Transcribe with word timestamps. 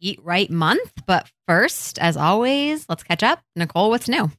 Eat 0.00 0.18
Right 0.22 0.50
Month. 0.50 0.92
But 1.06 1.30
first, 1.46 1.98
as 1.98 2.16
always, 2.16 2.86
let's 2.88 3.02
catch 3.02 3.22
up. 3.22 3.40
Nicole, 3.56 3.90
what's 3.90 4.08
new? 4.08 4.30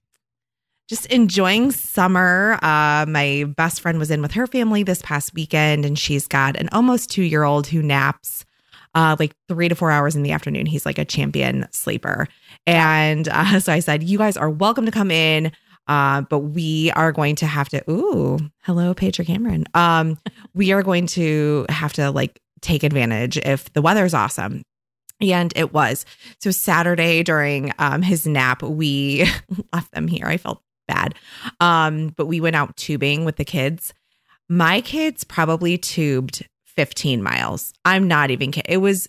Just 0.90 1.06
enjoying 1.08 1.72
summer. 1.72 2.60
Uh, 2.62 3.06
my 3.08 3.46
best 3.56 3.82
friend 3.82 3.98
was 3.98 4.12
in 4.12 4.22
with 4.22 4.34
her 4.34 4.48
family 4.48 4.84
this 4.84 5.02
past 5.02 5.34
weekend, 5.34 5.86
and 5.86 5.98
she's 5.98 6.28
got 6.28 6.58
an 6.58 6.68
almost 6.72 7.10
two 7.10 7.24
year 7.24 7.44
old 7.44 7.68
who 7.68 7.82
naps 7.82 8.46
uh, 8.96 9.16
like 9.20 9.36
three 9.48 9.70
to 9.70 9.76
four 9.76 9.92
hours 9.92 10.16
in 10.16 10.24
the 10.24 10.32
afternoon. 10.32 10.66
He's 10.66 10.86
like 10.86 10.98
a 10.98 11.06
champion 11.06 11.68
sleeper. 11.72 12.28
And 12.68 13.28
uh, 13.30 13.60
so 13.62 13.74
I 13.74 13.80
said, 13.80 14.04
You 14.04 14.18
guys 14.18 14.38
are 14.38 14.50
welcome 14.50 14.86
to 14.86 14.92
come 14.92 15.12
in. 15.12 15.52
Uh, 15.88 16.22
but 16.22 16.40
we 16.40 16.92
are 16.92 17.12
going 17.12 17.36
to 17.36 17.46
have 17.46 17.68
to, 17.70 17.84
ooh, 17.92 18.38
hello, 18.62 18.94
Patrick 18.94 19.28
Cameron. 19.28 19.66
Um, 19.74 20.18
we 20.54 20.72
are 20.72 20.84
going 20.84 21.08
to 21.08 21.66
have 21.70 21.92
to 21.94 22.12
like 22.12 22.40
take 22.62 22.84
advantage 22.84 23.38
if 23.38 23.72
the 23.74 23.82
weather's 23.82 24.14
awesome. 24.14 24.62
And 25.22 25.54
it 25.56 25.74
was. 25.74 26.06
So 26.40 26.52
Saturday 26.52 27.24
during 27.24 27.74
um, 27.80 28.02
his 28.02 28.26
nap, 28.26 28.64
we 28.64 29.28
left 29.74 29.92
them 29.92 30.08
here. 30.08 30.26
I 30.28 30.38
felt 30.38 30.62
bad. 30.88 31.16
Um, 31.60 32.10
but 32.18 32.26
we 32.26 32.42
went 32.42 32.56
out 32.56 32.76
tubing 32.76 33.26
with 33.26 33.38
the 33.38 33.46
kids. 33.46 33.94
My 34.50 34.82
kids 34.82 35.24
probably 35.24 35.78
tubed 35.78 36.48
15 36.66 37.24
miles. 37.24 37.74
I'm 37.86 38.08
not 38.08 38.32
even 38.32 38.52
kidding. 38.52 38.72
It 38.72 38.78
was 38.78 39.08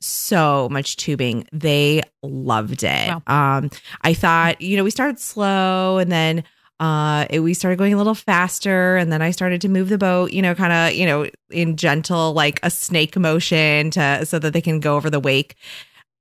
so 0.00 0.68
much 0.70 0.96
tubing. 0.96 1.46
They 1.52 2.02
loved 2.22 2.82
it. 2.82 3.08
Wow. 3.08 3.22
Um, 3.26 3.70
I 4.02 4.14
thought, 4.14 4.60
you 4.60 4.76
know, 4.76 4.84
we 4.84 4.90
started 4.90 5.20
slow 5.20 5.98
and 5.98 6.10
then 6.10 6.44
uh, 6.80 7.26
it, 7.28 7.40
we 7.40 7.52
started 7.52 7.76
going 7.76 7.92
a 7.92 7.98
little 7.98 8.14
faster 8.14 8.96
and 8.96 9.12
then 9.12 9.20
I 9.20 9.32
started 9.32 9.60
to 9.60 9.68
move 9.68 9.90
the 9.90 9.98
boat, 9.98 10.32
you 10.32 10.40
know, 10.40 10.54
kind 10.54 10.72
of, 10.72 10.98
you 10.98 11.04
know, 11.04 11.26
in 11.50 11.76
gentle, 11.76 12.32
like 12.32 12.58
a 12.62 12.70
snake 12.70 13.16
motion 13.18 13.90
to, 13.90 14.24
so 14.24 14.38
that 14.38 14.54
they 14.54 14.62
can 14.62 14.80
go 14.80 14.96
over 14.96 15.10
the 15.10 15.20
wake. 15.20 15.56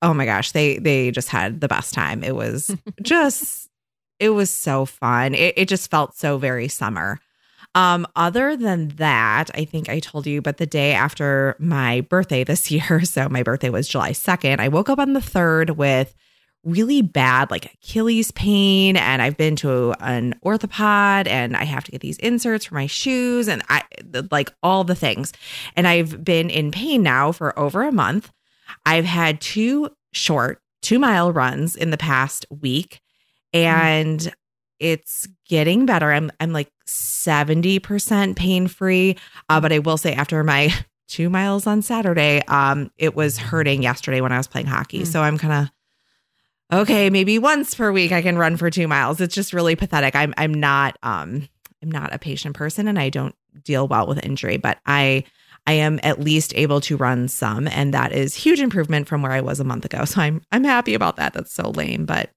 Oh 0.01 0.13
my 0.13 0.25
gosh. 0.25 0.51
They, 0.51 0.77
they 0.77 1.11
just 1.11 1.29
had 1.29 1.61
the 1.61 1.69
best 1.69 1.93
time. 1.93 2.25
It 2.25 2.35
was 2.35 2.75
just, 3.01 3.69
it 4.19 4.31
was 4.31 4.51
so 4.51 4.85
fun. 4.85 5.33
It, 5.33 5.53
it 5.55 5.69
just 5.69 5.89
felt 5.89 6.17
so 6.17 6.37
very 6.37 6.67
summer. 6.67 7.21
Um, 7.73 8.05
other 8.17 8.57
than 8.57 8.89
that, 8.97 9.49
I 9.53 9.63
think 9.63 9.87
I 9.87 9.99
told 9.99 10.27
you, 10.27 10.41
but 10.41 10.57
the 10.57 10.65
day 10.65 10.91
after 10.91 11.55
my 11.57 12.01
birthday 12.01 12.43
this 12.43 12.69
year, 12.71 13.05
so 13.05 13.29
my 13.29 13.43
birthday 13.43 13.69
was 13.69 13.87
July 13.87 14.11
2nd, 14.11 14.59
I 14.59 14.67
woke 14.67 14.89
up 14.89 14.99
on 14.99 15.13
the 15.13 15.21
3rd 15.21 15.77
with 15.77 16.13
really 16.63 17.01
bad 17.01 17.49
like 17.51 17.73
Achilles 17.73 18.31
pain 18.31 18.97
and 18.97 19.21
I've 19.21 19.37
been 19.37 19.55
to 19.57 19.93
an 19.99 20.35
orthopod 20.43 21.27
and 21.27 21.55
I 21.55 21.63
have 21.63 21.83
to 21.85 21.91
get 21.91 22.01
these 22.01 22.17
inserts 22.17 22.65
for 22.65 22.75
my 22.75 22.85
shoes 22.85 23.47
and 23.47 23.63
I 23.69 23.83
like 24.31 24.53
all 24.61 24.83
the 24.83 24.95
things. 24.95 25.31
And 25.75 25.87
I've 25.87 26.23
been 26.23 26.49
in 26.49 26.71
pain 26.71 27.01
now 27.01 27.31
for 27.31 27.57
over 27.57 27.83
a 27.83 27.91
month. 27.91 28.31
I've 28.85 29.05
had 29.05 29.41
two 29.41 29.89
short 30.11 30.61
2 30.81 30.99
mile 30.99 31.31
runs 31.31 31.75
in 31.75 31.91
the 31.91 31.97
past 31.97 32.45
week 32.49 33.01
and 33.53 34.19
mm. 34.19 34.33
it's 34.79 35.27
getting 35.47 35.85
better. 35.85 36.11
I'm 36.11 36.31
I'm 36.39 36.53
like 36.53 36.71
70% 36.87 38.35
pain 38.35 38.67
free, 38.67 39.17
uh, 39.49 39.61
but 39.61 39.71
I 39.71 39.79
will 39.79 39.97
say 39.97 40.13
after 40.13 40.43
my 40.43 40.73
2 41.09 41.29
miles 41.29 41.65
on 41.65 41.81
Saturday, 41.81 42.41
um 42.47 42.91
it 42.97 43.15
was 43.15 43.37
hurting 43.37 43.81
yesterday 43.81 44.21
when 44.21 44.31
I 44.31 44.37
was 44.37 44.47
playing 44.47 44.67
hockey. 44.67 45.01
Mm. 45.01 45.07
So 45.07 45.21
I'm 45.21 45.37
kind 45.37 45.53
of 45.65 45.71
okay, 46.71 47.09
maybe 47.09 47.39
once 47.39 47.73
per 47.75 47.91
week 47.91 48.11
I 48.11 48.21
can 48.21 48.37
run 48.37 48.57
for 48.57 48.69
two 48.69 48.87
miles. 48.87 49.21
It's 49.21 49.35
just 49.35 49.53
really 49.53 49.75
pathetic. 49.75 50.15
I'm 50.15 50.33
I'm 50.37 50.53
not 50.53 50.97
um 51.03 51.47
I'm 51.81 51.91
not 51.91 52.13
a 52.13 52.19
patient 52.19 52.55
person 52.55 52.87
and 52.87 52.99
I 52.99 53.09
don't 53.09 53.35
deal 53.63 53.87
well 53.87 54.07
with 54.07 54.23
injury, 54.25 54.57
but 54.57 54.79
I 54.85 55.23
I 55.67 55.73
am 55.73 55.99
at 56.03 56.19
least 56.19 56.53
able 56.55 56.81
to 56.81 56.97
run 56.97 57.27
some 57.27 57.67
and 57.67 57.93
that 57.93 58.11
is 58.11 58.35
huge 58.35 58.59
improvement 58.59 59.07
from 59.07 59.21
where 59.21 59.31
I 59.31 59.41
was 59.41 59.59
a 59.59 59.63
month 59.63 59.85
ago. 59.85 60.05
So 60.05 60.21
I'm 60.21 60.41
I'm 60.51 60.63
happy 60.63 60.93
about 60.93 61.17
that. 61.17 61.33
That's 61.33 61.53
so 61.53 61.69
lame, 61.69 62.05
but 62.05 62.29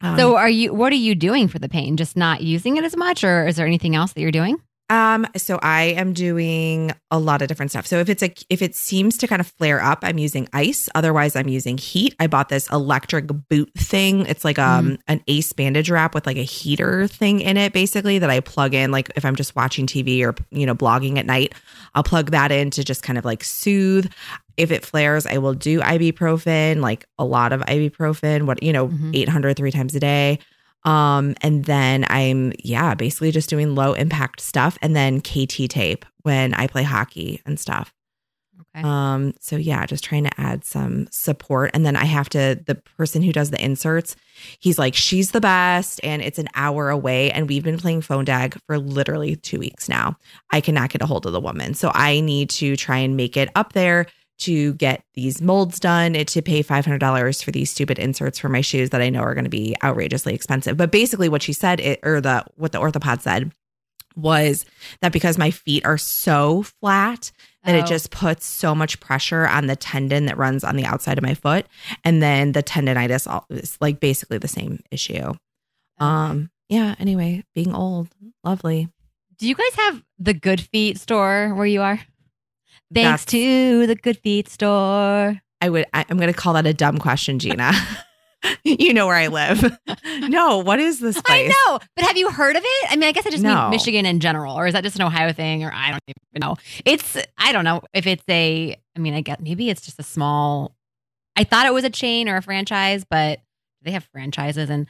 um, 0.00 0.16
So 0.16 0.36
are 0.36 0.48
you 0.48 0.72
what 0.72 0.92
are 0.92 0.96
you 0.96 1.14
doing 1.14 1.48
for 1.48 1.58
the 1.58 1.68
pain? 1.68 1.96
Just 1.96 2.16
not 2.16 2.42
using 2.42 2.76
it 2.76 2.84
as 2.84 2.96
much 2.96 3.24
or 3.24 3.46
is 3.46 3.56
there 3.56 3.66
anything 3.66 3.94
else 3.94 4.12
that 4.12 4.20
you're 4.20 4.30
doing? 4.30 4.60
Um, 4.90 5.24
so 5.36 5.60
I 5.62 5.82
am 5.82 6.12
doing 6.12 6.90
a 7.12 7.18
lot 7.18 7.42
of 7.42 7.48
different 7.48 7.70
stuff. 7.70 7.86
So 7.86 7.98
if 8.00 8.08
it's 8.08 8.24
a 8.24 8.34
if 8.50 8.60
it 8.60 8.74
seems 8.74 9.16
to 9.18 9.28
kind 9.28 9.38
of 9.38 9.46
flare 9.46 9.80
up, 9.80 10.00
I'm 10.02 10.18
using 10.18 10.48
ice. 10.52 10.88
Otherwise, 10.96 11.36
I'm 11.36 11.46
using 11.46 11.78
heat. 11.78 12.16
I 12.18 12.26
bought 12.26 12.48
this 12.48 12.68
electric 12.70 13.28
boot 13.48 13.70
thing. 13.78 14.26
It's 14.26 14.44
like 14.44 14.58
um 14.58 14.90
mm. 14.90 14.98
an 15.06 15.22
ace 15.28 15.52
bandage 15.52 15.90
wrap 15.90 16.12
with 16.12 16.26
like 16.26 16.36
a 16.36 16.42
heater 16.42 17.06
thing 17.06 17.40
in 17.40 17.56
it, 17.56 17.72
basically 17.72 18.18
that 18.18 18.30
I 18.30 18.40
plug 18.40 18.74
in. 18.74 18.90
Like 18.90 19.12
if 19.14 19.24
I'm 19.24 19.36
just 19.36 19.54
watching 19.54 19.86
TV 19.86 20.26
or 20.26 20.34
you 20.50 20.66
know 20.66 20.74
blogging 20.74 21.18
at 21.18 21.26
night, 21.26 21.54
I'll 21.94 22.02
plug 22.02 22.32
that 22.32 22.50
in 22.50 22.70
to 22.70 22.82
just 22.82 23.04
kind 23.04 23.16
of 23.16 23.24
like 23.24 23.44
soothe. 23.44 24.10
If 24.56 24.72
it 24.72 24.84
flares, 24.84 25.24
I 25.24 25.38
will 25.38 25.54
do 25.54 25.80
ibuprofen, 25.80 26.80
like 26.80 27.06
a 27.16 27.24
lot 27.24 27.52
of 27.52 27.60
ibuprofen. 27.62 28.42
What 28.42 28.60
you 28.60 28.72
know, 28.72 28.88
mm-hmm. 28.88 29.12
800 29.14 29.56
three 29.56 29.70
times 29.70 29.94
a 29.94 30.00
day. 30.00 30.40
Um, 30.84 31.34
and 31.42 31.64
then 31.64 32.06
I'm, 32.08 32.52
yeah, 32.58 32.94
basically 32.94 33.30
just 33.32 33.50
doing 33.50 33.74
low 33.74 33.92
impact 33.92 34.40
stuff 34.40 34.78
and 34.80 34.96
then 34.96 35.20
KT 35.20 35.68
tape 35.68 36.04
when 36.22 36.54
I 36.54 36.66
play 36.66 36.82
hockey 36.82 37.42
and 37.44 37.60
stuff. 37.60 37.92
Okay. 38.76 38.86
Um, 38.86 39.34
so 39.40 39.56
yeah, 39.56 39.84
just 39.84 40.04
trying 40.04 40.24
to 40.24 40.40
add 40.40 40.64
some 40.64 41.08
support. 41.10 41.72
And 41.74 41.84
then 41.84 41.96
I 41.96 42.04
have 42.04 42.28
to, 42.30 42.60
the 42.66 42.76
person 42.76 43.20
who 43.20 43.32
does 43.32 43.50
the 43.50 43.62
inserts, 43.62 44.16
he's 44.60 44.78
like, 44.78 44.94
she's 44.94 45.32
the 45.32 45.40
best. 45.40 46.00
And 46.04 46.22
it's 46.22 46.38
an 46.38 46.48
hour 46.54 46.88
away. 46.88 47.30
And 47.32 47.48
we've 47.48 47.64
been 47.64 47.78
playing 47.78 48.02
phone 48.02 48.26
tag 48.26 48.56
for 48.66 48.78
literally 48.78 49.36
two 49.36 49.58
weeks 49.58 49.88
now. 49.88 50.16
I 50.50 50.60
cannot 50.60 50.90
get 50.90 51.02
a 51.02 51.06
hold 51.06 51.26
of 51.26 51.32
the 51.32 51.40
woman. 51.40 51.74
So 51.74 51.90
I 51.94 52.20
need 52.20 52.50
to 52.50 52.76
try 52.76 52.98
and 52.98 53.16
make 53.16 53.36
it 53.36 53.50
up 53.54 53.72
there 53.72 54.06
to 54.40 54.74
get 54.74 55.04
these 55.14 55.40
molds 55.40 55.78
done, 55.78 56.12
to 56.14 56.42
pay 56.42 56.62
$500 56.62 57.44
for 57.44 57.50
these 57.50 57.70
stupid 57.70 57.98
inserts 57.98 58.38
for 58.38 58.48
my 58.48 58.60
shoes 58.60 58.90
that 58.90 59.02
I 59.02 59.10
know 59.10 59.20
are 59.20 59.34
going 59.34 59.44
to 59.44 59.50
be 59.50 59.76
outrageously 59.82 60.34
expensive. 60.34 60.76
But 60.76 60.90
basically, 60.90 61.28
what 61.28 61.42
she 61.42 61.52
said, 61.52 61.80
it, 61.80 62.00
or 62.02 62.20
the 62.20 62.44
what 62.56 62.72
the 62.72 62.78
orthopod 62.78 63.20
said, 63.20 63.52
was 64.16 64.64
that 65.00 65.12
because 65.12 65.38
my 65.38 65.50
feet 65.50 65.84
are 65.84 65.98
so 65.98 66.62
flat 66.62 67.30
that 67.64 67.74
oh. 67.74 67.78
it 67.78 67.86
just 67.86 68.10
puts 68.10 68.46
so 68.46 68.74
much 68.74 68.98
pressure 69.00 69.46
on 69.46 69.66
the 69.66 69.76
tendon 69.76 70.26
that 70.26 70.38
runs 70.38 70.64
on 70.64 70.76
the 70.76 70.84
outside 70.84 71.18
of 71.18 71.24
my 71.24 71.34
foot, 71.34 71.66
and 72.04 72.22
then 72.22 72.52
the 72.52 72.62
tendonitis 72.62 73.44
is 73.50 73.76
like 73.80 74.00
basically 74.00 74.38
the 74.38 74.48
same 74.48 74.80
issue. 74.90 75.32
Um, 75.98 76.50
yeah. 76.68 76.94
Anyway, 76.98 77.44
being 77.54 77.74
old, 77.74 78.08
lovely. 78.42 78.88
Do 79.38 79.48
you 79.48 79.54
guys 79.54 79.74
have 79.76 80.02
the 80.18 80.34
Good 80.34 80.60
Feet 80.60 80.98
store 80.98 81.54
where 81.54 81.66
you 81.66 81.82
are? 81.82 82.00
Thanks 82.92 83.22
That's, 83.22 83.24
to 83.32 83.86
the 83.86 83.94
Good 83.94 84.18
Feet 84.18 84.48
store. 84.48 85.40
I 85.60 85.68
would. 85.68 85.84
I, 85.92 86.04
am 86.08 86.16
going 86.16 86.32
to 86.32 86.38
call 86.38 86.54
that 86.54 86.66
a 86.66 86.74
dumb 86.74 86.98
question, 86.98 87.38
Gina. 87.38 87.72
you 88.64 88.94
know 88.94 89.06
where 89.06 89.16
I 89.16 89.28
live. 89.28 89.78
no, 90.28 90.58
what 90.58 90.80
is 90.80 90.98
this 91.00 91.20
place? 91.20 91.52
I 91.54 91.68
know, 91.68 91.78
but 91.94 92.04
have 92.04 92.16
you 92.16 92.30
heard 92.30 92.56
of 92.56 92.62
it? 92.64 92.92
I 92.92 92.96
mean, 92.96 93.08
I 93.08 93.12
guess 93.12 93.26
I 93.26 93.30
just 93.30 93.42
no. 93.42 93.62
mean 93.62 93.70
Michigan 93.70 94.06
in 94.06 94.20
general, 94.20 94.58
or 94.58 94.66
is 94.66 94.72
that 94.72 94.82
just 94.82 94.96
an 94.96 95.02
Ohio 95.02 95.32
thing? 95.32 95.62
Or 95.62 95.72
I 95.72 95.90
don't 95.90 96.02
even 96.08 96.40
know. 96.40 96.56
It's 96.84 97.16
I 97.38 97.52
don't 97.52 97.64
know 97.64 97.82
if 97.92 98.06
it's 98.06 98.24
a. 98.28 98.76
I 98.96 98.98
mean, 98.98 99.14
I 99.14 99.20
guess 99.20 99.38
maybe 99.40 99.70
it's 99.70 99.82
just 99.82 100.00
a 100.00 100.04
small. 100.04 100.74
I 101.36 101.44
thought 101.44 101.66
it 101.66 101.74
was 101.74 101.84
a 101.84 101.90
chain 101.90 102.28
or 102.28 102.36
a 102.36 102.42
franchise, 102.42 103.04
but 103.08 103.40
they 103.82 103.92
have 103.92 104.04
franchises, 104.12 104.70
and 104.70 104.88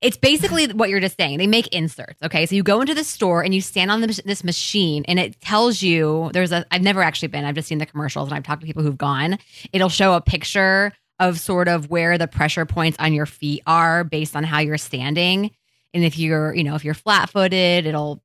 it's 0.00 0.16
basically 0.16 0.68
what 0.68 0.88
you're 0.90 1.00
just 1.00 1.16
saying. 1.16 1.38
They 1.38 1.46
make 1.46 1.66
inserts. 1.68 2.22
Okay. 2.22 2.46
So 2.46 2.54
you 2.54 2.62
go 2.62 2.80
into 2.80 2.94
the 2.94 3.04
store 3.04 3.42
and 3.42 3.54
you 3.54 3.60
stand 3.60 3.90
on 3.90 4.00
the, 4.00 4.22
this 4.24 4.44
machine 4.44 5.04
and 5.08 5.18
it 5.18 5.40
tells 5.40 5.82
you 5.82 6.30
there's 6.32 6.52
a, 6.52 6.64
I've 6.70 6.82
never 6.82 7.02
actually 7.02 7.28
been, 7.28 7.44
I've 7.44 7.56
just 7.56 7.68
seen 7.68 7.78
the 7.78 7.86
commercials 7.86 8.28
and 8.28 8.36
I've 8.36 8.44
talked 8.44 8.60
to 8.60 8.66
people 8.66 8.82
who've 8.82 8.96
gone. 8.96 9.38
It'll 9.72 9.88
show 9.88 10.14
a 10.14 10.20
picture 10.20 10.92
of 11.18 11.40
sort 11.40 11.66
of 11.68 11.90
where 11.90 12.18
the 12.18 12.28
pressure 12.28 12.66
points 12.66 12.96
on 13.00 13.12
your 13.12 13.26
feet 13.26 13.62
are 13.66 14.04
based 14.04 14.36
on 14.36 14.44
how 14.44 14.60
you're 14.60 14.78
standing. 14.78 15.50
And 15.94 16.04
if 16.04 16.18
you're, 16.18 16.54
you 16.54 16.62
know, 16.62 16.74
if 16.74 16.84
you're 16.84 16.94
flat 16.94 17.30
footed, 17.30 17.86
it'll, 17.86 18.22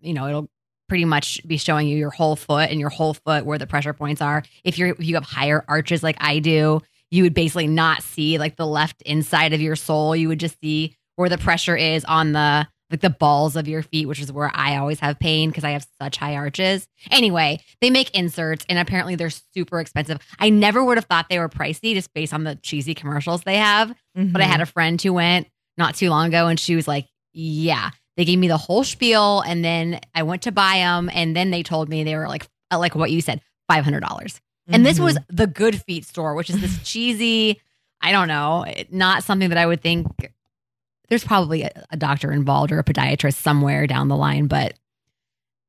you 0.00 0.12
know, 0.12 0.28
it'll 0.28 0.50
pretty 0.88 1.06
much 1.06 1.40
be 1.46 1.56
showing 1.56 1.88
you 1.88 1.96
your 1.96 2.10
whole 2.10 2.36
foot 2.36 2.70
and 2.70 2.78
your 2.78 2.90
whole 2.90 3.14
foot 3.14 3.46
where 3.46 3.58
the 3.58 3.66
pressure 3.66 3.94
points 3.94 4.20
are. 4.20 4.42
If 4.62 4.78
you're, 4.78 4.90
if 4.90 5.02
you 5.02 5.14
have 5.14 5.24
higher 5.24 5.64
arches 5.66 6.02
like 6.02 6.16
I 6.20 6.38
do, 6.38 6.82
you 7.14 7.22
would 7.22 7.32
basically 7.32 7.68
not 7.68 8.02
see 8.02 8.38
like 8.38 8.56
the 8.56 8.66
left 8.66 9.00
inside 9.02 9.52
of 9.52 9.60
your 9.60 9.76
sole. 9.76 10.16
You 10.16 10.26
would 10.26 10.40
just 10.40 10.60
see 10.60 10.96
where 11.14 11.28
the 11.28 11.38
pressure 11.38 11.76
is 11.76 12.04
on 12.06 12.32
the 12.32 12.66
like 12.90 13.02
the 13.02 13.10
balls 13.10 13.54
of 13.54 13.68
your 13.68 13.82
feet, 13.82 14.06
which 14.06 14.20
is 14.20 14.32
where 14.32 14.50
I 14.52 14.76
always 14.76 14.98
have 14.98 15.20
pain 15.20 15.48
because 15.48 15.62
I 15.62 15.70
have 15.70 15.86
such 16.02 16.16
high 16.16 16.34
arches. 16.34 16.88
Anyway, 17.12 17.60
they 17.80 17.88
make 17.88 18.10
inserts 18.10 18.66
and 18.68 18.80
apparently 18.80 19.14
they're 19.14 19.30
super 19.30 19.78
expensive. 19.78 20.18
I 20.40 20.50
never 20.50 20.84
would 20.84 20.96
have 20.96 21.04
thought 21.04 21.28
they 21.28 21.38
were 21.38 21.48
pricey 21.48 21.94
just 21.94 22.12
based 22.14 22.34
on 22.34 22.42
the 22.42 22.56
cheesy 22.56 22.94
commercials 22.94 23.42
they 23.42 23.58
have. 23.58 23.90
Mm-hmm. 24.18 24.32
But 24.32 24.42
I 24.42 24.46
had 24.46 24.54
mm-hmm. 24.54 24.62
a 24.62 24.66
friend 24.66 25.00
who 25.00 25.12
went 25.12 25.46
not 25.78 25.94
too 25.94 26.10
long 26.10 26.28
ago 26.28 26.48
and 26.48 26.58
she 26.58 26.74
was 26.74 26.88
like, 26.88 27.06
yeah, 27.32 27.90
they 28.16 28.24
gave 28.24 28.40
me 28.40 28.48
the 28.48 28.56
whole 28.56 28.82
spiel 28.82 29.40
and 29.40 29.64
then 29.64 30.00
I 30.14 30.24
went 30.24 30.42
to 30.42 30.52
buy 30.52 30.78
them 30.78 31.08
and 31.12 31.34
then 31.34 31.52
they 31.52 31.62
told 31.62 31.88
me 31.88 32.02
they 32.02 32.16
were 32.16 32.28
like, 32.28 32.48
uh, 32.72 32.78
like 32.78 32.96
what 32.96 33.12
you 33.12 33.20
said, 33.20 33.40
$500. 33.70 34.40
Dollars 34.66 34.74
mm-hmm. 34.74 34.74
And 34.74 34.86
this 34.86 35.00
was 35.00 35.14
mm-hmm. 35.14 35.36
the 35.36 35.46
Good 35.46 35.82
Feet 35.82 36.04
store, 36.04 36.34
which 36.34 36.50
is 36.50 36.60
this 36.60 36.82
cheesy, 36.84 37.60
I 38.00 38.12
don't 38.12 38.28
know, 38.28 38.64
not 38.90 39.24
something 39.24 39.48
that 39.48 39.58
I 39.58 39.66
would 39.66 39.82
think 39.82 40.06
there's 41.08 41.24
probably 41.24 41.62
a, 41.62 41.70
a, 41.90 41.96
doctor 41.96 42.32
involved 42.32 42.72
or 42.72 42.78
a 42.78 42.84
podiatrist 42.84 43.34
somewhere 43.34 43.86
down 43.86 44.08
the 44.08 44.16
line, 44.16 44.46
but 44.46 44.74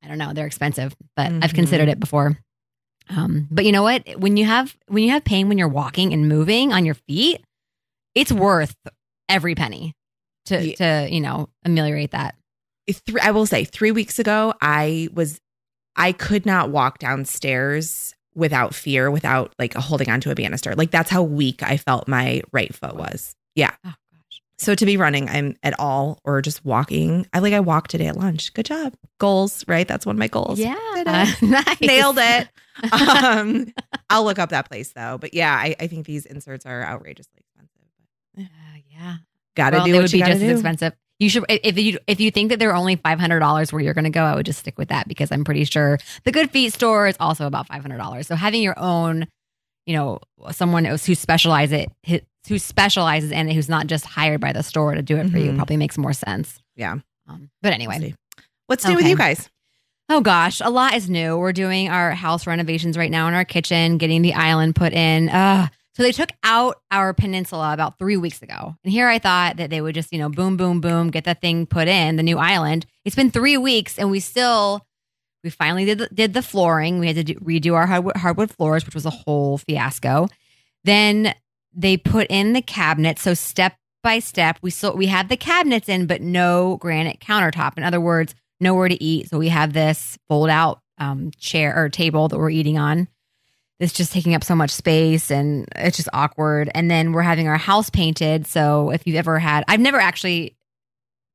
I 0.04 0.08
don't 0.08 0.18
know. 0.18 0.34
They're 0.34 0.46
expensive, 0.46 0.96
but 1.16 1.30
mm-hmm. 1.30 1.44
I've 1.44 1.54
considered 1.54 1.90
it 1.90 2.00
before. 2.00 2.38
Um, 3.10 3.48
but 3.52 3.66
you 3.66 3.72
know 3.72 3.84
what? 3.84 4.08
When 4.18 4.38
you 4.38 4.46
have 4.46 4.76
when 4.88 5.04
you 5.04 5.12
have 5.12 5.24
pain 5.24 5.48
when 5.48 5.58
you're 5.58 5.68
walking 5.68 6.14
and 6.14 6.28
moving 6.28 6.74
on 6.74 6.86
your 6.86 6.96
feet, 6.96 7.44
it's 8.16 8.32
worth 8.32 8.76
every 9.30 9.56
penny 9.56 9.94
to 10.46 10.66
yeah. 10.66 10.76
to 11.06 11.14
you 11.14 11.22
know 11.22 11.50
ameliorate 11.64 12.12
that. 12.12 12.36
I 13.22 13.32
will 13.32 13.48
say, 13.48 13.64
three 13.64 13.92
weeks 13.92 14.20
ago, 14.20 14.54
I 14.62 15.10
was 15.14 15.40
I 15.96 16.12
could 16.12 16.46
not 16.46 16.70
walk 16.70 17.00
downstairs 17.00 18.16
without 18.36 18.76
fear, 18.76 19.10
without 19.10 19.54
like 19.58 19.74
holding 19.74 20.10
onto 20.10 20.30
a 20.30 20.36
banister. 20.36 20.76
Like 20.76 20.92
that's 20.92 21.10
how 21.10 21.24
weak 21.24 21.64
I 21.64 21.78
felt 21.78 22.08
my 22.08 22.42
right 22.52 22.74
foot 22.74 22.96
was. 22.96 23.36
Yeah. 23.56 23.72
Oh, 23.86 23.94
so 24.58 24.74
to 24.74 24.86
be 24.86 24.98
running, 24.98 25.28
I'm 25.28 25.58
at 25.64 25.78
all 25.80 26.20
or 26.24 26.42
just 26.42 26.64
walking. 26.64 27.28
I 27.34 27.40
like 27.40 27.54
I 27.54 27.60
walked 27.60 27.92
today 27.92 28.08
at 28.08 28.18
lunch. 28.18 28.54
Good 28.54 28.66
job. 28.66 28.94
Goals, 29.20 29.66
right? 29.68 29.88
That's 29.88 30.06
one 30.06 30.16
of 30.16 30.20
my 30.20 30.28
goals. 30.28 30.60
Yeah. 30.60 30.76
nice. 31.42 31.82
Nailed 31.82 32.18
it. 32.20 32.48
um, 32.92 33.74
I'll 34.10 34.24
look 34.24 34.40
up 34.40 34.50
that 34.50 34.70
place 34.70 34.94
though. 34.94 35.18
But 35.18 35.34
yeah, 35.34 35.54
I, 35.54 35.76
I 35.80 35.88
think 35.88 36.06
these 36.06 36.26
inserts 36.26 36.66
are 36.66 36.84
outrageously 36.84 37.40
expensive. 37.40 37.88
Uh, 38.38 38.80
yeah. 38.90 39.16
Gotta 39.56 39.78
well, 39.78 39.86
do 39.86 39.94
what 39.94 40.02
would 40.04 40.14
you 40.14 40.24
be 40.24 40.30
just 40.30 40.40
do. 40.40 40.48
as 40.48 40.52
expensive. 40.54 40.94
You 41.20 41.30
should 41.30 41.46
if 41.48 41.78
you 41.78 41.98
if 42.08 42.20
you 42.20 42.30
think 42.30 42.50
that 42.50 42.60
they're 42.60 42.76
only 42.76 42.98
five 42.98 43.20
hundred 43.20 43.40
dollars 43.40 43.72
where 43.72 43.82
you're 43.82 43.94
going 43.94 44.04
to 44.06 44.10
go, 44.10 44.24
I 44.24 44.36
would 44.36 44.46
just 44.46 44.60
stick 44.60 44.78
with 44.78 44.90
that 44.90 45.08
because 45.08 45.32
I'm 45.32 45.46
pretty 45.46 45.64
sure 45.64 45.98
the 46.26 46.32
Good 46.32 46.52
Feet 46.52 46.74
store 46.74 47.08
is 47.08 47.16
also 47.20 47.48
about 47.48 47.68
five 47.68 47.82
hundred 47.82 47.98
dollars. 47.98 48.28
So 48.28 48.36
having 48.36 48.62
your 48.62 48.78
own, 48.78 49.28
you 49.86 49.96
know, 49.96 50.20
someone 50.52 50.84
who 50.84 50.98
specializes 50.98 51.88
it 52.04 52.26
who 52.48 52.60
specializes 52.60 53.32
in 53.32 53.50
it, 53.50 53.54
who's 53.54 53.70
not 53.70 53.88
just 53.88 54.06
hired 54.06 54.42
by 54.42 54.54
the 54.54 54.64
store 54.64 54.94
to 54.94 55.02
do 55.02 55.18
it 55.18 55.30
for 55.30 55.38
mm-hmm. 55.38 55.52
you, 55.52 55.56
probably 55.56 55.78
makes 55.78 55.98
more 55.98 56.14
sense. 56.14 56.60
Yeah. 56.76 56.98
Um, 57.28 57.50
but 57.62 57.74
anyway, 57.74 58.14
what's 58.68 58.86
new 58.86 58.92
okay. 58.92 58.98
with 58.98 59.08
you 59.08 59.16
guys? 59.16 59.50
Oh 60.10 60.22
gosh, 60.22 60.62
a 60.64 60.70
lot 60.70 60.94
is 60.94 61.10
new. 61.10 61.38
We're 61.38 61.54
doing 61.54 61.90
our 61.90 62.12
house 62.12 62.46
renovations 62.46 62.98
right 62.98 63.10
now 63.10 63.28
in 63.28 63.34
our 63.34 63.46
kitchen, 63.46 63.98
getting 63.98 64.22
the 64.22 64.36
island 64.36 64.76
put 64.76 64.94
in. 64.94 65.30
Uh, 65.30 65.70
so 65.96 66.04
they 66.04 66.12
took 66.12 66.32
out 66.44 66.82
our 66.92 67.14
peninsula 67.14 67.72
about 67.74 67.98
three 67.98 68.18
weeks 68.18 68.42
ago. 68.42 68.76
And 68.84 68.92
here 68.92 69.08
I 69.08 69.18
thought 69.18 69.58
that 69.58 69.70
they 69.70 69.80
would 69.80 69.96
just, 69.96 70.12
you 70.12 70.20
know, 70.20 70.30
boom, 70.30 70.58
boom, 70.58 70.82
boom, 70.82 71.10
get 71.10 71.24
that 71.24 71.40
thing 71.40 71.66
put 71.66 71.88
in, 71.88 72.18
the 72.18 72.24
new 72.24 72.38
island. 72.38 72.86
It's 73.06 73.16
been 73.16 73.32
three 73.32 73.58
weeks 73.58 73.98
and 73.98 74.12
we 74.12 74.20
still, 74.20 74.86
we 75.44 75.50
finally 75.50 75.86
did 75.86 76.00
the, 76.00 76.08
did 76.08 76.34
the 76.34 76.42
flooring. 76.42 77.00
We 77.00 77.08
had 77.08 77.16
to 77.16 77.24
do, 77.24 77.36
redo 77.36 77.76
our 77.76 77.88
hardwood, 77.88 78.18
hardwood 78.18 78.52
floors, 78.52 78.86
which 78.86 78.96
was 78.96 79.06
a 79.06 79.10
whole 79.10 79.58
fiasco. 79.58 80.28
Then 80.84 81.34
they 81.74 81.96
put 81.96 82.28
in 82.30 82.52
the 82.52 82.62
cabinets. 82.62 83.22
So 83.22 83.34
step 83.34 83.78
by 84.04 84.20
step, 84.20 84.58
we 84.62 84.72
still 84.72 84.96
we 84.96 85.08
had 85.08 85.30
the 85.30 85.38
cabinets 85.38 85.88
in, 85.88 86.08
but 86.08 86.22
no 86.22 86.78
granite 86.78 87.22
countertop. 87.22 87.78
In 87.78 87.84
other 87.84 88.02
words, 88.02 88.36
nowhere 88.60 88.90
to 88.90 89.04
eat. 89.04 89.30
So 89.30 89.38
we 89.38 89.50
have 89.50 89.74
this 89.74 90.18
fold 90.28 90.50
out 90.50 90.82
um, 90.98 91.32
chair 91.40 91.76
or 91.76 91.90
table 91.90 92.28
that 92.28 92.38
we're 92.38 92.50
eating 92.50 92.78
on. 92.78 93.08
It's 93.80 93.94
just 93.94 94.14
taking 94.14 94.34
up 94.36 94.44
so 94.44 94.56
much 94.56 94.72
space 94.72 95.30
and 95.30 95.68
it's 95.76 95.98
just 95.98 96.10
awkward. 96.14 96.70
And 96.74 96.90
then 96.90 97.12
we're 97.12 97.22
having 97.22 97.48
our 97.48 97.58
house 97.58 97.90
painted. 97.90 98.48
So 98.48 98.90
if 98.92 99.06
you've 99.06 99.18
ever 99.18 99.38
had, 99.38 99.66
I've 99.68 99.82
never 99.82 100.00
actually 100.00 100.56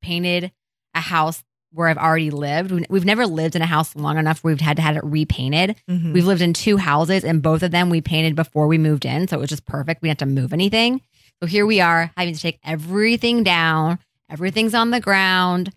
painted 0.01 0.51
a 0.95 1.01
house 1.01 1.43
where 1.73 1.87
I've 1.87 1.97
already 1.97 2.31
lived. 2.31 2.71
We've 2.89 3.05
never 3.05 3.25
lived 3.25 3.55
in 3.55 3.61
a 3.61 3.67
house 3.67 3.95
long 3.95 4.17
enough 4.17 4.43
where 4.43 4.51
we've 4.51 4.59
had 4.59 4.77
to 4.77 4.81
have 4.81 4.97
it 4.97 5.03
repainted. 5.03 5.77
Mm-hmm. 5.89 6.13
We've 6.13 6.25
lived 6.25 6.41
in 6.41 6.53
two 6.53 6.77
houses 6.77 7.23
and 7.23 7.41
both 7.41 7.63
of 7.63 7.71
them 7.71 7.89
we 7.89 8.01
painted 8.01 8.35
before 8.35 8.67
we 8.67 8.77
moved 8.77 9.05
in. 9.05 9.27
So 9.27 9.37
it 9.37 9.39
was 9.39 9.49
just 9.49 9.65
perfect. 9.65 10.01
We 10.01 10.09
didn't 10.09 10.21
have 10.21 10.27
to 10.29 10.41
move 10.41 10.51
anything. 10.51 11.01
So 11.41 11.47
here 11.47 11.65
we 11.65 11.79
are 11.79 12.11
having 12.17 12.33
to 12.33 12.39
take 12.39 12.59
everything 12.63 13.43
down. 13.43 13.99
Everything's 14.29 14.73
on 14.73 14.91
the 14.91 14.99
ground. 14.99 15.71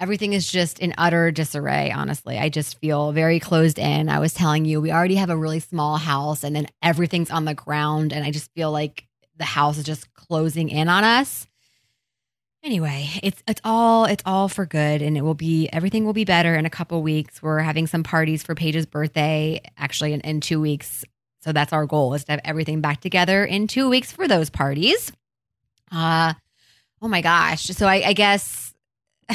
Everything 0.00 0.32
is 0.32 0.50
just 0.50 0.78
in 0.78 0.94
utter 0.96 1.30
disarray, 1.30 1.90
honestly. 1.90 2.38
I 2.38 2.48
just 2.48 2.78
feel 2.78 3.12
very 3.12 3.38
closed 3.38 3.78
in. 3.78 4.08
I 4.08 4.18
was 4.18 4.32
telling 4.32 4.64
you, 4.64 4.80
we 4.80 4.90
already 4.90 5.16
have 5.16 5.28
a 5.28 5.36
really 5.36 5.60
small 5.60 5.98
house 5.98 6.42
and 6.42 6.56
then 6.56 6.68
everything's 6.82 7.30
on 7.30 7.44
the 7.44 7.54
ground. 7.54 8.14
And 8.14 8.24
I 8.24 8.30
just 8.30 8.50
feel 8.54 8.72
like 8.72 9.06
the 9.36 9.44
house 9.44 9.76
is 9.76 9.84
just 9.84 10.12
closing 10.14 10.70
in 10.70 10.88
on 10.88 11.04
us. 11.04 11.46
Anyway, 12.62 13.08
it's 13.22 13.42
it's 13.46 13.60
all 13.62 14.04
it's 14.06 14.22
all 14.26 14.48
for 14.48 14.66
good 14.66 15.00
and 15.02 15.16
it 15.16 15.22
will 15.22 15.34
be 15.34 15.68
everything 15.72 16.04
will 16.04 16.12
be 16.12 16.24
better 16.26 16.54
in 16.54 16.66
a 16.66 16.70
couple 16.70 17.02
weeks. 17.02 17.42
We're 17.42 17.60
having 17.60 17.86
some 17.86 18.02
parties 18.02 18.42
for 18.42 18.54
Paige's 18.54 18.86
birthday 18.86 19.60
actually 19.78 20.14
in, 20.14 20.20
in 20.20 20.40
2 20.40 20.60
weeks. 20.60 21.04
So 21.42 21.52
that's 21.52 21.72
our 21.72 21.86
goal 21.86 22.12
is 22.12 22.24
to 22.24 22.32
have 22.32 22.40
everything 22.44 22.82
back 22.82 23.00
together 23.00 23.44
in 23.44 23.66
2 23.66 23.88
weeks 23.88 24.12
for 24.12 24.28
those 24.28 24.50
parties. 24.50 25.10
Uh 25.90 26.34
oh 27.00 27.08
my 27.08 27.22
gosh. 27.22 27.64
So 27.64 27.86
I, 27.86 28.08
I 28.08 28.12
guess 28.12 28.69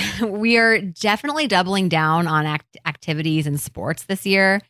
we 0.21 0.57
are 0.57 0.79
definitely 0.79 1.47
doubling 1.47 1.89
down 1.89 2.27
on 2.27 2.45
act- 2.45 2.77
activities 2.85 3.47
and 3.47 3.59
sports 3.59 4.03
this 4.03 4.25
year. 4.25 4.61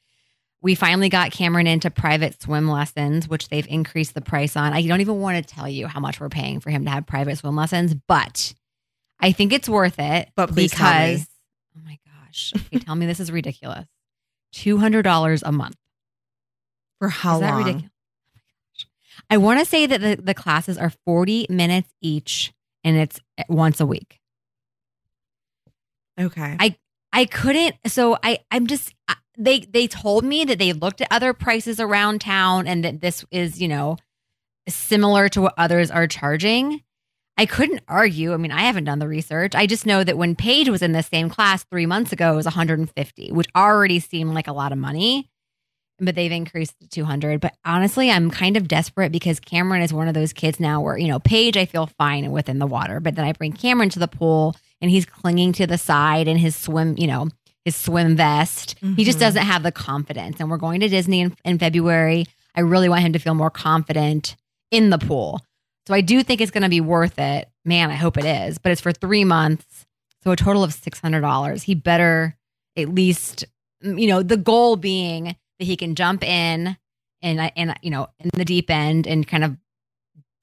We 0.62 0.74
finally 0.76 1.10
got 1.10 1.32
Cameron 1.32 1.68
into 1.68 1.92
private 1.92 2.42
swim 2.42 2.68
lessons, 2.68 3.28
which 3.28 3.50
they've 3.50 3.68
increased 3.68 4.16
the 4.16 4.22
price 4.22 4.56
on. 4.56 4.74
I 4.74 4.82
don't 4.82 5.02
even 5.02 5.20
want 5.20 5.38
to 5.38 5.54
tell 5.54 5.70
you 5.70 5.88
how 5.88 6.00
much 6.00 6.20
we're 6.20 6.30
paying 6.30 6.60
for 6.60 6.72
him 6.72 6.86
to 6.86 6.92
have 6.92 7.06
private 7.06 7.38
swim 7.38 7.56
lessons, 7.56 7.94
but 8.08 8.54
I 9.20 9.32
think 9.32 9.54
it's 9.54 9.70
worth 9.70 10.00
it. 10.00 10.30
But 10.36 10.56
because, 10.56 11.28
oh 11.78 11.82
my 11.86 12.00
gosh, 12.06 12.54
okay, 12.56 12.80
tell 12.80 12.96
me 12.96 13.06
this 13.06 13.20
is 13.20 13.32
ridiculous. 13.32 13.86
Two 14.54 14.78
hundred 14.78 15.04
dollars 15.04 15.44
a 15.44 15.52
month 15.52 15.78
for 16.98 17.10
how 17.10 17.40
long? 17.40 17.58
Ridiculous? 17.58 17.92
I 19.30 19.38
want 19.38 19.60
to 19.60 19.66
say 19.66 19.86
that 19.86 20.02
the, 20.02 20.16
the 20.22 20.34
classes 20.34 20.78
are 20.78 20.92
forty 21.06 21.46
minutes 21.50 21.94
each, 22.02 22.54
and 22.84 22.98
it's 22.98 23.20
eh, 23.38 23.44
once 23.50 23.80
a 23.80 23.86
week. 23.86 24.20
Okay. 26.20 26.56
I 26.60 26.76
I 27.12 27.26
couldn't. 27.26 27.76
So 27.88 28.18
I 28.22 28.40
I'm 28.52 28.68
just 28.68 28.94
they 29.38 29.60
they 29.60 29.88
told 29.88 30.24
me 30.24 30.46
that 30.46 30.60
they 30.60 30.74
looked 30.74 31.02
at 31.02 31.08
other 31.12 31.34
prices 31.34 31.80
around 31.80 32.22
town 32.22 32.68
and 32.68 32.84
that 32.84 33.02
this 33.02 33.26
is 33.32 33.62
you 33.62 33.68
know 33.68 33.98
similar 34.68 35.30
to 35.30 35.42
what 35.42 35.54
others 35.58 35.92
are 35.92 36.08
charging 36.08 36.82
i 37.38 37.46
couldn't 37.46 37.82
argue 37.88 38.34
i 38.34 38.38
mean 38.38 38.52
i 38.52 38.62
haven't 38.62 38.86
done 38.86 39.00
the 39.00 39.08
research 39.08 39.56
i 39.56 39.66
just 39.66 39.86
know 39.86 40.04
that 40.04 40.18
when 40.18 40.36
paige 40.36 40.70
was 40.70 40.82
in 40.82 40.92
the 40.92 41.04
same 41.04 41.30
class 41.30 41.64
three 41.66 41.86
months 41.86 42.12
ago 42.12 42.34
it 42.34 42.36
was 42.36 42.46
150 42.46 43.32
which 43.32 43.48
already 43.56 44.00
seemed 44.00 44.34
like 44.34 44.48
a 44.48 44.54
lot 44.54 44.72
of 44.72 44.78
money 44.78 45.30
but 46.00 46.16
they've 46.16 46.32
increased 46.32 46.78
to 46.80 46.88
200 46.88 47.40
but 47.40 47.56
honestly 47.64 48.10
i'm 48.10 48.32
kind 48.32 48.58
of 48.58 48.68
desperate 48.68 49.12
because 49.12 49.40
cameron 49.40 49.82
is 49.82 49.94
one 49.94 50.08
of 50.08 50.14
those 50.14 50.34
kids 50.34 50.60
now 50.60 50.82
where 50.82 50.98
you 50.98 51.08
know 51.08 51.20
paige 51.20 51.58
i 51.58 51.66
feel 51.66 51.88
fine 51.98 52.32
within 52.32 52.60
the 52.60 52.68
water 52.68 53.00
but 53.00 53.16
then 53.16 53.26
i 53.26 53.34
bring 53.34 53.54
cameron 53.54 53.90
to 53.90 54.00
the 54.00 54.08
pool 54.08 54.56
and 54.82 54.92
he's 54.92 55.06
clinging 55.06 55.54
to 55.54 55.68
the 55.68 55.78
side 55.78 56.28
in 56.28 56.38
his 56.38 56.56
swim 56.56 56.96
you 56.98 57.08
know 57.08 57.30
his 57.66 57.76
swim 57.76 58.16
vest. 58.16 58.76
Mm-hmm. 58.78 58.94
He 58.94 59.04
just 59.04 59.18
mm-hmm. 59.18 59.26
doesn't 59.26 59.46
have 59.46 59.64
the 59.64 59.72
confidence. 59.72 60.40
And 60.40 60.50
we're 60.50 60.58
going 60.58 60.80
to 60.80 60.88
Disney 60.88 61.22
in, 61.22 61.36
in 61.44 61.60
February. 61.60 62.28
I 62.54 62.62
really 62.62 62.88
want 62.88 63.02
him 63.02 63.14
to 63.14 63.20
feel 63.20 63.34
more 63.34 63.50
confident 63.50 64.36
in 64.72 64.92
the 64.92 65.00
pool. 65.00 65.42
So 65.88 65.94
I 65.94 66.02
do 66.02 66.24
think 66.24 66.42
it's 66.42 66.52
going 66.52 66.64
to 66.64 66.70
be 66.70 66.82
worth 66.82 67.20
it. 67.20 67.50
Man, 67.66 67.90
I 67.90 67.96
hope 67.96 68.18
it 68.18 68.26
is. 68.26 68.60
But 68.60 68.72
it's 68.72 68.82
for 68.82 68.92
three 68.92 69.26
months. 69.26 69.86
So 70.24 70.32
a 70.32 70.36
total 70.36 70.64
of 70.64 70.72
$600. 70.72 71.64
He 71.64 71.76
better 71.76 72.38
at 72.78 72.90
least, 72.90 73.46
you 73.82 74.08
know, 74.08 74.24
the 74.24 74.38
goal 74.38 74.76
being 74.76 75.36
that 75.60 75.66
he 75.66 75.76
can 75.76 75.96
jump 75.96 76.24
in 76.24 76.78
and, 77.22 77.52
and 77.56 77.76
you 77.82 77.90
know, 77.90 78.08
in 78.20 78.30
the 78.34 78.46
deep 78.46 78.70
end 78.70 79.08
and 79.08 79.28
kind 79.28 79.44
of 79.44 79.58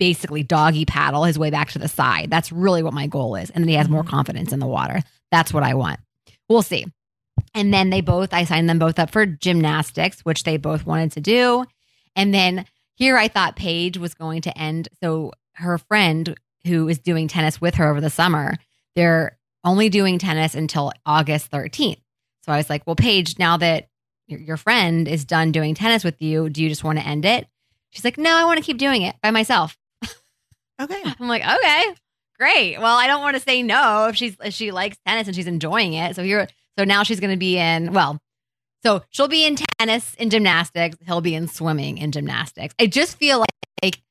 basically 0.02 0.42
doggy 0.42 0.84
paddle 0.84 1.22
his 1.22 1.38
way 1.38 1.48
back 1.48 1.70
to 1.70 1.78
the 1.78 1.86
side. 1.86 2.28
That's 2.28 2.50
really 2.50 2.82
what 2.82 2.92
my 2.92 3.06
goal 3.06 3.36
is. 3.36 3.50
And 3.50 3.62
then 3.62 3.68
he 3.68 3.76
has 3.76 3.88
more 3.88 4.02
mm-hmm. 4.02 4.10
confidence 4.10 4.52
in 4.52 4.58
the 4.58 4.66
water. 4.66 5.00
That's 5.30 5.54
what 5.54 5.62
I 5.62 5.74
want. 5.74 6.00
We'll 6.48 6.62
see. 6.62 6.86
And 7.54 7.72
then 7.72 7.90
they 7.90 8.00
both, 8.00 8.34
I 8.34 8.42
signed 8.42 8.68
them 8.68 8.80
both 8.80 8.98
up 8.98 9.10
for 9.10 9.26
gymnastics, 9.26 10.22
which 10.22 10.42
they 10.42 10.56
both 10.56 10.84
wanted 10.84 11.12
to 11.12 11.20
do. 11.20 11.66
And 12.16 12.34
then 12.34 12.66
here 12.96 13.16
I 13.16 13.28
thought 13.28 13.54
Paige 13.54 13.96
was 13.96 14.12
going 14.14 14.42
to 14.42 14.58
end. 14.58 14.88
So 15.00 15.30
her 15.52 15.78
friend 15.78 16.34
who 16.66 16.88
is 16.88 16.98
doing 16.98 17.28
tennis 17.28 17.60
with 17.60 17.76
her 17.76 17.88
over 17.88 18.00
the 18.00 18.10
summer, 18.10 18.54
they're 18.96 19.38
only 19.62 19.88
doing 19.88 20.18
tennis 20.18 20.56
until 20.56 20.90
August 21.06 21.48
13th. 21.52 22.02
So 22.44 22.50
I 22.50 22.56
was 22.56 22.68
like, 22.68 22.82
well, 22.88 22.96
Paige, 22.96 23.38
now 23.38 23.56
that 23.58 23.86
your 24.26 24.56
friend 24.56 25.06
is 25.06 25.24
done 25.24 25.52
doing 25.52 25.76
tennis 25.76 26.02
with 26.02 26.20
you, 26.20 26.50
do 26.50 26.60
you 26.60 26.68
just 26.68 26.82
want 26.82 26.98
to 26.98 27.06
end 27.06 27.24
it? 27.24 27.46
She's 27.90 28.04
like, 28.04 28.18
no, 28.18 28.34
I 28.34 28.44
want 28.46 28.58
to 28.58 28.64
keep 28.64 28.78
doing 28.78 29.02
it 29.02 29.14
by 29.22 29.30
myself. 29.30 29.78
Okay. 30.82 31.02
I'm 31.20 31.28
like, 31.28 31.42
okay, 31.42 31.94
great. 32.38 32.78
Well, 32.78 32.96
I 32.96 33.06
don't 33.06 33.20
want 33.20 33.36
to 33.36 33.42
say 33.42 33.62
no 33.62 34.08
if 34.08 34.16
she's 34.16 34.36
if 34.44 34.52
she 34.54 34.70
likes 34.70 34.96
tennis 35.06 35.26
and 35.26 35.36
she's 35.36 35.46
enjoying 35.46 35.94
it. 35.94 36.16
So 36.16 36.22
here, 36.22 36.48
so 36.78 36.84
now 36.84 37.02
she's 37.02 37.20
going 37.20 37.30
to 37.30 37.38
be 37.38 37.58
in. 37.58 37.92
Well, 37.92 38.18
so 38.82 39.02
she'll 39.10 39.28
be 39.28 39.46
in 39.46 39.56
tennis 39.78 40.16
and 40.18 40.30
gymnastics. 40.30 40.96
He'll 41.06 41.20
be 41.20 41.34
in 41.34 41.48
swimming 41.48 42.00
and 42.00 42.12
gymnastics. 42.12 42.74
I 42.80 42.86
just 42.86 43.16
feel 43.16 43.38
like, 43.38 43.48
like 43.82 44.02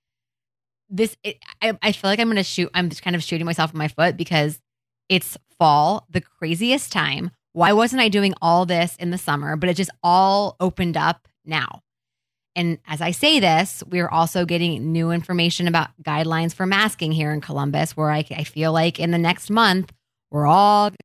this. 0.89 1.17
It, 1.23 1.37
I, 1.61 1.77
I 1.81 1.91
feel 1.91 2.09
like 2.09 2.19
I'm 2.19 2.27
going 2.27 2.37
to 2.37 2.43
shoot. 2.43 2.69
I'm 2.73 2.89
just 2.89 3.03
kind 3.03 3.15
of 3.15 3.23
shooting 3.23 3.45
myself 3.45 3.73
in 3.73 3.77
my 3.77 3.89
foot 3.89 4.15
because 4.15 4.59
it's 5.09 5.37
fall, 5.59 6.07
the 6.09 6.21
craziest 6.21 6.91
time. 6.91 7.31
Why 7.53 7.73
wasn't 7.73 8.01
I 8.01 8.07
doing 8.07 8.33
all 8.41 8.65
this 8.65 8.95
in 8.95 9.11
the 9.11 9.17
summer? 9.17 9.57
But 9.57 9.69
it 9.69 9.75
just 9.75 9.91
all 10.01 10.55
opened 10.61 10.95
up 10.95 11.27
now. 11.43 11.81
And 12.55 12.79
as 12.87 13.01
I 13.01 13.11
say 13.11 13.39
this, 13.39 13.83
we're 13.89 14.09
also 14.09 14.45
getting 14.45 14.91
new 14.91 15.11
information 15.11 15.67
about 15.67 15.89
guidelines 16.03 16.53
for 16.53 16.65
masking 16.65 17.11
here 17.11 17.31
in 17.31 17.41
Columbus, 17.41 17.95
where 17.95 18.11
I, 18.11 18.25
I 18.31 18.43
feel 18.43 18.73
like 18.73 18.99
in 18.99 19.11
the 19.11 19.17
next 19.17 19.49
month, 19.49 19.91
we're 20.31 20.47
all 20.47 20.89
going 20.89 20.97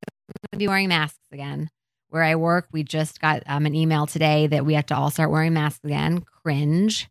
to 0.53 0.59
be 0.59 0.69
wearing 0.69 0.89
masks 0.89 1.19
again. 1.33 1.71
Where 2.09 2.23
I 2.23 2.37
work, 2.37 2.69
we 2.73 2.83
just 2.83 3.21
got 3.21 3.43
um, 3.47 3.67
an 3.67 3.75
email 3.75 4.07
today 4.07 4.47
that 4.47 4.65
we 4.65 4.75
have 4.75 4.87
to 4.87 4.97
all 4.97 5.11
start 5.11 5.31
wearing 5.31 5.53
masks 5.53 5.85
again. 5.85 6.21
Cringe. 6.43 7.09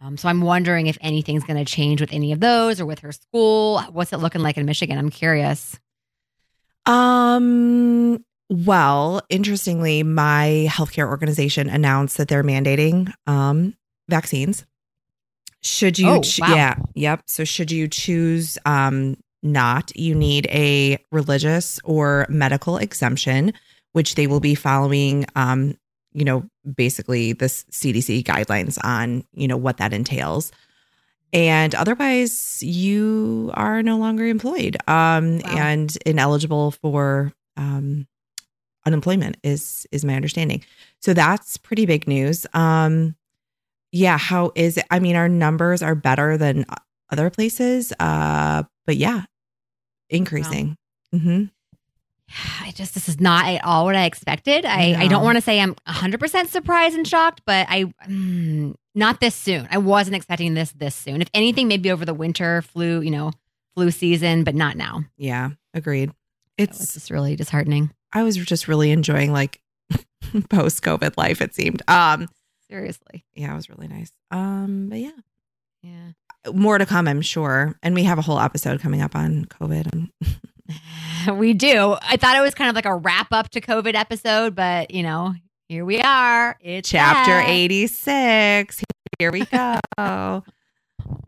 Um, 0.00 0.16
so 0.16 0.28
I'm 0.28 0.40
wondering 0.40 0.86
if 0.86 0.98
anything's 1.00 1.44
going 1.44 1.64
to 1.64 1.70
change 1.70 2.00
with 2.00 2.12
any 2.12 2.32
of 2.32 2.40
those 2.40 2.80
or 2.80 2.86
with 2.86 3.00
her 3.00 3.12
school. 3.12 3.80
What's 3.90 4.12
it 4.12 4.18
looking 4.18 4.42
like 4.42 4.56
in 4.56 4.66
Michigan? 4.66 4.98
I'm 4.98 5.10
curious. 5.10 5.78
Um, 6.86 8.24
well, 8.48 9.22
interestingly, 9.28 10.02
my 10.02 10.66
healthcare 10.68 11.08
organization 11.08 11.68
announced 11.68 12.16
that 12.16 12.28
they're 12.28 12.44
mandating 12.44 13.12
um, 13.26 13.74
vaccines. 14.08 14.64
Should 15.60 15.98
you, 15.98 16.08
oh, 16.08 16.20
ch- 16.22 16.40
wow. 16.40 16.54
yeah, 16.54 16.74
yep. 16.94 17.22
So, 17.26 17.44
should 17.44 17.70
you 17.70 17.88
choose 17.88 18.58
um, 18.64 19.16
not, 19.42 19.94
you 19.96 20.14
need 20.14 20.46
a 20.46 20.98
religious 21.10 21.80
or 21.84 22.26
medical 22.28 22.78
exemption, 22.78 23.52
which 23.92 24.14
they 24.14 24.26
will 24.26 24.40
be 24.40 24.54
following. 24.54 25.26
Um, 25.34 25.76
you 26.14 26.24
know, 26.24 26.48
basically 26.76 27.32
this 27.32 27.64
CDC 27.70 28.24
guidelines 28.24 28.78
on 28.82 29.24
you 29.34 29.46
know 29.46 29.56
what 29.56 29.76
that 29.76 29.92
entails 29.92 30.50
and 31.32 31.74
otherwise 31.74 32.62
you 32.62 33.50
are 33.54 33.82
no 33.82 33.98
longer 33.98 34.26
employed 34.26 34.76
um, 34.88 35.38
wow. 35.38 35.56
and 35.56 35.96
ineligible 36.06 36.70
for 36.70 37.32
um, 37.56 38.06
unemployment 38.88 39.36
is 39.44 39.86
is 39.92 40.04
my 40.04 40.14
understanding 40.14 40.64
so 41.00 41.14
that's 41.14 41.56
pretty 41.56 41.86
big 41.86 42.08
news 42.08 42.46
um, 42.54 43.14
yeah 43.92 44.18
how 44.18 44.50
is 44.54 44.76
it 44.76 44.84
i 44.90 44.98
mean 44.98 45.14
our 45.14 45.28
numbers 45.28 45.82
are 45.82 45.94
better 45.94 46.36
than 46.36 46.64
other 47.10 47.30
places 47.30 47.92
uh, 48.00 48.62
but 48.86 48.96
yeah 48.96 49.22
increasing 50.10 50.76
wow. 51.12 51.18
mm-hmm. 51.18 51.44
I 52.60 52.72
just 52.72 52.94
this 52.94 53.08
is 53.08 53.20
not 53.20 53.46
at 53.46 53.64
all 53.64 53.84
what 53.84 53.96
I 53.96 54.04
expected. 54.04 54.64
I, 54.64 54.94
I 54.98 55.08
don't 55.08 55.24
want 55.24 55.36
to 55.36 55.42
say 55.42 55.60
I'm 55.60 55.74
100% 55.86 56.48
surprised 56.48 56.96
and 56.96 57.06
shocked, 57.06 57.42
but 57.46 57.66
I 57.68 57.84
mm, 58.06 58.74
not 58.94 59.20
this 59.20 59.34
soon. 59.34 59.68
I 59.70 59.78
wasn't 59.78 60.16
expecting 60.16 60.54
this 60.54 60.72
this 60.72 60.94
soon. 60.94 61.22
If 61.22 61.28
anything, 61.32 61.68
maybe 61.68 61.90
over 61.90 62.04
the 62.04 62.14
winter 62.14 62.62
flu, 62.62 63.00
you 63.00 63.10
know, 63.10 63.32
flu 63.74 63.90
season, 63.90 64.44
but 64.44 64.54
not 64.54 64.76
now. 64.76 65.04
Yeah, 65.16 65.50
agreed. 65.72 66.10
It's, 66.56 66.78
so 66.78 66.82
it's 66.82 66.94
just 66.94 67.10
really 67.10 67.36
disheartening. 67.36 67.90
I 68.12 68.22
was 68.22 68.36
just 68.36 68.68
really 68.68 68.90
enjoying 68.90 69.32
like 69.32 69.60
post 70.50 70.82
COVID 70.82 71.16
life. 71.16 71.40
It 71.40 71.54
seemed. 71.54 71.82
Um, 71.88 72.28
seriously. 72.70 73.24
Yeah, 73.34 73.52
it 73.52 73.56
was 73.56 73.68
really 73.68 73.88
nice. 73.88 74.12
Um, 74.30 74.88
but 74.88 74.98
yeah, 74.98 75.10
yeah, 75.82 76.52
more 76.52 76.78
to 76.78 76.86
come, 76.86 77.08
I'm 77.08 77.22
sure. 77.22 77.78
And 77.82 77.94
we 77.94 78.04
have 78.04 78.18
a 78.18 78.22
whole 78.22 78.40
episode 78.40 78.80
coming 78.80 79.02
up 79.02 79.14
on 79.14 79.46
COVID. 79.46 80.10
we 81.34 81.54
do. 81.54 81.96
I 82.02 82.16
thought 82.16 82.36
it 82.36 82.40
was 82.40 82.54
kind 82.54 82.68
of 82.70 82.76
like 82.76 82.86
a 82.86 82.94
wrap 82.94 83.28
up 83.32 83.50
to 83.50 83.60
COVID 83.60 83.94
episode, 83.94 84.54
but 84.54 84.90
you 84.90 85.02
know, 85.02 85.34
here 85.68 85.84
we 85.84 86.00
are. 86.00 86.56
It's 86.60 86.88
chapter 86.88 87.32
that. 87.32 87.48
86. 87.48 88.82
Here 89.18 89.32
we 89.32 89.44
go. 89.44 89.78
oh 89.98 90.42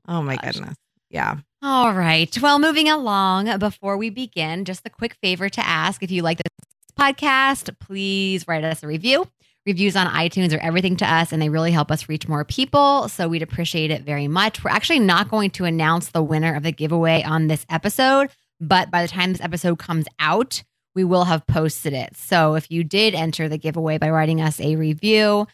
my 0.07 0.37
Gosh. 0.37 0.55
goodness. 0.55 0.77
Yeah. 1.11 1.37
All 1.63 1.93
right. 1.93 2.35
Well, 2.41 2.59
moving 2.59 2.89
along, 2.89 3.59
before 3.59 3.97
we 3.97 4.09
begin, 4.11 4.65
just 4.65 4.87
a 4.87 4.91
quick 4.91 5.15
favor 5.23 5.49
to 5.49 5.67
ask 5.67 6.03
if 6.03 6.11
you 6.11 6.23
like 6.23 6.39
this 6.39 6.70
podcast, 7.01 7.75
please 7.79 8.47
write 8.47 8.63
us 8.63 8.83
a 8.83 8.87
review. 8.87 9.27
Reviews 9.65 9.97
on 9.97 10.07
iTunes 10.07 10.55
are 10.55 10.61
everything 10.61 10.97
to 10.97 11.11
us, 11.11 11.33
and 11.33 11.41
they 11.41 11.49
really 11.49 11.73
help 11.73 11.91
us 11.91 12.09
reach 12.11 12.29
more 12.29 12.45
people. 12.45 13.09
So 13.09 13.27
we'd 13.27 13.43
appreciate 13.43 13.91
it 13.91 14.03
very 14.03 14.29
much. 14.29 14.63
We're 14.63 14.71
actually 14.71 14.99
not 14.99 15.31
going 15.31 15.51
to 15.53 15.65
announce 15.65 16.11
the 16.11 16.23
winner 16.23 16.55
of 16.55 16.63
the 16.63 16.73
giveaway 16.73 17.23
on 17.23 17.47
this 17.47 17.65
episode, 17.71 18.29
but 18.61 18.91
by 18.91 19.03
the 19.03 19.09
time 19.09 19.33
this 19.33 19.41
episode 19.41 19.79
comes 19.79 20.07
out, 20.19 20.63
we 20.95 21.05
will 21.05 21.25
have 21.25 21.47
posted 21.47 21.95
it. 21.95 22.17
So 22.17 22.55
if 22.55 22.71
you 22.71 22.85
did 22.85 23.15
enter 23.15 23.49
the 23.49 23.59
giveaway 23.59 23.97
by 23.97 24.11
writing 24.11 24.43
us 24.43 24.61
a 24.61 24.77
review, 24.77 25.47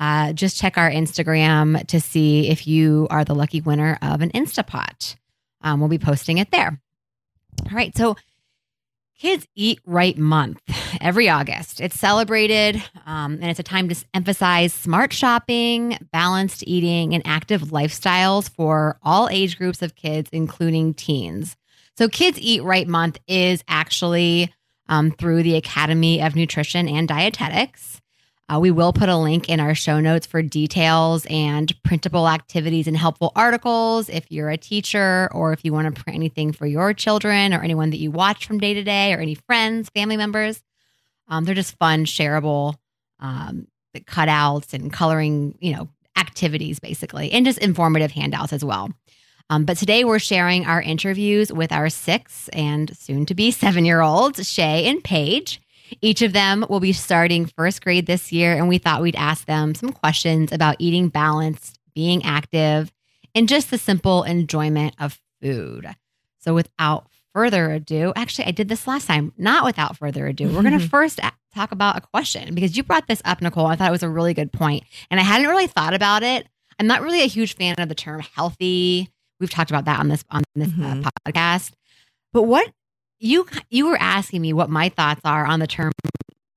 uh, 0.00 0.32
just 0.32 0.56
check 0.58 0.76
our 0.76 0.90
Instagram 0.90 1.86
to 1.86 2.00
see 2.00 2.48
if 2.48 2.66
you 2.66 3.06
are 3.10 3.24
the 3.24 3.34
lucky 3.34 3.60
winner 3.60 3.96
of 4.02 4.22
an 4.22 4.30
Instapot. 4.30 5.14
Um, 5.60 5.78
we'll 5.78 5.88
be 5.88 5.98
posting 5.98 6.38
it 6.38 6.50
there. 6.50 6.80
All 7.70 7.76
right. 7.76 7.96
So, 7.96 8.16
Kids 9.20 9.46
Eat 9.54 9.80
Right 9.84 10.16
Month 10.16 10.62
every 10.98 11.28
August. 11.28 11.78
It's 11.78 11.98
celebrated 11.98 12.82
um, 13.04 13.34
and 13.34 13.50
it's 13.50 13.60
a 13.60 13.62
time 13.62 13.86
to 13.90 14.04
emphasize 14.14 14.72
smart 14.72 15.12
shopping, 15.12 15.98
balanced 16.10 16.64
eating, 16.66 17.12
and 17.12 17.22
active 17.26 17.64
lifestyles 17.64 18.48
for 18.48 18.98
all 19.02 19.28
age 19.28 19.58
groups 19.58 19.82
of 19.82 19.94
kids, 19.94 20.30
including 20.32 20.94
teens. 20.94 21.54
So, 21.98 22.08
Kids 22.08 22.38
Eat 22.40 22.62
Right 22.62 22.88
Month 22.88 23.18
is 23.28 23.62
actually 23.68 24.54
um, 24.88 25.10
through 25.10 25.42
the 25.42 25.56
Academy 25.56 26.22
of 26.22 26.34
Nutrition 26.34 26.88
and 26.88 27.06
Dietetics. 27.06 28.00
Uh, 28.50 28.58
we 28.58 28.72
will 28.72 28.92
put 28.92 29.08
a 29.08 29.16
link 29.16 29.48
in 29.48 29.60
our 29.60 29.76
show 29.76 30.00
notes 30.00 30.26
for 30.26 30.42
details 30.42 31.24
and 31.30 31.72
printable 31.84 32.28
activities 32.28 32.88
and 32.88 32.96
helpful 32.96 33.30
articles 33.36 34.08
if 34.08 34.26
you're 34.28 34.50
a 34.50 34.56
teacher 34.56 35.28
or 35.32 35.52
if 35.52 35.64
you 35.64 35.72
want 35.72 35.94
to 35.94 36.02
print 36.02 36.16
anything 36.16 36.50
for 36.50 36.66
your 36.66 36.92
children 36.92 37.54
or 37.54 37.62
anyone 37.62 37.90
that 37.90 37.98
you 37.98 38.10
watch 38.10 38.46
from 38.46 38.58
day 38.58 38.74
to 38.74 38.82
day 38.82 39.14
or 39.14 39.18
any 39.18 39.36
friends, 39.36 39.88
family 39.90 40.16
members. 40.16 40.60
Um, 41.28 41.44
they're 41.44 41.54
just 41.54 41.78
fun, 41.78 42.06
shareable 42.06 42.74
um, 43.20 43.68
cutouts 43.94 44.72
and 44.72 44.92
coloring, 44.92 45.56
you 45.60 45.72
know, 45.72 45.88
activities 46.16 46.80
basically, 46.80 47.30
and 47.30 47.46
just 47.46 47.58
informative 47.58 48.10
handouts 48.10 48.52
as 48.52 48.64
well. 48.64 48.90
Um, 49.48 49.64
but 49.64 49.76
today 49.76 50.02
we're 50.02 50.18
sharing 50.18 50.66
our 50.66 50.82
interviews 50.82 51.52
with 51.52 51.70
our 51.70 51.88
six 51.88 52.48
and 52.48 52.96
soon 52.96 53.26
to 53.26 53.34
be 53.34 53.52
seven 53.52 53.84
year 53.84 54.00
olds, 54.00 54.48
Shay 54.48 54.86
and 54.86 55.04
Paige. 55.04 55.60
Each 56.00 56.22
of 56.22 56.32
them 56.32 56.64
will 56.68 56.80
be 56.80 56.92
starting 56.92 57.46
first 57.46 57.82
grade 57.82 58.06
this 58.06 58.32
year, 58.32 58.54
and 58.54 58.68
we 58.68 58.78
thought 58.78 59.02
we'd 59.02 59.16
ask 59.16 59.46
them 59.46 59.74
some 59.74 59.92
questions 59.92 60.52
about 60.52 60.76
eating 60.78 61.08
balanced, 61.08 61.78
being 61.94 62.24
active, 62.24 62.92
and 63.34 63.48
just 63.48 63.70
the 63.70 63.78
simple 63.78 64.22
enjoyment 64.24 64.94
of 64.98 65.20
food. 65.40 65.88
So, 66.38 66.54
without 66.54 67.06
further 67.34 67.70
ado, 67.70 68.12
actually, 68.16 68.46
I 68.46 68.50
did 68.50 68.68
this 68.68 68.86
last 68.86 69.06
time, 69.06 69.32
not 69.36 69.64
without 69.64 69.96
further 69.96 70.26
ado. 70.26 70.48
We're 70.48 70.62
going 70.62 70.78
to 70.78 70.88
first 70.88 71.20
talk 71.54 71.72
about 71.72 71.96
a 71.96 72.00
question 72.00 72.54
because 72.54 72.76
you 72.76 72.82
brought 72.82 73.06
this 73.06 73.22
up, 73.24 73.42
Nicole. 73.42 73.66
I 73.66 73.76
thought 73.76 73.88
it 73.88 73.92
was 73.92 74.02
a 74.02 74.08
really 74.08 74.34
good 74.34 74.52
point, 74.52 74.84
and 75.10 75.20
I 75.20 75.22
hadn't 75.22 75.48
really 75.48 75.66
thought 75.66 75.94
about 75.94 76.22
it. 76.22 76.46
I'm 76.78 76.86
not 76.86 77.02
really 77.02 77.22
a 77.22 77.26
huge 77.26 77.56
fan 77.56 77.74
of 77.78 77.88
the 77.88 77.94
term 77.94 78.20
healthy 78.20 79.10
We've 79.40 79.50
talked 79.50 79.70
about 79.70 79.86
that 79.86 79.98
on 79.98 80.08
this 80.08 80.22
on 80.30 80.42
this 80.54 80.68
uh, 80.68 80.72
mm-hmm. 80.72 81.06
uh, 81.06 81.10
podcast. 81.26 81.72
But 82.32 82.42
what 82.42 82.70
you 83.20 83.46
you 83.68 83.86
were 83.86 83.98
asking 84.00 84.42
me 84.42 84.52
what 84.52 84.70
my 84.70 84.88
thoughts 84.88 85.20
are 85.24 85.46
on 85.46 85.60
the 85.60 85.66
term 85.66 85.92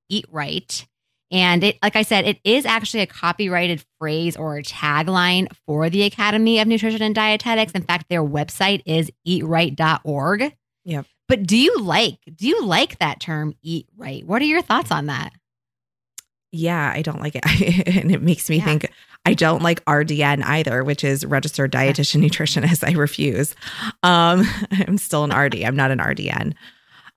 eat 0.10 0.26
right. 0.32 0.88
And 1.32 1.64
it, 1.64 1.80
like 1.82 1.96
I 1.96 2.04
said, 2.04 2.26
it 2.26 2.40
is 2.44 2.66
actually 2.66 3.02
a 3.02 3.08
copyrighted 3.08 3.84
phrase 4.00 4.38
or 4.38 4.58
a 4.58 4.64
tagline 4.64 5.48
for 5.66 5.90
the 5.90 6.04
Academy 6.04 6.60
of 6.60 6.68
Nutrition 6.68 7.02
and 7.02 7.16
Dietetics. 7.16 7.72
In 7.72 7.82
fact, 7.82 8.06
their 8.08 8.24
website 8.24 8.84
is 8.86 9.12
eatright.org. 9.28 10.56
Yep. 10.86 11.06
But 11.28 11.44
do 11.48 11.58
you 11.58 11.80
like 11.80 12.20
do 12.36 12.48
you 12.48 12.64
like 12.64 13.00
that 13.00 13.20
term 13.20 13.56
eat 13.64 13.88
right? 13.98 14.26
What 14.26 14.42
are 14.42 14.46
your 14.46 14.62
thoughts 14.62 14.92
on 14.92 15.08
that? 15.08 15.32
Yeah, 16.52 16.92
I 16.94 17.02
don't 17.02 17.20
like 17.20 17.36
it. 17.36 17.44
and 17.98 18.12
it 18.12 18.22
makes 18.22 18.50
me 18.50 18.58
yeah. 18.58 18.66
think 18.66 18.92
I 19.26 19.34
don't 19.34 19.64
like 19.64 19.84
RDN 19.86 20.44
either, 20.44 20.84
which 20.84 21.04
is 21.04 21.26
registered 21.26 21.72
dietitian 21.72 22.24
nutritionist. 22.28 22.88
I 22.88 22.94
refuse. 22.94 23.56
Um, 24.04 24.44
I'm 24.72 24.98
still 24.98 25.24
an 25.24 25.36
RD. 25.36 25.64
I'm 25.64 25.76
not 25.76 25.92
an 25.92 26.00
RDN. 26.00 26.54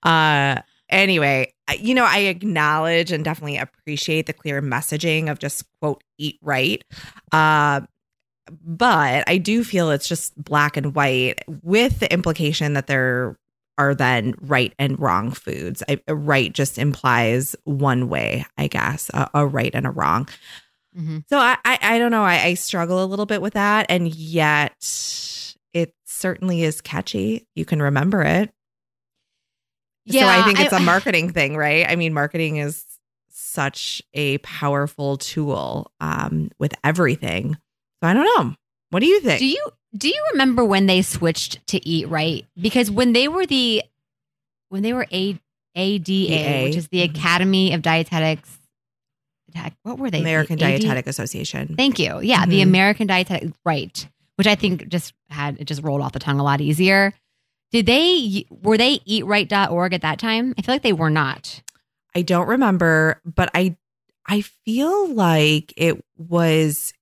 Uh, 0.03 0.61
anyway, 0.89 1.53
you 1.79 1.95
know, 1.95 2.05
I 2.05 2.19
acknowledge 2.19 3.11
and 3.11 3.25
definitely 3.25 3.59
appreciate 3.59 4.27
the 4.27 4.33
clear 4.33 4.63
messaging 4.63 5.31
of 5.31 5.39
just 5.39 5.65
quote 5.81 6.03
eat 6.19 6.39
right. 6.43 6.83
Uh, 7.33 7.81
but 8.63 9.25
I 9.27 9.39
do 9.39 9.65
feel 9.65 9.91
it's 9.91 10.09
just 10.09 10.41
black 10.43 10.77
and 10.77 10.95
white 10.95 11.43
with 11.63 11.99
the 11.99 12.13
implication 12.13 12.75
that 12.75 12.87
there 12.87 13.37
are 13.79 13.95
then 13.95 14.35
right 14.41 14.73
and 14.79 14.99
wrong 14.99 15.33
foods. 15.33 15.83
I, 15.89 16.01
right 16.09 16.53
just 16.53 16.79
implies 16.79 17.57
one 17.65 18.09
way, 18.09 18.47
I 18.57 18.69
guess, 18.69 19.11
a, 19.13 19.29
a 19.35 19.47
right 19.47 19.75
and 19.75 19.87
a 19.87 19.91
wrong. 19.91 20.29
Mm-hmm. 20.97 21.19
So 21.29 21.39
I, 21.39 21.57
I, 21.65 21.79
I 21.83 21.99
don't 21.99 22.11
know. 22.11 22.25
I, 22.25 22.43
I 22.43 22.55
struggle 22.55 23.05
a 23.05 23.07
little 23.07 23.27
bit 23.27 23.43
with 23.43 23.55
that, 23.55 23.87
and 23.89 24.13
yet 24.15 24.75
it 25.73 25.95
certainly 26.07 26.63
is 26.63 26.81
catchy. 26.81 27.47
You 27.55 27.65
can 27.65 27.83
remember 27.83 28.23
it. 28.23 28.51
Yeah, 30.07 30.23
so 30.23 30.41
I 30.41 30.45
think 30.45 30.61
it's 30.61 30.73
I, 30.73 30.79
a 30.79 30.83
marketing 30.85 31.33
thing, 31.33 31.57
right? 31.57 31.87
I 31.89 31.97
mean, 31.97 32.15
marketing 32.15 32.57
is 32.57 32.85
such 33.29 34.03
a 34.15 34.39
powerful 34.39 35.17
tool 35.17 35.91
um, 36.01 36.51
with 36.59 36.75
everything. 36.85 37.57
So 38.03 38.09
I 38.09 38.15
don't 38.15 38.25
know. 38.25 38.55
What 38.91 39.01
do 39.01 39.07
you 39.07 39.21
think? 39.21 39.39
Do 39.41 39.47
you 39.47 39.71
do 39.97 40.09
you 40.09 40.27
remember 40.33 40.65
when 40.65 40.87
they 40.87 41.03
switched 41.03 41.67
to 41.69 41.89
Eat 41.89 42.09
Right? 42.09 42.47
Because 42.61 42.91
when 42.91 43.13
they 43.13 43.29
were 43.29 43.47
the 43.47 43.83
when 44.69 44.83
they 44.83 44.93
were 44.93 45.07
a 45.13 45.39
ADA, 45.75 46.65
which 46.65 46.77
is 46.77 46.89
the 46.89 47.07
mm-hmm. 47.07 47.15
Academy 47.17 47.75
of 47.75 47.83
Dietetics. 47.83 48.59
What 49.83 49.99
were 49.99 50.11
they? 50.11 50.21
American 50.21 50.59
Dietetic 50.59 51.07
Association. 51.07 51.75
Thank 51.77 51.99
you. 51.99 52.21
Yeah, 52.21 52.43
mm-hmm. 52.43 52.51
the 52.51 52.63
American 52.63 53.07
Dietetic 53.07 53.53
right, 53.65 54.09
which 54.37 54.47
I 54.47 54.55
think 54.55 54.89
just 54.89 55.15
had 55.29 55.61
it 55.61 55.65
just 55.65 55.83
rolled 55.83 56.01
off 56.01 56.13
the 56.13 56.19
tongue 56.19 56.41
a 56.41 56.45
lot 56.45 56.61
easier. 56.61 57.13
Did 57.73 57.87
they 57.87 58.47
were 58.51 58.77
they 58.77 58.99
eatright.org 59.01 59.93
at 59.93 60.03
that 60.03 60.19
time? 60.19 60.55
I 60.59 60.63
feel 60.63 60.75
like 60.75 60.83
they 60.83 60.93
were 60.93 61.11
not. 61.11 61.63
I 62.15 62.23
don't 62.23 62.49
remember, 62.49 63.21
but 63.25 63.51
I 63.55 63.77
I 64.27 64.41
feel 64.41 65.13
like 65.13 65.73
it 65.77 66.03
was 66.17 66.93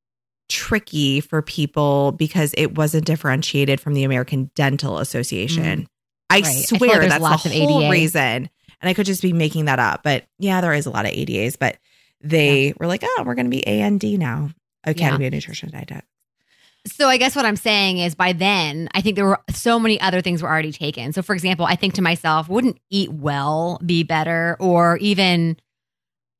tricky 0.49 1.21
for 1.21 1.43
people 1.43 2.13
because 2.13 2.55
it 2.57 2.77
wasn't 2.77 3.07
differentiated 3.07 3.81
from 3.81 3.95
the 3.95 4.05
American 4.05 4.51
Dental 4.55 4.99
Association. 4.99 5.83
Mm. 5.83 5.87
I 6.31 6.41
right. 6.41 6.45
swear 6.45 7.03
I 7.03 7.07
like 7.07 7.21
that's 7.21 7.43
the 7.45 7.65
whole 7.65 7.91
reason. 7.91 8.51
And 8.81 8.89
I 8.91 8.95
could 8.95 9.07
just 9.07 9.23
be 9.23 9.33
making 9.33 9.67
that 9.67 9.79
up. 9.79 10.03
But 10.03 10.25
yeah, 10.39 10.61
there 10.61 10.75
is 10.75 10.87
a 10.87 10.91
lot 10.91 11.07
of 11.07 11.13
ADAs, 11.13 11.59
but 11.59 11.79
they 12.25 12.69
yeah. 12.69 12.73
were 12.81 12.87
like, 12.87 13.03
oh, 13.05 13.23
we're 13.25 13.35
going 13.35 13.47
to 13.47 13.51
be 13.51 13.63
A 13.67 13.83
AND 13.83 14.01
D 14.01 14.17
now 14.17 14.51
Academy 14.85 15.25
yeah. 15.25 15.29
of 15.29 15.35
Nutrition 15.35 15.71
Dietetics. 15.71 16.09
So 16.87 17.09
I 17.09 17.17
guess 17.17 17.35
what 17.35 17.47
I'm 17.47 17.57
saying 17.57 17.99
is 17.99 18.15
by 18.15 18.35
then, 18.35 18.89
I 18.95 19.01
think 19.01 19.17
there 19.17 19.25
were 19.25 19.41
so 19.51 19.79
many 19.79 19.99
other 20.01 20.21
things 20.21 20.43
were 20.43 20.51
already 20.51 20.73
taken. 20.73 21.13
So 21.15 21.23
for 21.23 21.35
example, 21.35 21.65
I 21.65 21.77
think 21.77 21.95
to 21.95 22.03
myself, 22.03 22.49
wouldn't 22.49 22.79
eat 22.91 23.11
well 23.11 23.81
be 23.85 24.03
better 24.03 24.57
or 24.61 24.99
even 24.99 25.57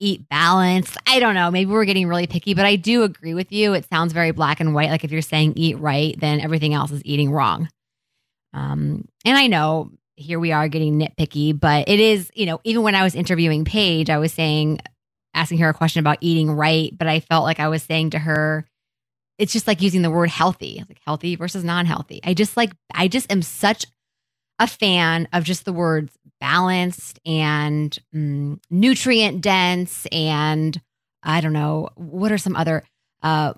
eat 0.01 0.29
balanced? 0.29 0.99
I 1.07 1.19
don't 1.19 1.35
know. 1.35 1.51
Maybe 1.51 1.71
we're 1.71 1.87
getting 1.87 2.09
really 2.09 2.27
picky, 2.27 2.53
but 2.53 2.67
I 2.67 2.77
do 2.77 3.05
agree 3.05 3.33
with 3.33 3.53
you. 3.53 3.73
It 3.73 3.89
sounds 3.89 4.13
very 4.13 4.33
black 4.33 4.61
and 4.61 4.75
white. 4.75 4.91
Like 4.91 5.03
if 5.03 5.11
you're 5.11 5.23
saying 5.23 5.55
eat 5.57 5.79
right, 5.79 6.15
then 6.21 6.41
everything 6.41 6.75
else 6.75 6.91
is 6.91 7.01
eating 7.07 7.31
wrong. 7.31 7.71
Um, 8.53 9.09
and 9.25 9.39
I 9.39 9.47
know 9.47 9.93
here 10.17 10.39
we 10.39 10.53
are 10.53 10.69
getting 10.69 10.99
nitpicky, 10.99 11.59
but 11.59 11.89
it 11.89 12.01
is, 12.01 12.31
you 12.35 12.45
know, 12.45 12.61
even 12.65 12.83
when 12.83 12.95
I 12.95 13.03
was 13.03 13.15
interviewing 13.15 13.65
Paige, 13.65 14.11
I 14.11 14.19
was 14.19 14.33
saying, 14.33 14.79
asking 15.35 15.59
her 15.59 15.69
a 15.69 15.75
question 15.75 16.01
about 16.01 16.19
eating 16.21 16.51
right, 16.51 16.97
but 16.97 17.09
I 17.09 17.21
felt 17.21 17.45
like 17.45 17.61
I 17.61 17.69
was 17.69 17.83
saying 17.83 18.11
to 18.11 18.19
her, 18.19 18.67
it's 19.39 19.53
just 19.53 19.67
like 19.67 19.83
using 19.83 20.03
the 20.03 20.11
word 20.11 20.31
healthy, 20.31 20.83
like 20.89 21.01
healthy 21.05 21.37
versus 21.37 21.65
non 21.65 21.87
healthy. 21.87 22.21
I 22.25 22.35
just 22.35 22.57
like, 22.57 22.73
I 22.95 23.09
just 23.09 23.31
am 23.33 23.43
such 23.43 23.85
a 24.59 24.67
fan 24.67 25.29
of 25.33 25.45
just 25.45 25.65
the 25.65 25.73
words 25.73 26.17
balanced 26.41 27.19
and 27.27 27.97
mm, 28.15 28.59
nutrient 28.71 29.41
dense 29.41 30.07
and 30.13 30.81
I 31.23 31.41
don't 31.41 31.53
know, 31.53 31.89
what 31.97 32.31
are 32.33 32.39
some 32.39 32.55
other 32.55 32.85
uh, 33.23 33.55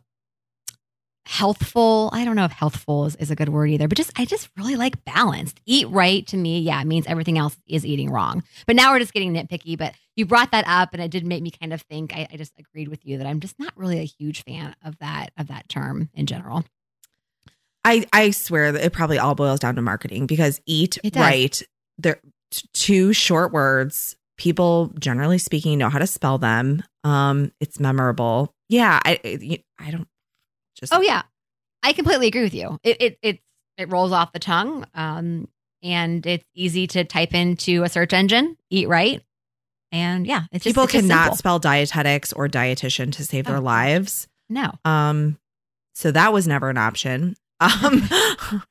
healthful. 1.26 2.08
I 2.12 2.24
don't 2.24 2.36
know 2.36 2.44
if 2.44 2.52
healthful 2.52 3.06
is, 3.06 3.16
is 3.16 3.30
a 3.30 3.36
good 3.36 3.48
word 3.48 3.66
either, 3.66 3.88
but 3.88 3.98
just 3.98 4.12
I 4.16 4.24
just 4.24 4.48
really 4.56 4.76
like 4.76 5.04
balanced. 5.04 5.60
Eat 5.66 5.88
right 5.88 6.26
to 6.28 6.36
me, 6.36 6.60
yeah, 6.60 6.80
it 6.80 6.86
means 6.86 7.06
everything 7.06 7.36
else 7.36 7.56
is 7.66 7.84
eating 7.84 8.10
wrong. 8.10 8.44
But 8.66 8.76
now 8.76 8.92
we're 8.92 9.00
just 9.00 9.12
getting 9.12 9.34
nitpicky. 9.34 9.76
But 9.76 9.94
you 10.14 10.24
brought 10.24 10.52
that 10.52 10.64
up 10.68 10.90
and 10.92 11.02
it 11.02 11.10
did 11.10 11.26
make 11.26 11.42
me 11.42 11.50
kind 11.50 11.72
of 11.72 11.82
think 11.82 12.14
I, 12.14 12.28
I 12.32 12.36
just 12.36 12.52
agreed 12.58 12.88
with 12.88 13.04
you 13.04 13.18
that 13.18 13.26
I'm 13.26 13.40
just 13.40 13.58
not 13.58 13.76
really 13.76 13.98
a 13.98 14.04
huge 14.04 14.44
fan 14.44 14.76
of 14.84 14.98
that 14.98 15.32
of 15.36 15.48
that 15.48 15.68
term 15.68 16.10
in 16.14 16.26
general. 16.26 16.64
I 17.84 18.06
I 18.12 18.30
swear 18.30 18.72
that 18.72 18.84
it 18.84 18.92
probably 18.92 19.18
all 19.18 19.34
boils 19.34 19.60
down 19.60 19.74
to 19.74 19.82
marketing 19.82 20.26
because 20.26 20.60
eat 20.64 20.96
right, 21.16 21.60
they're 21.98 22.20
two 22.72 23.12
short 23.12 23.52
words. 23.52 24.16
People 24.38 24.92
generally 24.98 25.38
speaking 25.38 25.78
know 25.78 25.88
how 25.88 25.98
to 25.98 26.06
spell 26.06 26.38
them. 26.38 26.84
Um, 27.04 27.52
it's 27.60 27.80
memorable. 27.80 28.54
Yeah, 28.68 29.00
I 29.04 29.18
I 29.78 29.90
don't 29.90 30.08
just 30.76 30.94
oh 30.94 31.00
yeah, 31.00 31.22
I 31.82 31.92
completely 31.92 32.28
agree 32.28 32.42
with 32.42 32.54
you. 32.54 32.78
It 32.82 32.96
it 33.00 33.18
it, 33.22 33.40
it 33.76 33.90
rolls 33.90 34.12
off 34.12 34.32
the 34.32 34.38
tongue, 34.38 34.86
um, 34.94 35.48
and 35.82 36.24
it's 36.26 36.44
easy 36.54 36.86
to 36.88 37.04
type 37.04 37.34
into 37.34 37.82
a 37.82 37.88
search 37.88 38.12
engine. 38.12 38.56
Eat 38.70 38.88
right, 38.88 39.22
and 39.92 40.26
yeah, 40.26 40.44
it's 40.52 40.64
people 40.64 40.84
just, 40.84 40.94
it's 40.94 41.02
cannot 41.08 41.36
spell 41.36 41.58
dietetics 41.58 42.32
or 42.32 42.48
dietitian 42.48 43.12
to 43.12 43.24
save 43.24 43.48
oh. 43.48 43.52
their 43.52 43.60
lives. 43.60 44.28
No, 44.48 44.72
um, 44.84 45.38
so 45.94 46.12
that 46.12 46.32
was 46.32 46.46
never 46.46 46.70
an 46.70 46.78
option. 46.78 47.36
Um, 47.58 48.06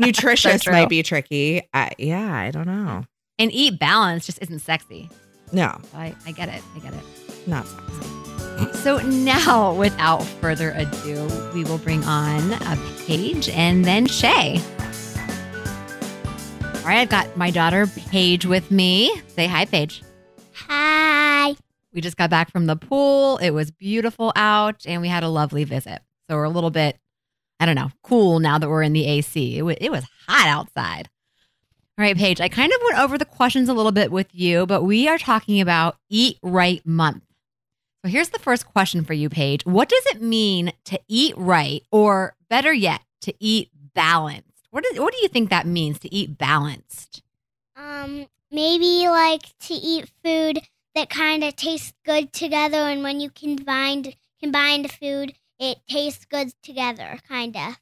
nutritious 0.00 0.62
so 0.62 0.72
might 0.72 0.88
be 0.88 1.04
tricky. 1.04 1.62
I, 1.72 1.92
yeah, 1.96 2.34
I 2.34 2.50
don't 2.50 2.66
know. 2.66 3.04
And 3.38 3.52
eat 3.52 3.78
balance 3.78 4.26
just 4.26 4.42
isn't 4.42 4.58
sexy. 4.58 5.08
No, 5.52 5.80
I, 5.94 6.12
I 6.26 6.32
get 6.32 6.48
it. 6.48 6.60
I 6.74 6.78
get 6.80 6.92
it. 6.92 7.04
Not 7.46 7.68
sexy. 7.68 8.31
So 8.74 8.98
now, 8.98 9.74
without 9.74 10.22
further 10.22 10.72
ado, 10.72 11.28
we 11.54 11.64
will 11.64 11.78
bring 11.78 12.02
on 12.04 12.52
a 12.52 12.78
Paige 13.06 13.48
and 13.50 13.84
then 13.84 14.06
Shay. 14.06 14.60
All 16.76 16.88
right, 16.88 16.98
I've 16.98 17.08
got 17.08 17.36
my 17.36 17.50
daughter 17.50 17.86
Paige 17.86 18.44
with 18.44 18.70
me. 18.70 19.22
Say 19.28 19.46
hi, 19.46 19.64
Paige. 19.64 20.02
Hi. 20.52 21.54
We 21.92 22.00
just 22.00 22.16
got 22.16 22.30
back 22.30 22.50
from 22.50 22.66
the 22.66 22.74
pool. 22.76 23.38
It 23.38 23.50
was 23.50 23.70
beautiful 23.70 24.32
out, 24.34 24.84
and 24.86 25.00
we 25.00 25.08
had 25.08 25.22
a 25.22 25.28
lovely 25.28 25.64
visit. 25.64 26.00
So 26.28 26.36
we're 26.36 26.44
a 26.44 26.50
little 26.50 26.70
bit, 26.70 26.98
I 27.60 27.66
don't 27.66 27.76
know, 27.76 27.90
cool 28.02 28.40
now 28.40 28.58
that 28.58 28.68
we're 28.68 28.82
in 28.82 28.92
the 28.94 29.06
AC. 29.06 29.56
It, 29.56 29.60
w- 29.60 29.76
it 29.80 29.92
was 29.92 30.04
hot 30.26 30.48
outside. 30.48 31.08
All 31.98 32.02
right, 32.04 32.16
Paige, 32.16 32.40
I 32.40 32.48
kind 32.48 32.72
of 32.72 32.80
went 32.82 32.98
over 32.98 33.18
the 33.18 33.24
questions 33.26 33.68
a 33.68 33.74
little 33.74 33.92
bit 33.92 34.10
with 34.10 34.28
you, 34.32 34.66
but 34.66 34.82
we 34.82 35.06
are 35.08 35.18
talking 35.18 35.60
about 35.60 35.98
Eat 36.08 36.38
Right 36.42 36.84
Month. 36.86 37.22
So 38.04 38.10
here's 38.10 38.30
the 38.30 38.38
first 38.40 38.66
question 38.66 39.04
for 39.04 39.12
you, 39.12 39.28
Paige. 39.28 39.64
What 39.64 39.88
does 39.88 40.04
it 40.06 40.20
mean 40.20 40.72
to 40.86 40.98
eat 41.06 41.34
right, 41.36 41.84
or 41.92 42.34
better 42.50 42.72
yet, 42.72 43.02
to 43.20 43.32
eat 43.38 43.70
balanced? 43.94 44.66
What, 44.70 44.84
is, 44.86 44.98
what 44.98 45.12
do 45.12 45.20
you 45.22 45.28
think 45.28 45.50
that 45.50 45.66
means 45.66 46.00
to 46.00 46.12
eat 46.12 46.36
balanced? 46.36 47.22
Um, 47.76 48.26
maybe 48.50 49.08
like 49.08 49.56
to 49.60 49.74
eat 49.74 50.10
food 50.24 50.62
that 50.96 51.10
kind 51.10 51.44
of 51.44 51.54
tastes 51.54 51.92
good 52.04 52.32
together, 52.32 52.78
and 52.78 53.04
when 53.04 53.20
you 53.20 53.30
combine 53.30 54.12
combine 54.40 54.82
the 54.82 54.88
food, 54.88 55.34
it 55.60 55.78
tastes 55.88 56.24
good 56.24 56.52
together, 56.62 57.18
kind 57.28 57.56
of. 57.56 57.78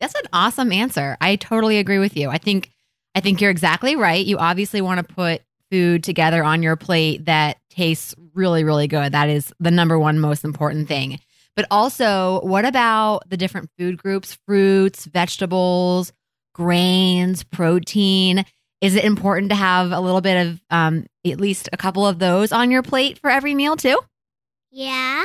That's 0.00 0.14
an 0.16 0.26
awesome 0.32 0.72
answer. 0.72 1.16
I 1.20 1.36
totally 1.36 1.78
agree 1.78 1.98
with 1.98 2.16
you. 2.16 2.30
I 2.30 2.38
think 2.38 2.72
I 3.14 3.20
think 3.20 3.40
you're 3.40 3.52
exactly 3.52 3.94
right. 3.94 4.26
You 4.26 4.38
obviously 4.38 4.80
want 4.80 5.06
to 5.06 5.14
put 5.14 5.42
food 5.74 6.04
together 6.04 6.44
on 6.44 6.62
your 6.62 6.76
plate 6.76 7.24
that 7.24 7.58
tastes 7.68 8.14
really, 8.32 8.62
really 8.62 8.86
good. 8.86 9.10
That 9.10 9.28
is 9.28 9.52
the 9.58 9.72
number 9.72 9.98
one 9.98 10.20
most 10.20 10.44
important 10.44 10.86
thing. 10.86 11.18
But 11.56 11.66
also, 11.68 12.40
what 12.44 12.64
about 12.64 13.28
the 13.28 13.36
different 13.36 13.70
food 13.76 13.96
groups, 13.96 14.38
fruits, 14.46 15.04
vegetables, 15.06 16.12
grains, 16.54 17.42
protein? 17.42 18.44
Is 18.80 18.94
it 18.94 19.02
important 19.02 19.50
to 19.50 19.56
have 19.56 19.90
a 19.90 19.98
little 19.98 20.20
bit 20.20 20.46
of 20.46 20.62
um, 20.70 21.06
at 21.26 21.40
least 21.40 21.68
a 21.72 21.76
couple 21.76 22.06
of 22.06 22.20
those 22.20 22.52
on 22.52 22.70
your 22.70 22.84
plate 22.84 23.18
for 23.18 23.28
every 23.28 23.52
meal, 23.56 23.74
too? 23.74 23.98
Yeah. 24.70 25.24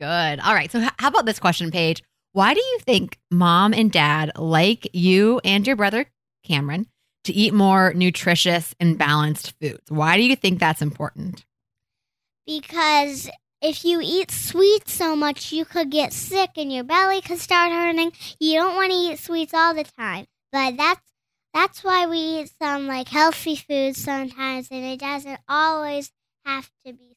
Good. 0.00 0.40
All 0.40 0.54
right. 0.54 0.72
So, 0.72 0.80
how 0.98 1.08
about 1.08 1.26
this 1.26 1.38
question, 1.38 1.70
Paige? 1.70 2.02
Why 2.32 2.54
do 2.54 2.60
you 2.60 2.78
think 2.80 3.20
mom 3.30 3.72
and 3.72 3.92
dad 3.92 4.32
like 4.36 4.88
you 4.92 5.40
and 5.44 5.64
your 5.64 5.76
brother, 5.76 6.06
Cameron, 6.42 6.86
to 7.24 7.32
eat 7.32 7.52
more 7.52 7.92
nutritious 7.94 8.74
and 8.80 8.98
balanced 8.98 9.54
foods. 9.60 9.90
Why 9.90 10.16
do 10.16 10.22
you 10.22 10.36
think 10.36 10.58
that's 10.58 10.82
important? 10.82 11.44
Because 12.46 13.30
if 13.62 13.84
you 13.84 14.00
eat 14.02 14.30
sweets 14.30 14.92
so 14.92 15.14
much, 15.14 15.52
you 15.52 15.64
could 15.64 15.90
get 15.90 16.12
sick 16.12 16.50
and 16.56 16.72
your 16.72 16.84
belly 16.84 17.20
could 17.20 17.38
start 17.38 17.72
hurting. 17.72 18.12
You 18.38 18.60
don't 18.60 18.74
want 18.74 18.90
to 18.90 18.96
eat 18.96 19.18
sweets 19.18 19.54
all 19.54 19.74
the 19.74 19.84
time. 19.84 20.26
But 20.52 20.76
that's 20.76 21.00
that's 21.52 21.84
why 21.84 22.06
we 22.06 22.18
eat 22.18 22.52
some 22.60 22.86
like 22.86 23.08
healthy 23.08 23.56
foods 23.56 24.02
sometimes 24.02 24.68
and 24.70 24.84
it 24.84 25.00
doesn't 25.00 25.40
always 25.48 26.10
have 26.44 26.70
to 26.86 26.92
be. 26.92 27.09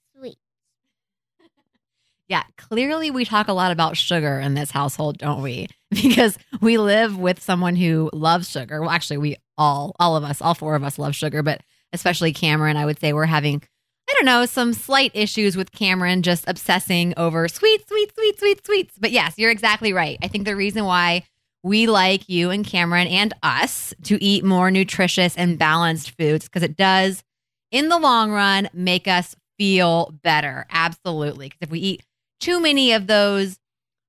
Yeah, 2.34 2.42
clearly 2.58 3.12
we 3.12 3.26
talk 3.26 3.48
a 3.48 3.54
lot 3.54 3.72
about 3.72 3.96
sugar 3.96 4.40
in 4.40 4.56
this 4.56 4.72
household, 4.72 5.20
don't 5.20 5.44
we? 5.44 5.68
Because 5.92 6.40
we 6.62 6.80
live 6.80 7.16
with 7.16 7.44
someone 7.44 7.76
who 7.76 8.10
loves 8.12 8.50
sugar. 8.50 8.82
Well, 8.82 8.90
actually, 8.90 9.20
we 9.20 9.36
all, 9.56 9.96
all 10.00 10.16
of 10.16 10.24
us, 10.24 10.42
all 10.42 10.56
four 10.56 10.74
of 10.74 10.84
us 10.84 10.98
love 10.98 11.14
sugar, 11.14 11.44
but 11.44 11.62
especially 11.94 12.34
Cameron, 12.34 12.76
I 12.76 12.88
would 12.88 13.00
say 13.00 13.14
we're 13.14 13.28
having, 13.28 13.62
I 14.10 14.14
don't 14.14 14.26
know, 14.26 14.48
some 14.48 14.74
slight 14.74 15.12
issues 15.14 15.56
with 15.56 15.72
Cameron 15.72 16.24
just 16.24 16.50
obsessing 16.50 17.14
over 17.18 17.48
sweet, 17.48 17.88
sweet, 17.88 18.12
sweet, 18.16 18.40
sweet, 18.40 18.66
sweets. 18.66 18.96
But 19.00 19.12
yes, 19.12 19.36
you're 19.38 19.52
exactly 19.52 19.94
right. 19.94 20.18
I 20.24 20.28
think 20.28 20.46
the 20.46 20.56
reason 20.56 20.86
why 20.86 21.26
we 21.62 21.86
like 21.86 22.28
you 22.28 22.50
and 22.50 22.66
Cameron 22.66 23.06
and 23.06 23.32
us 23.44 23.94
to 24.06 24.18
eat 24.24 24.44
more 24.44 24.72
nutritious 24.72 25.38
and 25.38 25.60
balanced 25.60 26.18
foods 26.18 26.46
because 26.46 26.64
it 26.64 26.76
does, 26.76 27.24
in 27.70 27.90
the 27.90 28.00
long 28.00 28.32
run, 28.32 28.68
make 28.74 29.08
us 29.08 29.36
feel 29.60 30.12
better. 30.24 30.66
Absolutely. 30.72 31.50
Because 31.50 31.60
if 31.62 31.70
we 31.70 31.78
eat 31.80 32.04
too 32.44 32.60
many 32.60 32.92
of 32.92 33.08
those, 33.08 33.58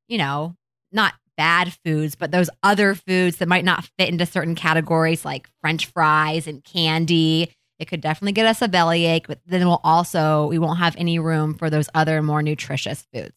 you 0.08 0.18
know, 0.18 0.56
not 0.90 1.14
bad 1.36 1.72
foods, 1.84 2.14
but 2.16 2.30
those 2.30 2.50
other 2.62 2.94
foods 2.94 3.36
that 3.36 3.48
might 3.48 3.64
not 3.64 3.88
fit 3.96 4.08
into 4.08 4.26
certain 4.26 4.54
categories 4.54 5.24
like 5.24 5.48
French 5.60 5.86
fries 5.86 6.46
and 6.46 6.64
candy. 6.64 7.52
It 7.78 7.86
could 7.86 8.00
definitely 8.00 8.32
get 8.32 8.46
us 8.46 8.60
a 8.60 8.68
bellyache, 8.68 9.26
but 9.28 9.40
then 9.46 9.66
we'll 9.66 9.80
also 9.84 10.46
we 10.46 10.58
won't 10.58 10.78
have 10.78 10.96
any 10.96 11.18
room 11.18 11.54
for 11.54 11.70
those 11.70 11.88
other 11.94 12.22
more 12.22 12.42
nutritious 12.42 13.06
foods. 13.12 13.34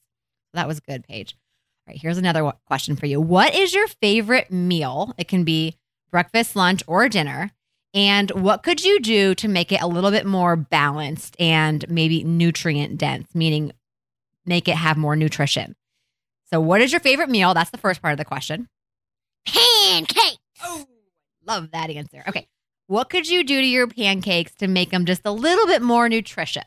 That 0.53 0.67
was 0.67 0.79
good, 0.79 1.03
Paige. 1.07 1.35
All 1.87 1.91
right, 1.91 2.01
here's 2.01 2.17
another 2.17 2.51
question 2.65 2.95
for 2.95 3.05
you. 3.05 3.21
What 3.21 3.53
is 3.53 3.73
your 3.73 3.87
favorite 3.87 4.51
meal? 4.51 5.13
It 5.17 5.27
can 5.27 5.43
be 5.43 5.75
breakfast, 6.11 6.55
lunch, 6.55 6.83
or 6.87 7.07
dinner. 7.07 7.51
And 7.93 8.29
what 8.31 8.63
could 8.63 8.83
you 8.83 8.99
do 8.99 9.33
to 9.35 9.47
make 9.47 9.71
it 9.71 9.81
a 9.81 9.87
little 9.87 10.11
bit 10.11 10.25
more 10.25 10.55
balanced 10.55 11.35
and 11.39 11.87
maybe 11.89 12.23
nutrient 12.23 12.97
dense, 12.97 13.33
meaning 13.33 13.71
make 14.47 14.67
it 14.67 14.75
have 14.75 14.97
more 14.97 15.15
nutrition? 15.15 15.75
So, 16.45 16.59
what 16.59 16.81
is 16.81 16.91
your 16.91 17.01
favorite 17.01 17.29
meal? 17.29 17.53
That's 17.53 17.71
the 17.71 17.77
first 17.77 18.01
part 18.01 18.13
of 18.13 18.17
the 18.17 18.25
question. 18.25 18.69
Pancakes. 19.45 20.37
Oh, 20.63 20.85
love 21.45 21.71
that 21.71 21.89
answer. 21.89 22.23
Okay. 22.27 22.47
What 22.87 23.09
could 23.09 23.27
you 23.27 23.43
do 23.43 23.59
to 23.59 23.67
your 23.67 23.87
pancakes 23.87 24.53
to 24.55 24.67
make 24.67 24.91
them 24.91 25.05
just 25.05 25.21
a 25.25 25.31
little 25.31 25.67
bit 25.67 25.81
more 25.81 26.07
nutritious? 26.07 26.63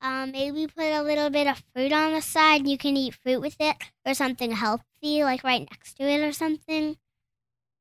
Um, 0.00 0.32
maybe 0.32 0.66
put 0.66 0.86
a 0.86 1.02
little 1.02 1.30
bit 1.30 1.46
of 1.46 1.62
fruit 1.72 1.92
on 1.92 2.12
the 2.12 2.20
side. 2.20 2.66
You 2.66 2.76
can 2.76 2.96
eat 2.96 3.14
fruit 3.14 3.40
with 3.40 3.54
it 3.60 3.76
or 4.04 4.14
something 4.14 4.50
healthy, 4.50 5.22
like 5.22 5.44
right 5.44 5.68
next 5.70 5.94
to 5.98 6.02
it 6.02 6.20
or 6.20 6.32
something. 6.32 6.96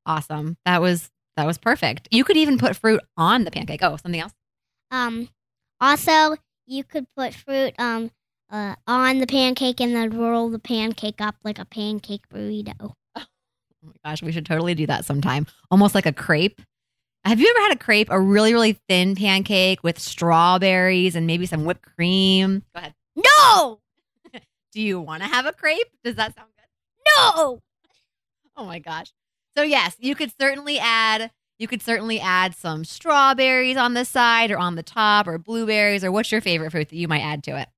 Awesome. 0.06 0.58
That 0.66 0.82
was 0.82 1.10
that 1.36 1.48
was 1.48 1.58
perfect. 1.58 2.08
You 2.12 2.24
could 2.24 2.38
even 2.38 2.60
put 2.60 2.76
fruit 2.76 3.02
on 3.18 3.44
the 3.44 3.52
pancake. 3.52 3.82
Oh, 3.82 3.98
something 3.98 4.22
else? 4.22 4.34
Um, 4.92 5.30
also, 5.80 6.36
you 6.72 6.84
could 6.84 7.06
put 7.16 7.34
fruit 7.34 7.74
um 7.78 8.12
uh, 8.50 8.76
on 8.86 9.20
the 9.20 9.28
pancake 9.28 9.80
and 9.80 9.96
then 9.96 10.10
roll 10.18 10.50
the 10.50 10.60
pancake 10.60 11.22
up 11.22 11.36
like 11.44 11.60
a 11.60 11.66
pancake 11.66 12.28
burrito. 12.30 12.94
Oh 13.84 13.88
my 13.88 14.12
gosh, 14.12 14.22
we 14.22 14.32
should 14.32 14.46
totally 14.46 14.76
do 14.76 14.86
that 14.86 15.06
sometime. 15.06 15.48
Almost 15.72 15.96
like 15.96 16.06
a 16.06 16.14
crepe. 16.14 16.62
Have 17.26 17.40
you 17.40 17.50
ever 17.50 17.60
had 17.62 17.72
a 17.72 17.80
crepe, 17.80 18.10
a 18.12 18.20
really, 18.22 18.54
really 18.54 18.78
thin 18.88 19.16
pancake 19.16 19.84
with 19.84 19.98
strawberries 19.98 21.16
and 21.16 21.26
maybe 21.26 21.48
some 21.48 21.66
whipped 21.66 21.82
cream? 21.96 22.62
Go 22.76 22.80
ahead. 22.80 22.94
No! 23.16 23.80
Do 24.72 24.82
you 24.82 25.00
want 25.00 25.24
to 25.24 25.28
have 25.28 25.48
a 25.48 25.52
crepe? 25.52 25.88
Does 26.04 26.14
that 26.14 26.36
sound 26.36 26.50
good? 26.56 27.16
No! 27.18 27.60
Oh 28.56 28.66
my 28.66 28.78
gosh. 28.78 29.12
So 29.58 29.64
yes, 29.64 29.96
you 29.98 30.14
could 30.14 30.32
certainly 30.40 30.78
add 30.78 31.32
you 31.62 31.68
could 31.68 31.84
certainly 31.84 32.20
add 32.20 32.56
some 32.56 32.84
strawberries 32.84 33.78
on 33.78 33.94
the 33.94 34.04
side 34.04 34.50
or 34.50 34.58
on 34.58 34.74
the 34.74 34.82
top 34.82 35.28
or 35.28 35.38
blueberries 35.38 36.04
or 36.04 36.12
what's 36.12 36.32
your 36.32 36.42
favorite 36.42 36.72
fruit 36.72 36.90
that 36.90 36.96
you 36.96 37.08
might 37.08 37.22
add 37.22 37.44
to 37.44 37.56
it? 37.56 37.70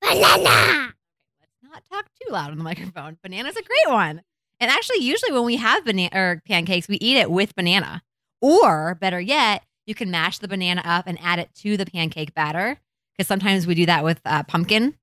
Banana! 0.00 0.94
Let's 1.38 1.52
not 1.62 1.82
talk 1.92 2.06
too 2.22 2.32
loud 2.32 2.50
on 2.50 2.56
the 2.56 2.64
microphone. 2.72 3.18
Banana's 3.22 3.56
a 3.56 3.62
great 3.62 3.94
one. 3.94 4.22
And 4.58 4.70
actually, 4.70 5.00
usually 5.00 5.32
when 5.32 5.44
we 5.44 5.56
have 5.56 5.84
banana 5.84 6.10
or 6.14 6.42
pancakes, 6.46 6.88
we 6.88 6.96
eat 6.96 7.18
it 7.18 7.30
with 7.30 7.54
banana. 7.54 8.02
Or 8.40 8.94
better 8.94 9.20
yet, 9.20 9.62
you 9.86 9.94
can 9.94 10.10
mash 10.10 10.38
the 10.38 10.48
banana 10.48 10.80
up 10.86 11.06
and 11.06 11.18
add 11.22 11.38
it 11.38 11.50
to 11.56 11.76
the 11.76 11.84
pancake 11.84 12.32
batter. 12.32 12.80
Because 13.16 13.28
sometimes 13.28 13.66
we 13.66 13.74
do 13.74 13.84
that 13.84 14.02
with 14.02 14.20
uh, 14.24 14.44
pumpkin 14.44 14.94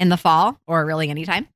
in 0.00 0.08
the 0.08 0.16
fall 0.16 0.58
or 0.66 0.84
really 0.84 1.08
anytime. 1.08 1.46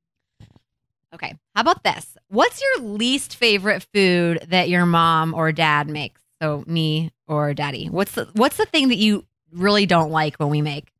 Okay, 1.14 1.34
how 1.54 1.60
about 1.60 1.84
this? 1.84 2.16
What's 2.28 2.62
your 2.62 2.86
least 2.86 3.36
favorite 3.36 3.86
food 3.92 4.46
that 4.48 4.68
your 4.68 4.86
mom 4.86 5.34
or 5.34 5.52
dad 5.52 5.88
makes? 5.88 6.20
So 6.40 6.64
me 6.66 7.12
or 7.28 7.54
daddy. 7.54 7.86
What's 7.86 8.12
the 8.12 8.28
what's 8.32 8.56
the 8.56 8.66
thing 8.66 8.88
that 8.88 8.96
you 8.96 9.24
really 9.52 9.86
don't 9.86 10.10
like 10.10 10.36
when 10.36 10.48
we 10.48 10.62
make? 10.62 10.90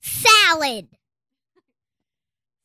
Salad. 0.00 0.86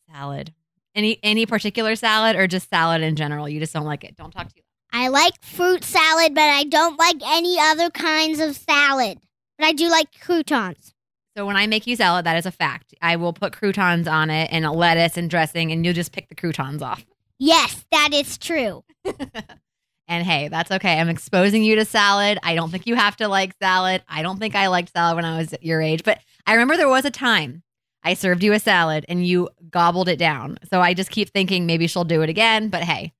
Salad. 0.10 0.53
Any 0.93 1.19
any 1.23 1.45
particular 1.45 1.95
salad 1.95 2.36
or 2.36 2.47
just 2.47 2.69
salad 2.69 3.01
in 3.01 3.15
general? 3.15 3.49
You 3.49 3.60
just 3.60 3.73
don't 3.73 3.86
like 3.86 4.03
it. 4.03 4.15
Don't 4.15 4.31
talk 4.31 4.47
to 4.49 4.53
you. 4.55 4.63
I 4.93 5.07
like 5.07 5.34
fruit 5.41 5.84
salad, 5.84 6.36
but 6.36 6.43
I 6.43 6.63
don't 6.65 6.97
like 6.99 7.21
any 7.25 7.57
other 7.60 7.89
kinds 7.89 8.39
of 8.39 8.55
salad. 8.55 9.19
But 9.57 9.67
I 9.67 9.71
do 9.71 9.89
like 9.89 10.19
croutons. 10.19 10.93
So 11.35 11.45
when 11.45 11.55
I 11.55 11.67
make 11.67 11.87
you 11.87 11.95
salad, 11.95 12.25
that 12.25 12.37
is 12.37 12.45
a 12.45 12.51
fact. 12.51 12.93
I 13.01 13.15
will 13.15 13.33
put 13.33 13.53
croutons 13.53 14.07
on 14.07 14.29
it 14.29 14.49
and 14.51 14.69
lettuce 14.69 15.17
and 15.17 15.29
dressing, 15.29 15.71
and 15.71 15.85
you'll 15.85 15.93
just 15.93 16.11
pick 16.11 16.27
the 16.27 16.35
croutons 16.35 16.81
off. 16.81 17.05
Yes, 17.39 17.85
that 17.91 18.09
is 18.13 18.37
true. 18.37 18.83
and 20.07 20.25
hey, 20.25 20.49
that's 20.49 20.71
okay. 20.71 20.99
I'm 20.99 21.09
exposing 21.09 21.63
you 21.63 21.75
to 21.77 21.85
salad. 21.85 22.37
I 22.43 22.53
don't 22.53 22.69
think 22.69 22.85
you 22.85 22.95
have 22.95 23.15
to 23.17 23.27
like 23.27 23.55
salad. 23.61 24.03
I 24.07 24.21
don't 24.21 24.39
think 24.39 24.55
I 24.55 24.67
liked 24.67 24.91
salad 24.91 25.15
when 25.15 25.25
I 25.25 25.37
was 25.37 25.55
your 25.61 25.81
age, 25.81 26.03
but 26.03 26.19
I 26.45 26.53
remember 26.53 26.75
there 26.75 26.89
was 26.89 27.05
a 27.05 27.11
time 27.11 27.63
I 28.03 28.13
served 28.13 28.43
you 28.43 28.53
a 28.53 28.59
salad 28.59 29.05
and 29.07 29.25
you 29.25 29.49
gobbled 29.69 30.09
it 30.09 30.17
down. 30.17 30.57
So 30.69 30.81
I 30.81 30.93
just 30.93 31.11
keep 31.11 31.29
thinking 31.29 31.65
maybe 31.65 31.87
she'll 31.87 32.03
do 32.03 32.21
it 32.23 32.29
again, 32.29 32.69
but 32.69 32.83
hey, 32.83 33.13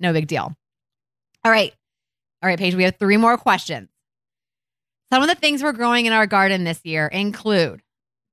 no 0.00 0.12
big 0.12 0.26
deal. 0.26 0.56
All 1.44 1.52
right. 1.52 1.74
All 2.42 2.48
right, 2.48 2.58
Paige, 2.58 2.76
we 2.76 2.84
have 2.84 2.96
three 2.98 3.16
more 3.16 3.36
questions. 3.36 3.88
Some 5.10 5.22
of 5.22 5.28
the 5.28 5.34
things 5.34 5.62
we're 5.62 5.72
growing 5.72 6.06
in 6.06 6.12
our 6.12 6.26
garden 6.26 6.64
this 6.64 6.84
year 6.84 7.06
include 7.06 7.82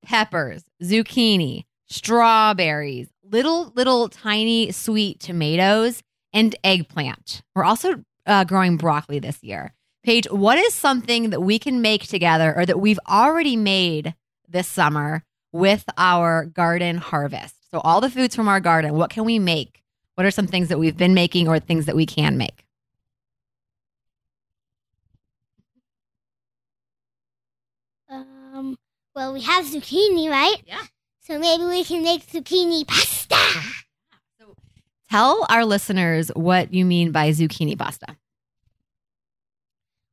peppers, 0.03 0.63
zucchini, 0.83 1.63
strawberries, 1.87 3.07
little, 3.23 3.71
little 3.75 4.09
tiny 4.09 4.71
sweet 4.71 5.19
tomatoes, 5.19 6.03
and 6.33 6.55
eggplant. 6.63 7.43
We're 7.55 7.63
also 7.63 8.03
uh, 8.25 8.43
growing 8.43 8.77
broccoli 8.77 9.19
this 9.19 9.41
year. 9.41 9.73
Paige, 10.03 10.27
what 10.29 10.57
is 10.57 10.73
something 10.73 11.29
that 11.31 11.41
we 11.41 11.57
can 11.57 11.81
make 11.81 12.07
together 12.07 12.53
or 12.55 12.65
that 12.65 12.79
we've 12.79 12.99
already 13.07 13.55
made 13.55 14.13
this 14.47 14.67
summer 14.67 15.23
with 15.55 15.85
our 15.97 16.45
garden 16.45 16.97
harvest. 16.97 17.55
So, 17.71 17.79
all 17.79 18.01
the 18.01 18.09
foods 18.09 18.35
from 18.35 18.49
our 18.49 18.59
garden, 18.59 18.93
what 18.93 19.09
can 19.09 19.23
we 19.23 19.39
make? 19.39 19.81
What 20.15 20.25
are 20.25 20.31
some 20.31 20.47
things 20.47 20.67
that 20.67 20.77
we've 20.77 20.97
been 20.97 21.13
making 21.13 21.47
or 21.47 21.59
things 21.59 21.85
that 21.85 21.95
we 21.95 22.05
can 22.05 22.37
make? 22.37 22.65
Um, 28.09 28.77
well, 29.15 29.33
we 29.33 29.41
have 29.41 29.65
zucchini, 29.65 30.29
right? 30.29 30.57
Yeah. 30.65 30.83
So 31.21 31.39
maybe 31.39 31.63
we 31.63 31.83
can 31.83 32.03
make 32.03 32.27
zucchini 32.27 32.85
pasta. 32.85 33.35
So, 34.39 34.55
tell 35.09 35.45
our 35.49 35.65
listeners 35.65 36.29
what 36.35 36.73
you 36.73 36.85
mean 36.85 37.11
by 37.11 37.31
zucchini 37.31 37.77
pasta. 37.77 38.17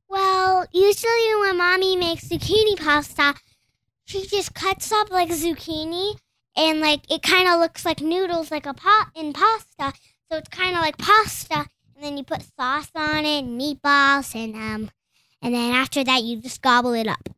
Well, 0.08 0.66
usually 0.72 1.34
when 1.40 1.58
mommy 1.58 1.96
makes 1.96 2.28
zucchini 2.28 2.78
pasta, 2.78 3.34
she 4.04 4.26
just 4.26 4.54
cuts 4.54 4.92
up 4.92 5.10
like 5.10 5.30
zucchini 5.30 6.14
and 6.56 6.80
like 6.80 7.10
it 7.10 7.22
kind 7.22 7.48
of 7.48 7.58
looks 7.60 7.84
like 7.84 8.00
noodles 8.00 8.50
like 8.50 8.66
a 8.66 8.74
pot 8.74 9.08
in 9.14 9.32
pasta 9.32 9.92
so 10.30 10.36
it's 10.36 10.48
kind 10.48 10.76
of 10.76 10.82
like 10.82 10.98
pasta 10.98 11.66
and 11.94 12.04
then 12.04 12.18
you 12.18 12.24
put 12.24 12.42
sauce 12.58 12.90
on 12.94 13.24
it 13.24 13.38
and 13.44 13.58
meatballs 13.58 14.34
and 14.34 14.54
um 14.54 14.90
and 15.40 15.54
then 15.54 15.72
after 15.72 16.04
that 16.04 16.22
you 16.22 16.40
just 16.40 16.62
gobble 16.62 16.92
it 16.92 17.06
up. 17.08 17.28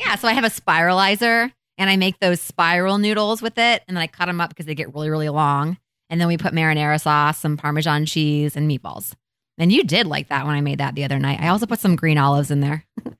Yeah 0.00 0.16
so 0.16 0.26
i 0.26 0.32
have 0.32 0.44
a 0.44 0.48
spiralizer 0.48 1.52
and 1.78 1.90
i 1.90 1.96
make 1.96 2.18
those 2.18 2.40
spiral 2.40 2.98
noodles 2.98 3.40
with 3.40 3.58
it 3.58 3.82
and 3.86 3.96
then 3.96 4.02
i 4.02 4.06
cut 4.06 4.26
them 4.26 4.40
up 4.40 4.48
because 4.48 4.66
they 4.66 4.74
get 4.74 4.92
really 4.94 5.10
really 5.10 5.28
long 5.28 5.78
and 6.08 6.20
then 6.20 6.28
we 6.28 6.36
put 6.36 6.54
marinara 6.54 7.00
sauce 7.00 7.38
some 7.38 7.56
parmesan 7.56 8.06
cheese 8.06 8.56
and 8.56 8.70
meatballs 8.70 9.14
and 9.58 9.72
you 9.72 9.84
did 9.84 10.06
like 10.06 10.28
that 10.28 10.46
when 10.46 10.56
i 10.56 10.60
made 10.60 10.78
that 10.78 10.94
the 10.94 11.04
other 11.04 11.18
night 11.18 11.40
i 11.40 11.48
also 11.48 11.66
put 11.66 11.78
some 11.78 11.96
green 11.96 12.18
olives 12.18 12.50
in 12.50 12.60
there 12.60 12.84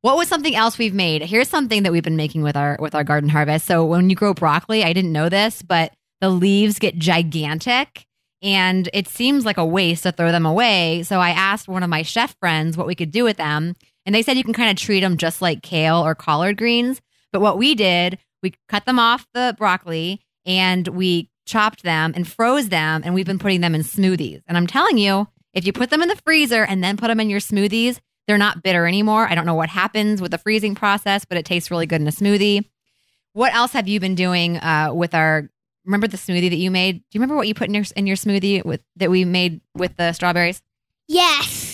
What 0.00 0.16
was 0.16 0.28
something 0.28 0.54
else 0.54 0.78
we've 0.78 0.94
made? 0.94 1.22
Here's 1.22 1.48
something 1.48 1.82
that 1.82 1.90
we've 1.90 2.04
been 2.04 2.16
making 2.16 2.42
with 2.42 2.56
our 2.56 2.76
with 2.78 2.94
our 2.94 3.02
garden 3.02 3.28
harvest. 3.28 3.66
So 3.66 3.84
when 3.84 4.08
you 4.08 4.14
grow 4.14 4.32
broccoli, 4.32 4.84
I 4.84 4.92
didn't 4.92 5.12
know 5.12 5.28
this, 5.28 5.60
but 5.60 5.92
the 6.20 6.30
leaves 6.30 6.78
get 6.78 6.98
gigantic 6.98 8.06
and 8.40 8.88
it 8.92 9.08
seems 9.08 9.44
like 9.44 9.56
a 9.56 9.66
waste 9.66 10.04
to 10.04 10.12
throw 10.12 10.30
them 10.30 10.46
away. 10.46 11.02
So 11.02 11.18
I 11.18 11.30
asked 11.30 11.66
one 11.66 11.82
of 11.82 11.90
my 11.90 12.02
chef 12.02 12.36
friends 12.38 12.76
what 12.76 12.86
we 12.86 12.94
could 12.94 13.10
do 13.10 13.24
with 13.24 13.38
them, 13.38 13.74
and 14.08 14.14
they 14.14 14.22
said 14.22 14.38
you 14.38 14.42
can 14.42 14.54
kind 14.54 14.70
of 14.70 14.82
treat 14.82 15.00
them 15.00 15.18
just 15.18 15.42
like 15.42 15.62
kale 15.62 15.98
or 15.98 16.14
collard 16.14 16.56
greens. 16.56 16.98
But 17.30 17.42
what 17.42 17.58
we 17.58 17.74
did, 17.74 18.16
we 18.42 18.54
cut 18.66 18.86
them 18.86 18.98
off 18.98 19.26
the 19.34 19.54
broccoli 19.58 20.22
and 20.46 20.88
we 20.88 21.28
chopped 21.44 21.82
them 21.82 22.14
and 22.16 22.26
froze 22.26 22.70
them, 22.70 23.02
and 23.04 23.12
we've 23.12 23.26
been 23.26 23.38
putting 23.38 23.60
them 23.60 23.74
in 23.74 23.82
smoothies. 23.82 24.40
And 24.46 24.56
I'm 24.56 24.66
telling 24.66 24.96
you, 24.96 25.28
if 25.52 25.66
you 25.66 25.74
put 25.74 25.90
them 25.90 26.00
in 26.00 26.08
the 26.08 26.16
freezer 26.16 26.64
and 26.64 26.82
then 26.82 26.96
put 26.96 27.08
them 27.08 27.20
in 27.20 27.28
your 27.28 27.38
smoothies, 27.38 27.98
they're 28.26 28.38
not 28.38 28.62
bitter 28.62 28.86
anymore. 28.86 29.26
I 29.28 29.34
don't 29.34 29.44
know 29.44 29.54
what 29.54 29.68
happens 29.68 30.22
with 30.22 30.30
the 30.30 30.38
freezing 30.38 30.74
process, 30.74 31.26
but 31.26 31.36
it 31.36 31.44
tastes 31.44 31.70
really 31.70 31.84
good 31.84 32.00
in 32.00 32.08
a 32.08 32.10
smoothie. 32.10 32.64
What 33.34 33.54
else 33.54 33.72
have 33.72 33.88
you 33.88 34.00
been 34.00 34.14
doing 34.14 34.56
uh, 34.56 34.90
with 34.94 35.14
our? 35.14 35.50
Remember 35.84 36.08
the 36.08 36.16
smoothie 36.16 36.48
that 36.48 36.56
you 36.56 36.70
made? 36.70 36.94
Do 36.94 37.04
you 37.12 37.20
remember 37.20 37.36
what 37.36 37.46
you 37.46 37.52
put 37.52 37.68
in 37.68 37.74
your 37.74 37.84
in 37.94 38.06
your 38.06 38.16
smoothie 38.16 38.64
with 38.64 38.80
that 38.96 39.10
we 39.10 39.26
made 39.26 39.60
with 39.74 39.98
the 39.98 40.14
strawberries? 40.14 40.62
Yes, 41.08 41.67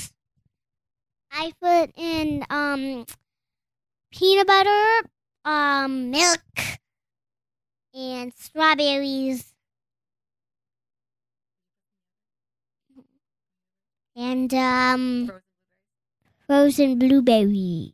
I 1.35 1.53
put 1.61 1.91
in 1.97 2.45
um 2.51 3.05
peanut 4.13 4.47
butter, 4.47 5.09
um 5.45 6.11
milk, 6.11 6.41
and 7.95 8.33
strawberries. 8.35 9.53
And 14.17 14.53
um 14.55 15.33
frozen 16.47 16.99
blueberries. 16.99 17.93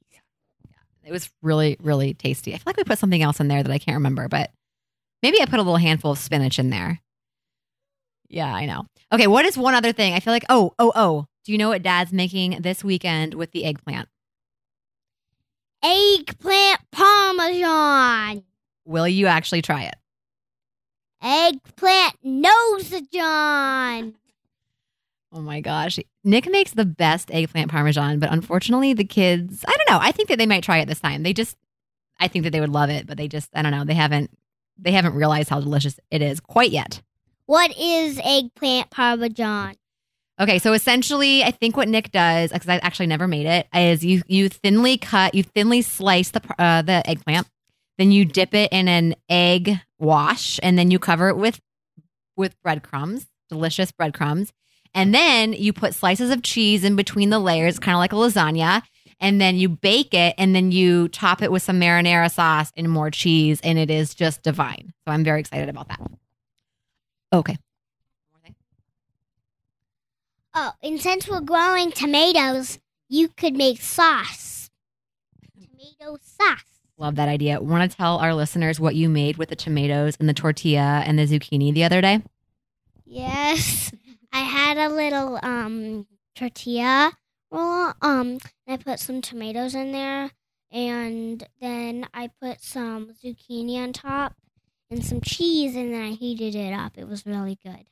It 1.05 1.13
was 1.13 1.31
really, 1.43 1.77
really 1.81 2.15
tasty. 2.15 2.53
I 2.55 2.59
feel 2.59 2.65
like 2.67 2.77
we 2.77 2.85
put 2.85 2.99
something 2.99 3.23
else 3.23 3.41
in 3.41 3.49
there 3.49 3.63
that 3.63 3.73
I 3.73 3.79
can't 3.79 3.97
remember, 3.97 4.29
but 4.29 4.51
Maybe 5.23 5.41
I 5.41 5.47
put 5.47 5.59
a 5.59 5.63
little 5.63 5.77
handful 5.77 6.13
of 6.13 6.19
spinach 6.19 6.59
in 6.59 6.71
there. 6.71 7.01
Yeah, 8.29 8.53
I 8.53 8.67
know. 8.67 8.87
Okay, 9.13 9.27
what 9.27 9.45
is 9.45 9.59
one 9.59 9.75
other 9.75 9.93
thing? 9.93 10.15
I 10.15 10.21
feel 10.21 10.33
like, 10.33 10.47
oh, 10.49 10.73
oh, 10.79 10.93
oh. 10.95 11.27
Do 11.45 11.53
you 11.53 11.59
know 11.59 11.71
what 11.71 11.83
dad's 11.83 12.13
making 12.13 12.61
this 12.63 12.85
weekend 12.85 13.35
with 13.35 13.53
the 13.53 13.65
eggplant? 13.65 14.09
Eggplant 15.83 16.81
parmesan. 16.93 18.45
Will 18.85 19.09
you 19.09 19.27
actually 19.27 19.63
try 19.63 19.85
it? 19.85 19.95
Eggplant 21.23 22.15
nose 22.23 23.03
John. 23.13 24.15
Oh 25.33 25.41
my 25.41 25.61
gosh. 25.61 25.99
Nick 26.25 26.51
makes 26.51 26.73
the 26.73 26.85
best 26.85 27.31
eggplant 27.31 27.71
parmesan, 27.71 28.19
but 28.19 28.33
unfortunately 28.33 28.95
the 28.95 29.05
kids, 29.05 29.65
I 29.67 29.71
don't 29.71 29.95
know. 29.95 30.05
I 30.05 30.13
think 30.13 30.29
that 30.29 30.39
they 30.39 30.47
might 30.47 30.65
try 30.65 30.79
it 30.79 30.89
this 30.89 31.01
time. 31.01 31.23
They 31.23 31.33
just 31.33 31.57
I 32.19 32.29
think 32.29 32.45
that 32.45 32.51
they 32.51 32.61
would 32.61 32.71
love 32.71 32.91
it, 32.91 33.07
but 33.07 33.17
they 33.17 33.29
just 33.29 33.49
I 33.55 33.63
don't 33.63 33.73
know. 33.73 33.85
They 33.85 33.95
haven't 33.95 34.31
they 34.79 34.93
haven't 34.93 35.15
realized 35.15 35.49
how 35.49 35.61
delicious 35.61 35.99
it 36.11 36.21
is 36.21 36.41
quite 36.41 36.71
yet. 36.71 37.01
What 37.47 37.77
is 37.79 38.21
eggplant 38.23 38.91
parmesan? 38.91 39.77
Okay, 40.41 40.59
so 40.59 40.73
essentially, 40.73 41.45
I 41.45 41.51
think 41.51 41.77
what 41.77 41.87
Nick 41.87 42.13
does, 42.13 42.51
because 42.51 42.69
I 42.69 42.77
actually 42.77 43.09
never 43.09 43.29
made 43.29 43.45
it, 43.45 43.69
is 43.75 44.03
you 44.03 44.23
you 44.27 44.49
thinly 44.49 44.97
cut, 44.97 45.35
you 45.35 45.43
thinly 45.43 45.83
slice 45.83 46.31
the 46.31 46.41
uh, 46.59 46.81
the 46.81 47.07
eggplant, 47.09 47.47
then 47.99 48.11
you 48.11 48.25
dip 48.25 48.55
it 48.55 48.73
in 48.73 48.89
an 48.89 49.17
egg 49.29 49.79
wash, 49.99 50.59
and 50.63 50.79
then 50.79 50.91
you 50.91 50.99
cover 50.99 51.29
it 51.29 51.37
with 51.37 51.61
with 52.39 52.57
breadcrumbs, 52.63 53.27
delicious 53.51 53.93
breadcrumbs, 53.93 54.51
and 54.95 55.15
then 55.15 55.53
you 55.53 55.75
put 55.75 55.95
slices 55.95 56.31
of 56.31 56.43
cheese 56.43 56.85
in 56.85 56.97
between 56.97 57.29
the 57.29 57.39
layers, 57.39 57.79
kind 57.79 57.95
of 57.95 57.99
like 57.99 58.15
a 58.15 58.17
lasagna, 58.17 58.83
and 59.21 59.43
then 59.43 59.57
you 59.57 59.69
bake 59.69 60.15
it, 60.15 60.35
and 60.39 60.55
then 60.55 60.73
you 60.73 61.09
top 61.09 61.43
it 61.43 61.53
with 61.53 61.63
some 61.63 61.79
marinara 61.79 62.31
sauce 62.31 62.73
and 62.79 62.91
more 62.91 63.11
cheese, 63.11 63.61
and 63.63 63.79
it 63.79 63.91
is 63.91 64.15
just 64.15 64.43
divine. 64.43 64.95
So 65.07 65.13
I'm 65.13 65.23
very 65.23 65.41
excited 65.41 65.69
about 65.69 65.89
that. 65.89 66.01
Okay, 67.31 67.59
Oh, 70.55 70.73
and 70.83 71.01
since 71.01 71.29
we're 71.29 71.41
growing 71.41 71.93
tomatoes, 71.93 72.79
you 73.09 73.29
could 73.29 73.55
make 73.55 73.81
sauce. 73.81 74.71
Tomato 75.55 76.19
sauce. 76.23 76.65
Love 76.97 77.17
that 77.17 77.29
idea. 77.29 77.61
Want 77.61 77.91
to 77.91 77.97
tell 77.97 78.19
our 78.19 78.35
listeners 78.35 78.79
what 78.81 78.95
you 78.95 79.09
made 79.09 79.37
with 79.37 79.49
the 79.49 79.57
tomatoes 79.57 80.17
and 80.19 80.29
the 80.29 80.35
tortilla 80.35 81.03
and 81.07 81.19
the 81.19 81.27
zucchini 81.27 81.73
the 81.73 81.85
other 81.85 82.01
day? 82.01 82.23
Yes. 83.07 83.93
I 84.33 84.41
had 84.41 84.77
a 84.77 84.89
little 84.89 85.39
um 85.43 86.07
tortilla 86.35 87.13
roll. 87.51 87.93
Um, 88.03 88.39
I 88.69 88.77
put 88.77 89.01
some 89.01 89.21
tomatoes 89.23 89.75
in 89.75 89.93
there, 89.93 90.31
and 90.71 91.47
then 91.61 92.07
I 92.13 92.31
put 92.41 92.63
some 92.63 93.15
zucchini 93.25 93.77
on 93.77 93.93
top 93.93 94.35
and 94.91 95.05
some 95.05 95.21
cheese, 95.21 95.77
and 95.77 95.93
then 95.93 96.03
I 96.03 96.11
heated 96.11 96.55
it 96.55 96.73
up. 96.73 96.97
It 96.97 97.09
was 97.09 97.27
really 97.27 97.59
good. 97.65 97.87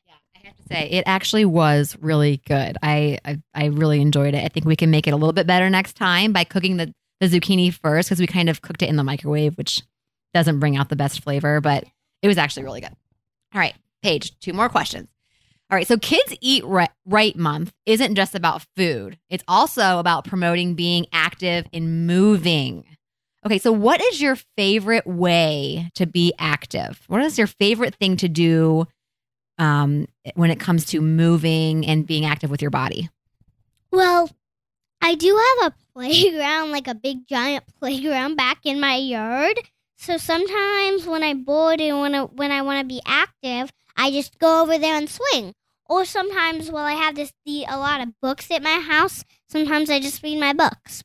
I 0.45 0.47
have 0.47 0.57
to 0.57 0.63
say, 0.63 0.89
it 0.91 1.05
actually 1.07 1.45
was 1.45 1.97
really 2.01 2.41
good. 2.47 2.77
I, 2.83 3.19
I, 3.25 3.39
I 3.55 3.67
really 3.67 4.01
enjoyed 4.01 4.35
it. 4.35 4.45
I 4.45 4.49
think 4.49 4.67
we 4.67 4.77
can 4.77 4.91
make 4.91 5.07
it 5.07 5.13
a 5.13 5.17
little 5.17 5.33
bit 5.33 5.47
better 5.47 5.69
next 5.69 5.95
time 5.95 6.33
by 6.33 6.45
cooking 6.45 6.77
the, 6.77 6.93
the 7.21 7.27
zucchini 7.27 7.73
first 7.73 8.09
because 8.09 8.21
we 8.21 8.27
kind 8.27 8.49
of 8.49 8.63
cooked 8.63 8.83
it 8.83 8.89
in 8.89 8.97
the 8.97 9.05
microwave, 9.05 9.57
which 9.57 9.83
doesn't 10.35 10.61
bring 10.61 10.77
out 10.77 10.89
the 10.89 10.97
best 10.97 11.23
flavor, 11.23 11.61
but 11.61 11.85
it 12.23 12.29
was 12.29 12.39
actually 12.39 12.65
really 12.65 12.81
good. 12.81 12.95
All 13.55 13.61
right, 13.61 13.75
Paige, 14.03 14.39
two 14.41 14.53
more 14.53 14.69
questions. 14.69 15.09
All 15.71 15.77
right, 15.77 15.87
so 15.87 15.99
Kids 15.99 16.35
Eat 16.41 16.65
right, 16.65 16.91
right 17.05 17.37
Month 17.37 17.73
isn't 17.85 18.15
just 18.15 18.35
about 18.35 18.65
food, 18.77 19.19
it's 19.29 19.45
also 19.49 19.99
about 19.99 20.25
promoting 20.25 20.75
being 20.75 21.07
active 21.13 21.67
and 21.73 22.07
moving. 22.07 22.85
Okay, 23.45 23.59
so 23.59 23.71
what 23.73 24.01
is 24.01 24.21
your 24.21 24.37
favorite 24.57 25.07
way 25.07 25.91
to 25.95 26.07
be 26.07 26.33
active? 26.39 27.01
What 27.07 27.23
is 27.23 27.39
your 27.39 27.47
favorite 27.47 27.95
thing 27.95 28.17
to 28.19 28.29
do 28.29 28.87
um, 29.59 30.07
when 30.35 30.51
it 30.51 30.61
comes 30.61 30.85
to 30.87 31.01
moving 31.01 31.87
and 31.87 32.07
being 32.07 32.25
active 32.25 32.51
with 32.51 32.63
your 32.63 32.71
body? 32.71 33.09
Well, 33.91 34.31
I 35.01 35.15
do 35.15 35.37
have 35.37 35.73
a 35.73 35.75
playground, 35.95 36.71
like 36.71 36.87
a 36.87 36.95
big 36.95 37.27
giant 37.27 37.65
playground 37.81 38.37
back 38.37 38.59
in 38.65 38.81
my 38.81 38.97
yard. 38.97 39.59
So 39.97 40.17
sometimes 40.17 41.07
when 41.07 41.23
I'm 41.23 41.45
bored 41.45 41.81
and 41.81 42.01
when 42.01 42.15
I, 42.15 42.23
when 42.23 42.53
I 42.53 42.63
want 42.63 42.81
to 42.81 42.87
be 42.87 43.03
active, 43.05 43.73
I 43.97 44.11
just 44.11 44.39
go 44.39 44.63
over 44.63 44.79
there 44.79 44.97
and 44.97 45.11
swing. 45.11 45.55
Or 45.87 46.05
sometimes 46.05 46.71
while 46.71 46.85
I 46.85 46.93
have 46.93 47.17
this 47.17 47.33
the, 47.45 47.65
a 47.69 47.79
lot 47.79 48.01
of 48.01 48.21
books 48.21 48.51
at 48.51 48.63
my 48.63 48.79
house, 48.79 49.25
sometimes 49.49 49.91
I 49.91 49.99
just 49.99 50.23
read 50.23 50.39
my 50.39 50.53
books. 50.53 51.03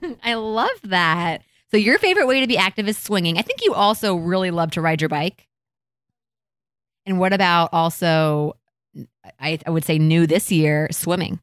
I 0.22 0.34
love 0.34 0.78
that. 0.84 1.42
So 1.70 1.76
your 1.76 1.98
favorite 1.98 2.26
way 2.26 2.40
to 2.40 2.46
be 2.46 2.56
active 2.56 2.86
is 2.86 2.96
swinging. 2.96 3.38
I 3.38 3.42
think 3.42 3.60
you 3.62 3.74
also 3.74 4.14
really 4.14 4.50
love 4.50 4.70
to 4.72 4.80
ride 4.80 5.00
your 5.00 5.08
bike. 5.08 5.45
And 7.06 7.20
what 7.20 7.32
about 7.32 7.70
also, 7.72 8.56
I, 9.40 9.58
I 9.64 9.70
would 9.70 9.84
say 9.84 9.98
new 9.98 10.26
this 10.26 10.50
year, 10.50 10.88
swimming? 10.90 11.40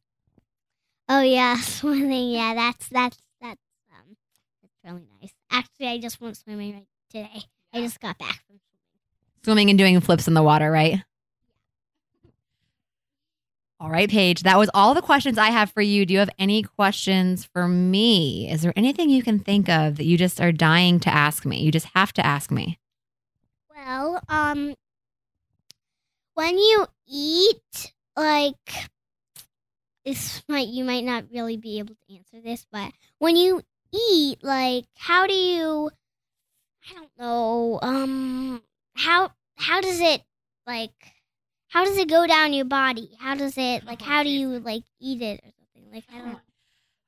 Oh 1.08 1.22
yeah, 1.22 1.58
swimming. 1.62 2.32
Yeah, 2.32 2.54
that's 2.54 2.88
that's 2.90 3.18
that's 3.42 3.62
um 3.92 4.18
that's 4.62 4.74
really 4.84 5.08
nice. 5.22 5.34
Actually, 5.50 5.88
I 5.88 5.98
just 6.00 6.20
went 6.20 6.38
swimming 6.38 6.74
right 6.74 6.88
today. 7.10 7.44
I 7.74 7.82
just 7.82 8.00
got 8.00 8.18
back 8.18 8.44
from 8.48 8.60
swimming. 8.60 9.44
Swimming 9.44 9.70
and 9.70 9.80
doing 9.80 10.00
flips 10.02 10.28
in 10.28 10.34
the 10.34 10.44
water, 10.44 10.70
right? 10.70 11.02
All 13.80 13.90
right, 13.90 14.10
Paige, 14.10 14.44
that 14.44 14.58
was 14.58 14.70
all 14.74 14.94
the 14.94 15.02
questions 15.02 15.38
I 15.38 15.48
have 15.48 15.70
for 15.70 15.82
you. 15.82 16.06
Do 16.06 16.14
you 16.14 16.20
have 16.20 16.30
any 16.40 16.64
questions 16.64 17.44
for 17.44 17.68
me? 17.68 18.50
Is 18.50 18.62
there 18.62 18.72
anything 18.78 19.10
you 19.10 19.22
can 19.22 19.40
think 19.40 19.68
of 19.68 19.98
that 19.98 20.06
you 20.06 20.18
just 20.18 20.40
are 20.40 20.54
dying 20.54 21.02
to 21.02 21.14
ask 21.14 21.46
me? 21.46 21.62
You 21.62 21.70
just 21.70 21.88
have 21.94 22.14
to 22.14 22.26
ask 22.26 22.50
me. 22.50 22.80
Well, 23.76 24.22
um, 24.30 24.76
when 26.36 26.58
you 26.58 26.86
eat, 27.08 27.94
like 28.16 28.90
this 30.06 30.44
might 30.48 30.68
you 30.68 30.84
might 30.84 31.04
not 31.04 31.26
really 31.32 31.58
be 31.58 31.80
able 31.80 31.96
to 31.96 32.16
answer 32.16 32.42
this, 32.44 32.66
but 32.72 32.92
when 33.20 33.36
you 33.36 33.62
eat, 33.94 34.44
like 34.44 34.86
how 34.98 35.28
do 35.28 35.34
you 35.34 35.92
I 36.90 36.94
don't 36.96 37.12
know, 37.18 37.80
um 37.82 38.62
how 38.96 39.32
how 39.56 39.82
does 39.82 40.00
it 40.00 40.22
like 40.68 40.92
how 41.70 41.86
does 41.86 41.98
it 41.98 42.10
go 42.10 42.28
down 42.28 42.54
your 42.54 42.66
body? 42.66 43.12
How 43.20 43.36
does 43.36 43.58
it 43.58 43.86
like 43.86 44.02
how 44.02 44.24
do 44.24 44.30
you 44.30 44.60
like 44.60 44.84
eat 45.00 45.22
it 45.22 45.40
or 45.44 45.52
something? 45.58 45.92
Like 45.94 46.04
I 46.14 46.20
don't 46.20 46.40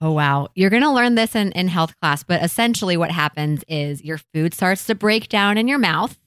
Oh 0.02 0.12
wow. 0.12 0.50
You're 0.56 0.70
gonna 0.70 0.94
learn 0.94 1.16
this 1.16 1.36
in, 1.36 1.52
in 1.54 1.68
health 1.68 2.00
class, 2.00 2.24
but 2.24 2.44
essentially 2.44 2.98
what 2.98 3.12
happens 3.12 3.64
is 3.68 4.04
your 4.04 4.20
food 4.34 4.54
starts 4.54 4.86
to 4.86 4.96
break 4.96 5.30
down 5.30 5.58
in 5.58 5.68
your 5.68 5.80
mouth 5.80 6.18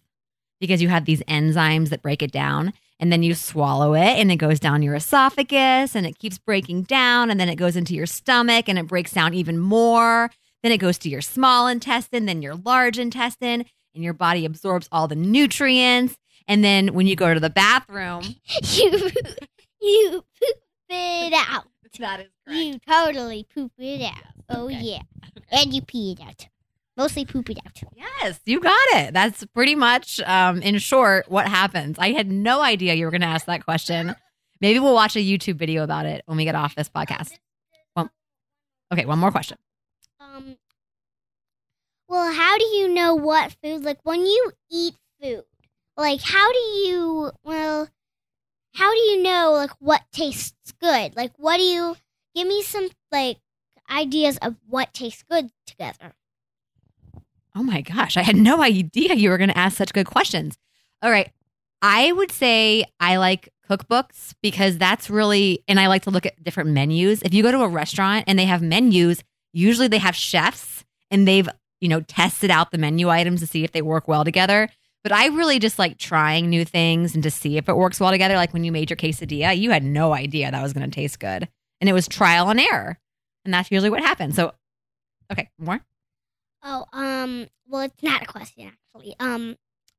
because 0.61 0.83
you 0.83 0.89
have 0.89 1.05
these 1.05 1.23
enzymes 1.23 1.91
that 1.91 2.03
break 2.03 2.23
it 2.23 2.33
down 2.33 2.73
and 3.01 3.13
then 3.13 3.23
you 3.23 3.35
swallow 3.35 3.95
it 3.95 4.01
and 4.19 4.31
it 4.33 4.37
goes 4.37 4.59
down 4.61 4.83
your 4.83 4.95
esophagus 4.95 5.95
and 5.95 6.07
it 6.07 6.19
keeps 6.19 6.39
breaking 6.39 6.83
down 6.83 7.31
and 7.31 7.39
then 7.39 7.49
it 7.49 7.57
goes 7.57 7.77
into 7.77 7.95
your 7.95 8.07
stomach 8.07 8.69
and 8.69 8.79
it 8.79 8.87
breaks 8.87 9.13
down 9.13 9.35
even 9.35 9.59
more. 9.59 10.31
Then 10.63 10.73
it 10.73 10.79
goes 10.79 10.99
to 10.99 11.09
your 11.09 11.21
small 11.21 11.67
intestine 11.69 12.27
then 12.27 12.43
your 12.43 12.55
large 12.57 12.99
intestine 12.99 13.65
and 13.95 14.05
your 14.05 14.13
body 14.15 14.45
absorbs 14.45 14.89
all 14.91 15.07
the 15.09 15.15
nutrients. 15.17 16.17
And 16.47 16.65
then 16.65 16.95
when 16.95 17.07
you 17.07 17.15
go 17.17 17.33
to 17.35 17.41
the 17.41 17.51
bathroom 17.51 18.23
you 18.63 19.11
you 19.81 20.25
poop 20.41 20.57
it 20.91 21.33
out. 21.49 21.65
That 22.01 22.21
is 22.21 22.27
correct. 22.47 22.59
you 22.61 22.79
totally 22.87 23.47
poop 23.55 23.73
it 23.79 24.03
out. 24.03 24.23
Oh 24.49 24.65
Okay. 24.67 24.81
yeah. 24.81 25.03
And 25.51 25.73
you 25.73 25.83
pee 25.83 26.13
it 26.19 26.21
out 26.27 26.47
mostly 26.99 27.25
poop 27.25 27.49
it 27.49 27.59
out 27.65 27.81
yes 27.97 28.41
you 28.45 28.61
got 28.61 28.87
it 28.93 29.15
that's 29.15 29.47
pretty 29.55 29.75
much 29.75 30.21
um, 30.27 30.61
in 30.61 30.77
short 30.79 31.31
what 31.31 31.47
happens 31.49 31.97
i 31.99 32.11
had 32.11 32.31
no 32.31 32.61
idea 32.61 32.95
you 32.95 33.05
were 33.05 33.11
going 33.11 33.21
to 33.23 33.27
ask 33.27 33.47
that 33.47 33.65
question 33.65 34.15
maybe 34.61 34.79
we'll 34.81 34.95
watch 34.95 35.17
a 35.17 35.21
youtube 35.21 35.57
video 35.57 35.85
about 35.85 36.05
it 36.05 36.23
when 36.27 36.37
we 36.37 36.45
get 36.45 36.55
off 36.57 36.75
this 36.75 36.89
podcast 36.89 37.33
well, 37.97 38.11
okay 38.93 39.07
one 39.07 39.19
more 39.19 39.31
question 39.31 39.57
Um. 40.21 40.57
Well, 42.09 42.33
how 42.33 42.57
do 42.59 42.65
you 42.65 42.89
know 42.89 43.15
what 43.15 43.55
food? 43.63 43.85
Like 43.85 43.99
when 44.03 44.25
you 44.25 44.53
eat 44.71 44.95
food, 45.21 45.45
like 45.97 46.23
how 46.23 46.51
do 46.53 46.59
you? 46.59 47.31
Well, 47.45 47.89
how 48.73 48.91
do 48.93 48.99
you 48.99 49.23
know 49.23 49.53
like 49.53 49.73
what 49.79 50.03
tastes 50.11 50.73
good? 50.81 51.15
Like 51.17 51.33
what 51.37 51.59
do 51.59 51.65
you? 51.65 51.97
Give 52.35 52.49
me 52.49 52.63
some 52.63 52.89
like 53.13 53.39
ideas 53.91 54.39
of 54.39 54.57
what 54.67 54.95
tastes 54.95 55.23
good 55.31 55.51
together. 55.67 56.15
Oh 57.59 57.63
my 57.65 57.81
gosh, 57.81 58.17
I 58.17 58.23
had 58.23 58.37
no 58.37 58.63
idea 58.63 59.15
you 59.15 59.31
were 59.31 59.39
going 59.39 59.51
to 59.51 59.59
ask 59.59 59.77
such 59.77 59.93
good 59.93 60.07
questions. 60.07 60.57
All 61.03 61.11
right. 61.11 61.33
I 61.83 62.13
would 62.13 62.31
say 62.31 62.85
I 63.01 63.17
like 63.17 63.49
cookbooks 63.69 64.35
because 64.43 64.79
that's 64.79 65.11
really, 65.11 65.65
and 65.67 65.81
I 65.81 65.89
like 65.89 66.03
to 66.03 66.11
look 66.11 66.25
at 66.25 66.43
different 66.45 66.71
menus. 66.71 67.21
If 67.23 67.35
you 67.35 67.43
go 67.43 67.51
to 67.51 67.63
a 67.63 67.69
restaurant 67.69 68.25
and 68.29 68.39
they 68.39 68.45
have 68.45 68.63
menus, 68.63 69.25
usually 69.53 69.89
they 69.89 69.99
have 69.99 70.15
chefs 70.15 70.85
and 71.11 71.27
they've, 71.27 71.49
you 71.81 71.89
know, 71.89 72.01
tested 72.03 72.51
out 72.51 72.71
the 72.71 72.79
menu 72.79 73.09
items 73.09 73.41
to 73.41 73.47
see 73.49 73.65
if 73.65 73.73
they 73.73 73.83
work 73.83 74.07
well 74.07 74.25
together. 74.25 74.69
But 75.03 75.11
I 75.11 75.27
really 75.27 75.59
just 75.59 75.81
like 75.81 75.99
trying 75.99 76.49
new 76.49 76.65
things 76.65 77.15
and 77.15 77.25
to 77.25 77.31
see 77.31 77.57
if 77.57 77.69
it 77.69 77.77
works 77.77 77.99
well 77.99 78.13
together. 78.13 78.37
Like 78.37 78.53
when 78.53 78.63
you 78.63 78.71
made 78.71 78.89
your 78.89 78.97
quesadilla, 78.97 79.59
you 79.59 79.73
had 79.73 79.83
no 79.83 80.15
idea 80.15 80.49
that 80.49 80.63
was 80.63 80.73
going 80.73 80.89
to 80.89 80.95
taste 80.95 81.19
good. 81.19 81.49
And 81.81 81.91
it 81.91 81.93
was 81.93 82.07
trial 82.07 82.51
and 82.51 82.61
error. 82.61 82.99
And 83.45 83.53
that's 83.53 83.71
usually 83.73 83.91
what 83.91 84.01
happens. 84.01 84.37
So, 84.37 84.53
okay, 85.33 85.49
more? 85.59 85.81
Oh, 86.63 86.85
um. 86.93 87.49
Well, 87.67 87.83
it's 87.83 88.03
not 88.03 88.23
a 88.23 88.27
question 88.27 88.67
actually. 88.73 89.15
Um, 89.21 89.57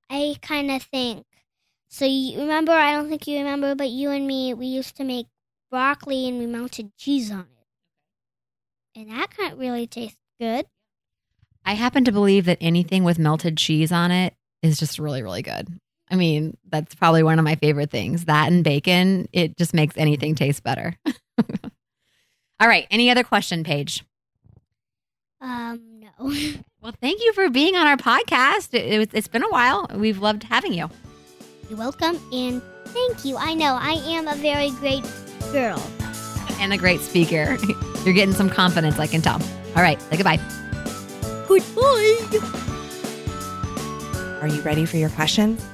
I 0.10 0.36
kind 0.42 0.72
of 0.72 0.84
think. 0.84 1.26
So 1.90 2.06
you 2.06 2.40
remember? 2.40 2.72
I 2.72 2.94
don't 2.94 3.10
think 3.10 3.28
you 3.28 3.38
remember, 3.38 3.76
but 3.76 3.90
you 3.90 4.12
and 4.12 4.28
me, 4.28 4.54
we 4.54 4.68
used 4.68 4.96
to 4.98 5.04
make 5.04 5.28
broccoli 5.72 6.28
and 6.28 6.40
we 6.40 6.46
melted 6.48 6.96
cheese 6.98 7.32
on 7.32 7.48
it, 8.96 9.00
and 9.00 9.10
that 9.12 9.36
kind 9.36 9.54
of 9.54 9.60
really 9.60 9.88
tastes 9.88 10.20
good. 10.40 10.66
I 11.66 11.74
happen 11.74 12.04
to 12.06 12.12
believe 12.12 12.46
that 12.46 12.58
anything 12.62 13.04
with 13.04 13.20
melted 13.20 13.58
cheese 13.58 13.92
on 13.92 14.12
it 14.12 14.34
is 14.64 14.78
just 14.78 15.00
really, 15.00 15.22
really 15.22 15.42
good. 15.42 15.68
I 16.10 16.16
mean, 16.16 16.58
that's 16.68 16.96
probably 16.96 17.22
one 17.22 17.38
of 17.38 17.46
my 17.46 17.56
favorite 17.56 17.92
things. 17.92 18.26
That 18.26 18.52
and 18.52 18.64
bacon, 18.64 19.28
it 19.32 19.58
just 19.58 19.74
makes 19.74 19.96
anything 19.98 20.34
taste 20.36 20.64
better. 20.64 20.96
All 22.60 22.68
right. 22.68 22.88
Any 22.92 23.10
other 23.10 23.24
question, 23.24 23.64
Paige? 23.64 24.04
Um, 25.42 25.82
no. 26.00 26.34
Well, 26.82 26.94
thank 27.02 27.22
you 27.22 27.34
for 27.34 27.50
being 27.50 27.76
on 27.76 27.88
our 27.88 27.98
podcast. 27.98 28.74
It, 28.74 29.02
it, 29.02 29.10
it's 29.12 29.28
been 29.28 29.44
a 29.44 29.50
while. 29.50 29.86
We've 29.94 30.20
loved 30.20 30.44
having 30.44 30.72
you. 30.72 30.90
You're 31.70 31.78
welcome, 31.78 32.18
and 32.32 32.62
thank 32.86 33.26
you. 33.26 33.36
I 33.36 33.54
know 33.54 33.78
I 33.78 34.02
am 34.08 34.30
a 34.30 34.36
very 34.36 34.70
great 34.70 35.04
girl. 35.52 35.86
And 36.62 36.72
a 36.72 36.78
great 36.78 37.02
speaker. 37.02 37.58
You're 38.06 38.14
getting 38.14 38.34
some 38.34 38.50
confidence, 38.50 38.98
I 38.98 39.08
can 39.08 39.22
tell. 39.22 39.42
All 39.76 39.84
right. 39.84 40.02
Say 40.04 40.16
goodbye. 40.16 40.40
Goodbye. 41.50 42.60
Are 44.42 44.48
you 44.48 44.62
ready 44.62 44.86
for 44.86 44.96
your 44.96 45.10
questions? 45.10 45.66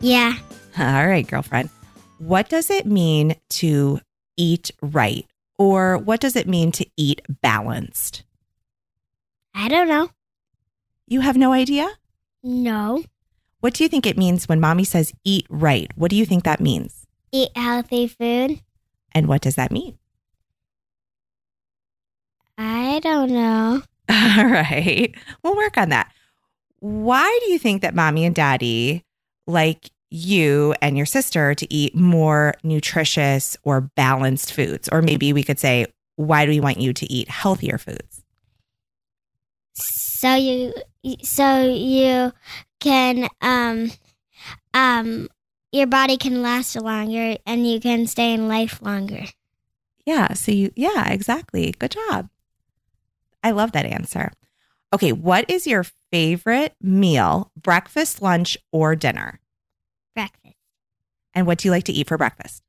Yeah. 0.00 0.34
All 0.78 1.06
right, 1.08 1.26
girlfriend. 1.26 1.70
What 2.18 2.48
does 2.48 2.70
it 2.70 2.86
mean 2.86 3.34
to 3.50 3.98
eat 4.36 4.70
right? 4.80 5.26
Or 5.58 5.98
what 5.98 6.20
does 6.20 6.36
it 6.36 6.46
mean 6.46 6.70
to 6.72 6.86
eat 6.96 7.20
balanced? 7.42 8.22
I 9.54 9.68
don't 9.68 9.88
know. 9.88 10.10
You 11.06 11.20
have 11.20 11.36
no 11.36 11.52
idea? 11.52 11.88
No. 12.42 13.04
What 13.60 13.74
do 13.74 13.84
you 13.84 13.88
think 13.88 14.06
it 14.06 14.18
means 14.18 14.48
when 14.48 14.60
mommy 14.60 14.84
says 14.84 15.12
eat 15.24 15.46
right? 15.48 15.90
What 15.94 16.10
do 16.10 16.16
you 16.16 16.26
think 16.26 16.44
that 16.44 16.60
means? 16.60 17.06
Eat 17.30 17.50
healthy 17.56 18.08
food. 18.08 18.60
And 19.12 19.28
what 19.28 19.42
does 19.42 19.54
that 19.54 19.70
mean? 19.70 19.98
I 22.58 23.00
don't 23.00 23.30
know. 23.30 23.82
All 24.08 24.46
right. 24.46 25.14
We'll 25.42 25.56
work 25.56 25.78
on 25.78 25.90
that. 25.90 26.12
Why 26.80 27.38
do 27.44 27.52
you 27.52 27.58
think 27.58 27.82
that 27.82 27.94
mommy 27.94 28.24
and 28.24 28.34
daddy 28.34 29.04
like 29.46 29.90
you 30.10 30.74
and 30.82 30.96
your 30.96 31.06
sister 31.06 31.54
to 31.54 31.72
eat 31.72 31.94
more 31.94 32.54
nutritious 32.62 33.56
or 33.62 33.82
balanced 33.82 34.52
foods? 34.52 34.88
Or 34.90 35.02
maybe 35.02 35.32
we 35.32 35.42
could 35.42 35.60
say, 35.60 35.86
why 36.16 36.44
do 36.44 36.50
we 36.50 36.60
want 36.60 36.80
you 36.80 36.92
to 36.92 37.10
eat 37.10 37.28
healthier 37.28 37.78
foods? 37.78 38.11
So 39.74 40.34
you 40.34 40.72
so 41.22 41.62
you 41.62 42.32
can 42.80 43.28
um 43.40 43.90
um 44.74 45.28
your 45.72 45.86
body 45.86 46.16
can 46.16 46.42
last 46.42 46.76
longer 46.76 47.36
and 47.46 47.68
you 47.68 47.80
can 47.80 48.06
stay 48.06 48.34
in 48.34 48.46
life 48.46 48.80
longer. 48.82 49.24
Yeah. 50.04 50.34
So 50.34 50.52
you, 50.52 50.70
yeah, 50.76 51.10
exactly. 51.10 51.72
Good 51.78 51.92
job. 51.92 52.28
I 53.42 53.50
love 53.52 53.72
that 53.72 53.86
answer. 53.86 54.32
Okay. 54.92 55.12
What 55.12 55.50
is 55.50 55.66
your 55.66 55.84
favorite 56.10 56.74
meal, 56.80 57.50
breakfast, 57.60 58.20
lunch, 58.20 58.58
or 58.70 58.94
dinner? 58.94 59.40
Breakfast. 60.14 60.56
And 61.34 61.46
what 61.46 61.58
do 61.58 61.68
you 61.68 61.72
like 61.72 61.84
to 61.84 61.92
eat 61.92 62.08
for 62.08 62.18
breakfast? 62.18 62.62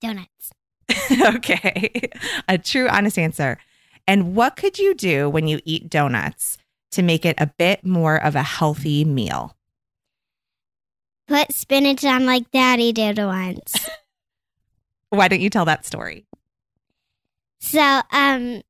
Donuts. 0.00 0.52
okay. 1.36 2.08
A 2.48 2.56
true, 2.56 2.88
honest 2.88 3.18
answer. 3.18 3.58
And 4.06 4.34
what 4.34 4.56
could 4.56 4.78
you 4.78 4.94
do 4.94 5.28
when 5.28 5.46
you 5.46 5.60
eat 5.64 5.88
donuts 5.88 6.58
to 6.92 7.02
make 7.02 7.24
it 7.24 7.36
a 7.38 7.46
bit 7.46 7.84
more 7.84 8.16
of 8.16 8.34
a 8.34 8.42
healthy 8.42 9.04
meal? 9.04 9.56
Put 11.28 11.52
spinach 11.52 12.04
on 12.04 12.26
like 12.26 12.50
Daddy 12.50 12.92
did 12.92 13.18
once. 13.18 13.88
Why 15.10 15.28
don't 15.28 15.40
you 15.40 15.50
tell 15.50 15.64
that 15.66 15.86
story? 15.86 16.26
so, 17.60 18.00
um, 18.10 18.62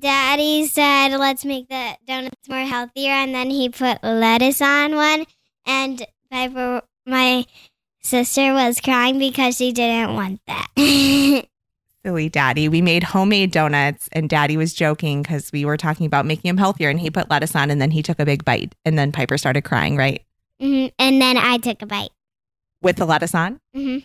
Daddy 0.00 0.66
said, 0.66 1.08
let's 1.18 1.44
make 1.44 1.68
the 1.68 1.96
donuts 2.06 2.48
more 2.48 2.64
healthier. 2.64 3.10
And 3.10 3.34
then 3.34 3.50
he 3.50 3.68
put 3.68 4.02
lettuce 4.02 4.62
on 4.62 4.94
one. 4.94 5.26
And 5.66 6.04
Piper, 6.30 6.82
my 7.06 7.44
sister, 8.00 8.54
was 8.54 8.80
crying 8.80 9.18
because 9.18 9.56
she 9.58 9.72
didn't 9.72 10.14
want 10.14 10.40
that. 10.46 10.68
Silly 12.04 12.30
daddy. 12.30 12.68
We 12.68 12.80
made 12.80 13.02
homemade 13.02 13.50
donuts 13.50 14.08
and 14.12 14.28
daddy 14.28 14.56
was 14.56 14.72
joking 14.72 15.20
because 15.22 15.52
we 15.52 15.66
were 15.66 15.76
talking 15.76 16.06
about 16.06 16.24
making 16.24 16.48
him 16.48 16.56
healthier 16.56 16.88
and 16.88 16.98
he 16.98 17.10
put 17.10 17.28
lettuce 17.28 17.54
on 17.54 17.70
and 17.70 17.80
then 17.80 17.90
he 17.90 18.02
took 18.02 18.18
a 18.18 18.24
big 18.24 18.42
bite 18.44 18.74
and 18.86 18.98
then 18.98 19.12
Piper 19.12 19.36
started 19.36 19.62
crying, 19.64 19.96
right? 19.96 20.24
hmm 20.60 20.86
And 20.98 21.20
then 21.20 21.36
I 21.36 21.58
took 21.58 21.82
a 21.82 21.86
bite. 21.86 22.10
With 22.80 22.96
the 22.96 23.04
lettuce 23.04 23.34
on? 23.34 23.60
hmm 23.74 23.98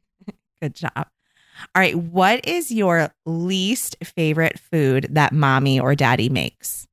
Good 0.62 0.74
job. 0.76 0.92
All 0.96 1.06
right. 1.74 1.96
What 1.96 2.46
is 2.46 2.70
your 2.70 3.12
least 3.26 3.96
favorite 4.04 4.58
food 4.60 5.08
that 5.10 5.32
mommy 5.32 5.80
or 5.80 5.94
daddy 5.96 6.28
makes? 6.28 6.86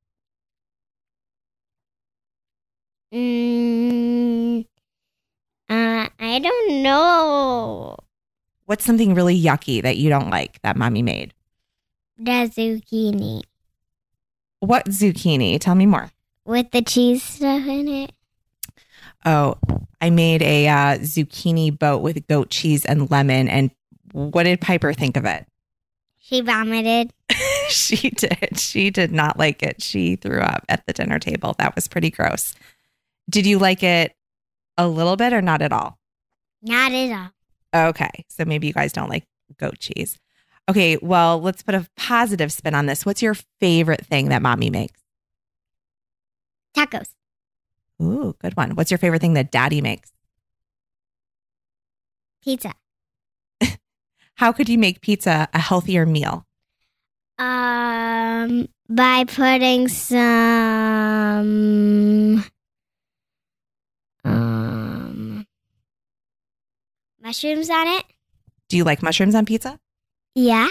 Mm, 3.14 4.66
uh, 5.70 6.08
I 6.20 6.40
don't 6.40 6.84
know. 6.84 7.98
What's 8.70 8.86
something 8.86 9.16
really 9.16 9.42
yucky 9.42 9.82
that 9.82 9.98
you 9.98 10.10
don't 10.12 10.30
like 10.30 10.62
that 10.62 10.78
mommy 10.78 11.02
made? 11.02 11.34
The 12.20 12.52
zucchini 12.54 13.42
What 14.60 14.86
zucchini? 14.86 15.60
Tell 15.60 15.74
me 15.74 15.88
more. 15.88 16.12
with 16.46 16.70
the 16.70 16.84
cheese 16.84 17.24
stuff 17.24 17.66
in 17.66 17.88
it. 17.88 18.12
Oh, 19.26 19.56
I 20.00 20.12
made 20.12 20.44
a 20.44 20.68
uh, 20.68 20.98
zucchini 21.00 21.80
boat 21.80 22.04
with 22.04 22.28
goat 22.28 22.52
cheese 22.52 22.86
and 22.86 23.10
lemon. 23.10 23.48
And 23.48 23.72
what 24.12 24.44
did 24.44 24.62
Piper 24.62 24.94
think 24.94 25.18
of 25.18 25.26
it? 25.26 25.48
She 26.20 26.42
vomited. 26.42 27.12
she 27.70 28.12
did. 28.12 28.60
She 28.60 28.92
did 28.92 29.12
not 29.12 29.40
like 29.40 29.64
it. 29.64 29.82
She 29.82 30.16
threw 30.16 30.42
up 30.42 30.64
at 30.70 30.86
the 30.86 30.94
dinner 30.94 31.18
table. 31.18 31.56
That 31.58 31.74
was 31.74 31.88
pretty 31.88 32.12
gross. 32.12 32.54
Did 33.28 33.48
you 33.48 33.58
like 33.58 33.82
it 33.82 34.14
a 34.78 34.88
little 34.88 35.16
bit 35.16 35.34
or 35.34 35.42
not 35.42 35.64
at 35.64 35.74
all? 35.74 35.98
Not 36.62 36.92
at 36.92 37.12
all. 37.12 37.32
Okay. 37.76 38.26
So 38.30 38.46
maybe 38.46 38.68
you 38.68 38.74
guys 38.74 38.94
don't 38.94 39.10
like 39.10 39.26
goat 39.58 39.80
cheese. 39.80 40.20
Okay. 40.68 40.98
Well, 41.02 41.42
let's 41.42 41.62
put 41.64 41.76
a 41.76 41.88
positive 41.96 42.52
spin 42.52 42.76
on 42.76 42.86
this. 42.86 43.06
What's 43.06 43.22
your 43.22 43.36
favorite 43.60 44.06
thing 44.06 44.30
that 44.30 44.42
mommy 44.42 44.70
makes? 44.70 45.00
Tacos. 46.76 47.10
Ooh, 48.02 48.36
good 48.42 48.56
one. 48.56 48.76
What's 48.76 48.92
your 48.92 48.98
favorite 48.98 49.22
thing 49.22 49.34
that 49.34 49.52
daddy 49.52 49.82
makes? 49.82 50.12
Pizza. 52.42 52.74
How 54.36 54.52
could 54.54 54.70
you 54.70 54.78
make 54.78 55.02
pizza 55.02 55.50
a 55.54 55.60
healthier 55.60 56.06
meal? 56.06 56.46
Um, 57.38 58.70
by 58.88 59.26
putting 59.26 59.88
some 59.90 60.34
mushrooms 67.30 67.70
on 67.70 67.88
it. 67.88 68.06
Do 68.70 68.78
you 68.78 68.84
like 68.84 69.04
mushrooms 69.04 69.36
on 69.36 69.46
pizza? 69.46 69.80
Yeah. 70.34 70.70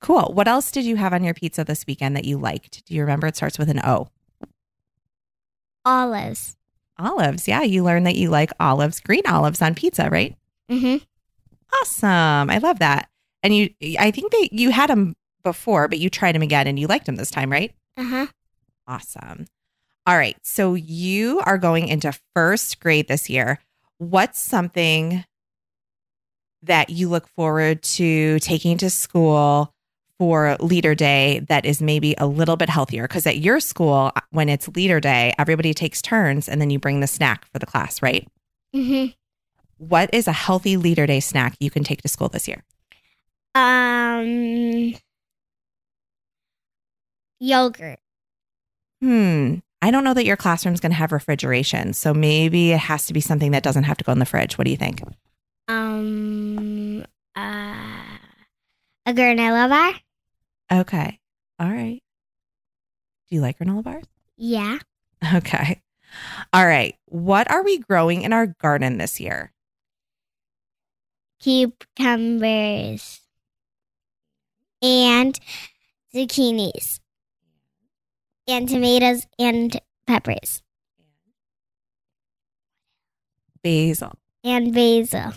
Cool. 0.00 0.32
What 0.32 0.48
else 0.48 0.70
did 0.70 0.86
you 0.86 0.96
have 0.96 1.12
on 1.12 1.22
your 1.22 1.34
pizza 1.34 1.64
this 1.64 1.86
weekend 1.86 2.16
that 2.16 2.24
you 2.24 2.38
liked? 2.38 2.82
Do 2.86 2.94
you 2.94 3.02
remember? 3.02 3.26
It 3.26 3.36
starts 3.36 3.58
with 3.58 3.68
an 3.68 3.80
O. 3.84 4.08
Olives. 5.84 6.56
Olives. 6.98 7.46
Yeah, 7.46 7.60
you 7.60 7.84
learned 7.84 8.06
that 8.06 8.16
you 8.16 8.30
like 8.30 8.50
olives, 8.58 9.00
green 9.00 9.26
olives 9.26 9.60
on 9.60 9.74
pizza, 9.74 10.08
right? 10.08 10.34
Mm-hmm. 10.70 11.04
Awesome. 11.78 12.48
I 12.48 12.56
love 12.56 12.78
that. 12.78 13.10
And 13.42 13.54
you, 13.54 13.68
I 13.98 14.10
think 14.10 14.32
that 14.32 14.48
you 14.52 14.70
had 14.70 14.88
them 14.88 15.14
before, 15.44 15.88
but 15.88 15.98
you 15.98 16.08
tried 16.08 16.34
them 16.34 16.42
again 16.42 16.66
and 16.66 16.78
you 16.78 16.86
liked 16.86 17.04
them 17.04 17.16
this 17.16 17.30
time, 17.30 17.52
right? 17.52 17.74
Uh-huh. 17.98 18.28
Awesome. 18.86 19.44
All 20.06 20.16
right. 20.16 20.38
So 20.42 20.72
you 20.72 21.42
are 21.44 21.58
going 21.58 21.86
into 21.88 22.18
first 22.34 22.80
grade 22.80 23.08
this 23.08 23.28
year. 23.28 23.58
What's 23.98 24.38
something 24.38 25.26
that 26.62 26.90
you 26.90 27.08
look 27.08 27.28
forward 27.28 27.82
to 27.82 28.38
taking 28.40 28.78
to 28.78 28.90
school 28.90 29.72
for 30.18 30.56
leader 30.60 30.94
day 30.94 31.40
that 31.48 31.64
is 31.64 31.80
maybe 31.80 32.14
a 32.18 32.26
little 32.26 32.56
bit 32.56 32.68
healthier? 32.68 33.02
Because 33.02 33.26
at 33.26 33.38
your 33.38 33.60
school, 33.60 34.12
when 34.30 34.48
it's 34.48 34.68
leader 34.68 35.00
day, 35.00 35.32
everybody 35.38 35.72
takes 35.72 36.02
turns 36.02 36.48
and 36.48 36.60
then 36.60 36.70
you 36.70 36.78
bring 36.78 37.00
the 37.00 37.06
snack 37.06 37.46
for 37.52 37.58
the 37.58 37.66
class, 37.66 38.02
right? 38.02 38.26
Mm-hmm. 38.74 39.12
What 39.78 40.10
is 40.12 40.26
a 40.26 40.32
healthy 40.32 40.76
leader 40.76 41.06
day 41.06 41.20
snack 41.20 41.56
you 41.60 41.70
can 41.70 41.84
take 41.84 42.02
to 42.02 42.08
school 42.08 42.28
this 42.28 42.48
year? 42.48 42.64
Um 43.54 44.94
yogurt. 47.40 48.00
Hmm. 49.00 49.56
I 49.80 49.92
don't 49.92 50.02
know 50.02 50.14
that 50.14 50.24
your 50.24 50.36
classroom's 50.36 50.80
going 50.80 50.90
to 50.90 50.96
have 50.96 51.12
refrigeration. 51.12 51.92
So 51.92 52.12
maybe 52.12 52.72
it 52.72 52.80
has 52.80 53.06
to 53.06 53.12
be 53.12 53.20
something 53.20 53.52
that 53.52 53.62
doesn't 53.62 53.84
have 53.84 53.96
to 53.98 54.04
go 54.04 54.10
in 54.10 54.18
the 54.18 54.26
fridge. 54.26 54.58
What 54.58 54.64
do 54.64 54.72
you 54.72 54.76
think? 54.76 55.02
Um 55.68 57.04
uh 57.36 58.18
a 59.06 59.12
granola 59.12 59.68
bar? 59.68 60.80
Okay. 60.80 61.18
All 61.58 61.70
right. 61.70 62.00
Do 63.28 63.34
you 63.34 63.40
like 63.42 63.58
granola 63.58 63.82
bars? 63.82 64.04
Yeah. 64.36 64.78
Okay. 65.34 65.82
All 66.52 66.66
right. 66.66 66.94
What 67.06 67.50
are 67.50 67.62
we 67.62 67.78
growing 67.78 68.22
in 68.22 68.32
our 68.32 68.46
garden 68.46 68.96
this 68.98 69.20
year? 69.20 69.52
Cucumbers 71.40 73.20
and 74.80 75.38
zucchinis 76.14 77.00
and 78.46 78.68
tomatoes 78.68 79.26
and 79.38 79.80
peppers 80.06 80.62
Basil. 83.62 84.12
and 84.44 84.72
basil. 84.72 85.32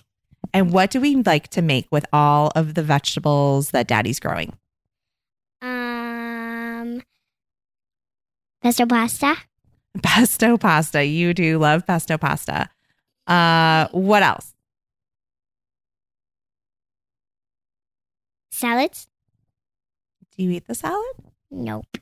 And 0.54 0.72
what 0.72 0.92
do 0.92 1.00
we 1.00 1.16
like 1.16 1.48
to 1.50 1.62
make 1.62 1.88
with 1.92 2.06
all 2.12 2.52
of 2.56 2.74
the 2.74 2.84
vegetables 2.84 3.72
that 3.72 3.88
daddy's 3.88 4.20
growing? 4.20 4.54
Um, 5.62 7.02
pesto 8.62 8.86
pasta. 8.86 9.36
Pesto 10.04 10.58
pasta. 10.58 11.04
You 11.04 11.34
do 11.34 11.58
love 11.58 11.86
pesto 11.86 12.18
pasta. 12.18 12.70
Uh, 13.28 13.88
what 13.92 14.24
else? 14.24 14.54
Salads? 18.52 19.08
Do 20.38 20.44
you 20.44 20.52
eat 20.52 20.68
the 20.68 20.76
salad? 20.76 21.16
Nope. 21.50 21.98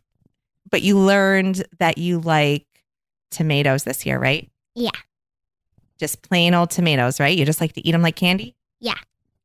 But 0.70 0.84
you 0.84 1.00
learned 1.00 1.66
that 1.80 1.98
you 1.98 2.20
like 2.20 2.68
tomatoes 3.32 3.84
this 3.86 4.06
year, 4.06 4.20
right? 4.20 4.50
Yeah. 4.76 4.92
Just 6.00 6.22
plain 6.22 6.54
old 6.54 6.72
tomatoes, 6.72 7.20
right? 7.20 7.38
You 7.38 7.46
just 7.46 7.62
like 7.62 7.74
to 7.74 7.88
eat 7.88 7.92
them 7.92 8.02
like 8.02 8.16
candy? 8.16 8.56
Yeah. 8.80 8.98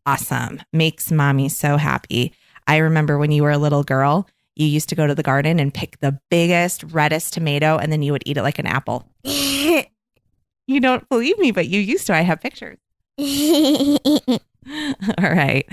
Awesome. 0.07 0.61
Makes 0.73 1.11
mommy 1.11 1.49
so 1.49 1.77
happy. 1.77 2.33
I 2.67 2.79
remember 2.79 3.19
when 3.19 3.33
you 3.33 3.43
were 3.43 3.51
a 3.51 3.59
little 3.59 3.83
girl, 3.83 4.29
you 4.55 4.67
used 4.67 4.89
to 4.91 4.95
go 4.95 5.07
to 5.07 5.15
the 5.15 5.23
garden 5.23 5.59
and 5.59 5.75
pick 5.75 5.99
the 6.01 6.19
biggest, 6.31 6.85
reddest 6.85 7.35
tomato, 7.35 7.77
and 7.77 7.91
then 7.91 8.03
you 8.03 8.13
would 8.13 8.23
eat 8.27 8.37
it 8.37 8.43
like 8.43 8.59
an 8.59 8.67
apple. 8.67 9.09
You 10.67 10.81
don't 10.81 11.07
believe 11.09 11.39
me, 11.39 11.51
but 11.51 11.69
you 11.69 11.81
used 11.81 12.07
to. 12.07 12.15
I 12.15 12.23
have 12.23 12.41
pictures. 12.41 12.79
All 13.19 14.39
right. 15.19 15.69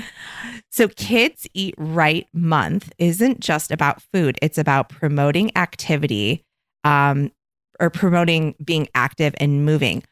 So, 0.69 0.89
Kids 0.89 1.47
Eat 1.53 1.75
Right 1.77 2.27
Month 2.33 2.91
isn't 2.97 3.39
just 3.39 3.71
about 3.71 4.01
food, 4.01 4.37
it's 4.41 4.57
about 4.57 4.89
promoting 4.89 5.55
activity 5.55 6.43
um, 6.83 7.31
or 7.79 7.89
promoting 7.89 8.55
being 8.63 8.89
active 8.93 9.33
and 9.37 9.65
moving. 9.65 10.03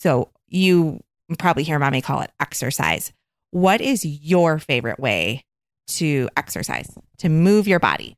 So, 0.00 0.30
you 0.48 1.00
probably 1.38 1.62
hear 1.62 1.78
mommy 1.78 2.02
call 2.02 2.22
it 2.22 2.32
exercise. 2.40 3.12
What 3.52 3.80
is 3.80 4.04
your 4.04 4.58
favorite 4.58 4.98
way 4.98 5.44
to 5.88 6.28
exercise, 6.36 6.92
to 7.18 7.28
move 7.28 7.68
your 7.68 7.78
body? 7.78 8.16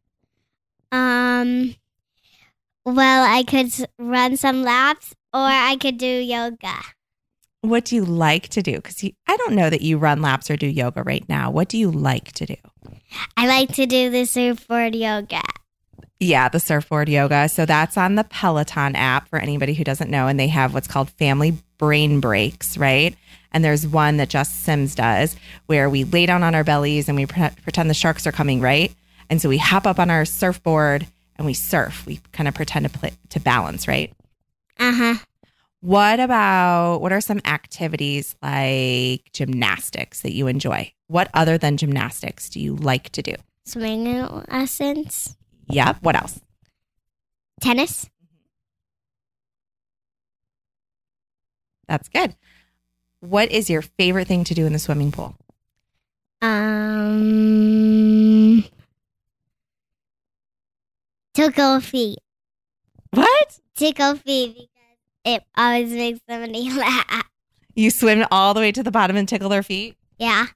um, 0.93 1.75
well, 2.85 3.25
I 3.25 3.43
could 3.43 3.73
run 3.99 4.37
some 4.37 4.63
laps 4.63 5.15
or 5.33 5.41
I 5.41 5.77
could 5.77 5.99
do 5.99 6.07
yoga. 6.07 6.75
What 7.63 7.85
do 7.87 7.97
you 7.97 8.05
like 8.05 8.49
to 8.49 8.63
do? 8.63 8.77
Because 8.77 9.03
I 9.27 9.37
don't 9.37 9.55
know 9.55 9.71
that 9.71 9.83
you 9.83 9.97
run 9.97 10.21
laps 10.21 10.51
or 10.51 10.57
do 10.57 10.67
yoga 10.67 11.03
right 11.03 11.27
now. 11.29 11.51
What 11.51 11.69
do 11.69 11.79
you 11.79 11.91
like 11.91 12.33
to 12.33 12.47
do? 12.47 12.57
I 13.37 13.47
like 13.47 13.73
to 13.75 13.87
do 13.87 14.11
the 14.11 14.25
surfboard 14.25 14.95
yoga. 14.95 15.43
Yeah, 16.23 16.49
the 16.49 16.61
surfboard 16.61 17.09
yoga. 17.09 17.49
So 17.49 17.67
that's 17.67 17.97
on 17.97 18.15
the 18.15 18.23
Peloton 18.23 18.95
app 18.95 19.27
for 19.29 19.41
anybody 19.41 19.75
who 19.75 19.83
doesn't 19.83 20.09
know. 20.09 20.29
And 20.29 20.39
they 20.39 20.47
have 20.47 20.73
what's 20.73 20.87
called 20.87 21.11
family 21.11 21.59
brain 21.79 22.21
breaks, 22.21 22.79
right? 22.79 23.17
And 23.51 23.65
there's 23.65 23.89
one 23.89 24.19
that 24.19 24.29
Jess 24.29 24.49
Sims 24.49 24.95
does 24.95 25.35
where 25.67 25.91
we 25.91 26.05
lay 26.05 26.27
down 26.27 26.45
on 26.45 26.55
our 26.55 26.63
bellies 26.63 27.09
and 27.09 27.17
we 27.17 27.27
pre- 27.27 27.51
pretend 27.65 27.91
the 27.91 27.95
sharks 27.95 28.25
are 28.25 28.33
coming, 28.33 28.61
right? 28.61 28.95
And 29.31 29.43
so 29.43 29.49
we 29.49 29.59
hop 29.59 29.85
up 29.85 29.99
on 29.99 30.11
our 30.11 30.25
surfboard 30.25 31.09
and 31.35 31.45
we 31.45 31.55
surf. 31.55 32.07
We 32.07 32.21
kind 32.31 32.47
of 32.49 32.55
pretend 32.55 32.85
to 32.85 32.97
play 32.97 33.15
to 33.31 33.41
balance, 33.41 33.89
right? 33.89 34.13
Uh 34.79 34.93
huh. 34.93 35.15
What 35.81 36.21
about 36.21 36.99
what 36.99 37.13
are 37.13 37.21
some 37.21 37.41
activities 37.45 38.37
like 38.41 39.29
gymnastics 39.33 40.21
that 40.21 40.35
you 40.35 40.47
enjoy? 40.47 40.93
What 41.09 41.31
other 41.35 41.59
than 41.59 41.79
gymnastics 41.79 42.49
do 42.49 42.61
you 42.61 42.77
like 42.77 43.11
to 43.11 43.23
do? 43.23 43.35
Swimming 43.65 44.25
lessons, 44.49 45.37
Yep. 45.73 45.99
What 46.03 46.17
else? 46.17 46.41
tennis, 47.61 48.09
That's 51.89 52.09
good. 52.09 52.35
What 53.21 53.51
is 53.53 53.71
your 53.71 53.83
favorite 53.83 54.27
thing 54.27 54.43
to 54.45 54.55
do 54.55 54.67
in 54.67 54.73
the 54.73 54.79
swimming 54.79 55.13
pool? 55.13 55.37
um, 56.43 58.65
tickle 61.35 61.81
feet. 61.81 62.19
What? 63.11 63.59
Tickle 63.77 64.17
feet 64.17 64.55
because 64.57 64.99
it 65.25 65.45
always 65.57 65.91
makes 65.91 66.21
somebody 66.29 66.71
laugh. 66.73 67.25
You 67.75 67.91
swim 67.91 68.27
all 68.31 68.55
the 68.55 68.61
way 68.61 68.73
to 68.73 68.83
the 68.83 68.91
bottom 68.91 69.17
and 69.17 69.29
tickle 69.29 69.49
their 69.49 69.63
feet? 69.63 69.97
Yeah. 70.19 70.47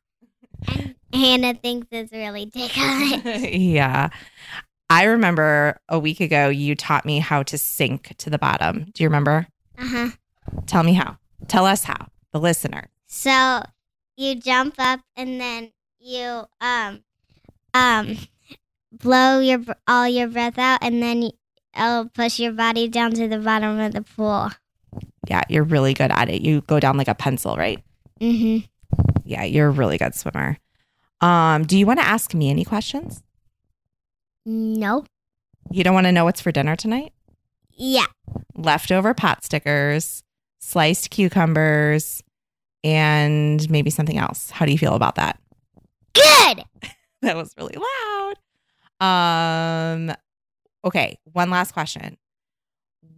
And 0.68 0.94
Hannah 1.14 1.54
thinks 1.54 1.86
it's 1.92 2.12
really 2.12 2.46
ticklish. 2.46 3.24
yeah. 3.52 4.08
I 4.88 5.04
remember 5.04 5.80
a 5.88 5.98
week 5.98 6.20
ago 6.20 6.48
you 6.48 6.74
taught 6.74 7.04
me 7.04 7.18
how 7.18 7.42
to 7.44 7.58
sink 7.58 8.14
to 8.18 8.30
the 8.30 8.38
bottom. 8.38 8.86
Do 8.94 9.02
you 9.02 9.08
remember? 9.08 9.48
Uh 9.78 9.86
huh. 9.86 10.08
Tell 10.66 10.82
me 10.82 10.94
how. 10.94 11.18
Tell 11.48 11.66
us 11.66 11.84
how. 11.84 12.08
The 12.32 12.40
listener. 12.40 12.88
So 13.06 13.62
you 14.16 14.36
jump 14.36 14.76
up 14.78 15.00
and 15.16 15.40
then 15.40 15.72
you 15.98 16.44
um 16.60 17.02
um 17.74 18.16
blow 18.92 19.40
your 19.40 19.60
all 19.88 20.08
your 20.08 20.28
breath 20.28 20.58
out 20.58 20.78
and 20.82 21.02
then 21.02 21.22
you, 21.22 22.10
push 22.14 22.38
your 22.38 22.52
body 22.52 22.88
down 22.88 23.12
to 23.12 23.28
the 23.28 23.38
bottom 23.38 23.78
of 23.80 23.92
the 23.92 24.02
pool. 24.02 24.50
Yeah, 25.28 25.42
you're 25.48 25.64
really 25.64 25.92
good 25.94 26.10
at 26.12 26.28
it. 26.30 26.42
You 26.42 26.60
go 26.62 26.78
down 26.78 26.96
like 26.96 27.08
a 27.08 27.14
pencil, 27.14 27.56
right? 27.56 27.82
Mhm. 28.20 28.68
Yeah, 29.24 29.42
you're 29.42 29.66
a 29.68 29.70
really 29.70 29.98
good 29.98 30.14
swimmer. 30.14 30.58
Um, 31.20 31.64
do 31.64 31.76
you 31.76 31.86
want 31.86 31.98
to 31.98 32.06
ask 32.06 32.32
me 32.34 32.48
any 32.50 32.64
questions? 32.64 33.22
No. 34.46 35.04
You 35.70 35.82
don't 35.82 35.94
want 35.94 36.06
to 36.06 36.12
know 36.12 36.24
what's 36.24 36.40
for 36.40 36.52
dinner 36.52 36.76
tonight? 36.76 37.12
Yeah. 37.72 38.06
Leftover 38.54 39.12
pot 39.12 39.44
stickers, 39.44 40.22
sliced 40.60 41.10
cucumbers, 41.10 42.22
and 42.84 43.68
maybe 43.68 43.90
something 43.90 44.16
else. 44.16 44.50
How 44.50 44.64
do 44.64 44.72
you 44.72 44.78
feel 44.78 44.94
about 44.94 45.16
that? 45.16 45.38
Good. 46.14 46.62
that 47.22 47.36
was 47.36 47.52
really 47.58 47.76
loud. 47.76 48.34
Um 48.98 50.12
okay, 50.84 51.18
one 51.32 51.50
last 51.50 51.72
question. 51.72 52.16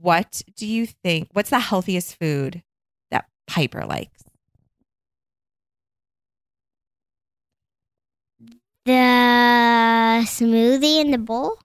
What 0.00 0.42
do 0.56 0.66
you 0.66 0.86
think 0.86 1.28
what's 1.34 1.50
the 1.50 1.60
healthiest 1.60 2.18
food 2.18 2.62
that 3.10 3.26
Piper 3.46 3.84
likes? 3.84 4.24
The 8.88 10.24
smoothie 10.24 11.02
in 11.02 11.10
the 11.10 11.18
bowl. 11.18 11.58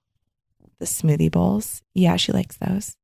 The 0.80 0.86
smoothie 0.86 1.32
bowls. 1.32 1.82
Yeah, 1.94 2.18
she 2.18 2.34
likes 2.34 2.58
those. 2.58 2.98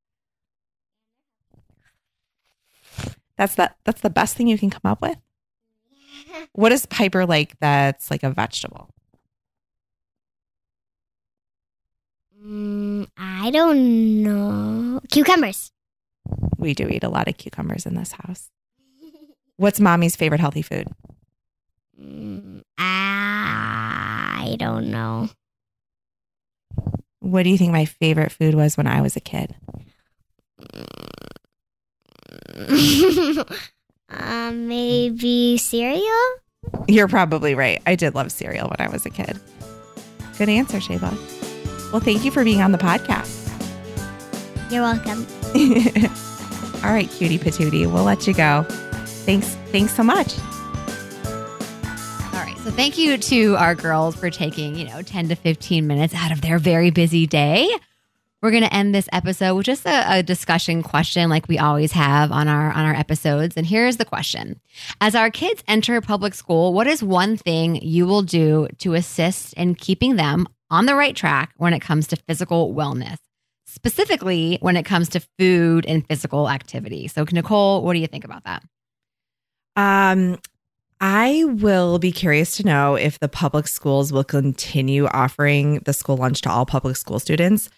That's 3.37 3.55
the 3.55 3.71
that's 3.85 4.01
the 4.01 4.09
best 4.09 4.35
thing 4.35 4.49
you 4.49 4.57
can 4.57 4.69
come 4.71 4.91
up 4.91 5.01
with. 5.01 5.15
What 6.51 6.69
does 6.69 6.85
Piper 6.85 7.25
like 7.25 7.57
that's 7.61 8.11
like 8.11 8.23
a 8.23 8.29
vegetable? 8.29 8.89
Mm, 12.43 13.07
I 13.17 13.51
don't 13.51 14.21
know. 14.21 14.99
Cucumbers. 15.09 15.71
We 16.57 16.73
do 16.73 16.89
eat 16.89 17.05
a 17.05 17.09
lot 17.09 17.29
of 17.29 17.37
cucumbers 17.37 17.85
in 17.85 17.95
this 17.95 18.11
house. 18.11 18.49
What's 19.55 19.79
mommy's 19.79 20.17
favorite 20.17 20.41
healthy 20.41 20.61
food? 20.61 20.89
Mm, 21.99 22.61
I 22.77 24.55
don't 24.57 24.89
know. 24.91 25.29
What 27.19 27.43
do 27.43 27.49
you 27.49 27.57
think 27.57 27.71
my 27.71 27.85
favorite 27.85 28.31
food 28.31 28.55
was 28.55 28.77
when 28.77 28.87
I 28.87 29.01
was 29.01 29.15
a 29.15 29.19
kid? 29.19 29.55
um, 34.09 34.67
maybe 34.67 35.57
cereal. 35.57 36.29
You're 36.87 37.07
probably 37.07 37.55
right. 37.55 37.81
I 37.85 37.95
did 37.95 38.15
love 38.15 38.31
cereal 38.31 38.67
when 38.67 38.77
I 38.79 38.89
was 38.91 39.05
a 39.05 39.09
kid. 39.09 39.39
Good 40.37 40.49
answer, 40.49 40.77
Shayla. 40.77 41.11
Well, 41.91 42.01
thank 42.01 42.23
you 42.23 42.31
for 42.31 42.43
being 42.43 42.61
on 42.61 42.71
the 42.71 42.77
podcast. 42.77 43.35
You're 44.71 44.83
welcome. 44.83 45.25
All 46.83 46.93
right, 46.93 47.09
cutie 47.09 47.39
patootie, 47.39 47.91
we'll 47.91 48.03
let 48.03 48.25
you 48.25 48.33
go. 48.33 48.63
Thanks, 49.25 49.55
thanks 49.71 49.93
so 49.93 50.03
much. 50.03 50.35
So 52.69 52.75
thank 52.75 52.99
you 52.99 53.17
to 53.17 53.55
our 53.55 53.73
girls 53.73 54.15
for 54.15 54.29
taking, 54.29 54.75
you 54.75 54.85
know, 54.85 55.01
10 55.01 55.29
to 55.29 55.35
15 55.35 55.87
minutes 55.87 56.13
out 56.13 56.31
of 56.31 56.41
their 56.41 56.59
very 56.59 56.91
busy 56.91 57.25
day. 57.25 57.67
We're 58.43 58.51
going 58.51 58.61
to 58.61 58.71
end 58.71 58.93
this 58.93 59.09
episode 59.11 59.55
with 59.55 59.65
just 59.65 59.87
a, 59.87 60.17
a 60.17 60.21
discussion 60.21 60.83
question 60.83 61.31
like 61.31 61.47
we 61.47 61.57
always 61.57 61.93
have 61.93 62.31
on 62.31 62.47
our 62.47 62.71
on 62.71 62.85
our 62.85 62.93
episodes. 62.93 63.57
And 63.57 63.65
here's 63.65 63.97
the 63.97 64.05
question. 64.05 64.59
As 65.01 65.15
our 65.15 65.31
kids 65.31 65.63
enter 65.67 65.99
public 65.99 66.35
school, 66.35 66.71
what 66.71 66.85
is 66.85 67.01
one 67.01 67.37
thing 67.37 67.77
you 67.77 68.05
will 68.05 68.21
do 68.21 68.67
to 68.77 68.93
assist 68.93 69.53
in 69.53 69.73
keeping 69.73 70.15
them 70.15 70.45
on 70.69 70.85
the 70.85 70.93
right 70.93 71.15
track 71.15 71.53
when 71.57 71.73
it 71.73 71.79
comes 71.79 72.05
to 72.07 72.17
physical 72.17 72.75
wellness? 72.75 73.17
specifically 73.65 74.57
when 74.61 74.75
it 74.75 74.83
comes 74.83 75.09
to 75.09 75.21
food 75.37 75.85
and 75.85 76.05
physical 76.07 76.49
activity. 76.49 77.07
So, 77.07 77.23
Nicole, 77.31 77.83
what 77.83 77.93
do 77.93 77.99
you 77.99 78.07
think 78.07 78.25
about 78.25 78.43
that? 78.45 78.63
Um, 79.75 80.39
I 81.01 81.45
will 81.45 81.97
be 81.97 82.11
curious 82.11 82.57
to 82.57 82.65
know 82.65 82.95
if 82.95 83.19
the 83.19 83.29
public 83.29 83.67
schools 83.67 84.11
will 84.11 84.25
continue 84.25 85.05
offering 85.07 85.79
the 85.85 85.93
school 85.93 86.17
lunch 86.17 86.41
to 86.41 86.49
all 86.49 86.65
public 86.65 86.97
school 86.97 87.19
students. 87.19 87.69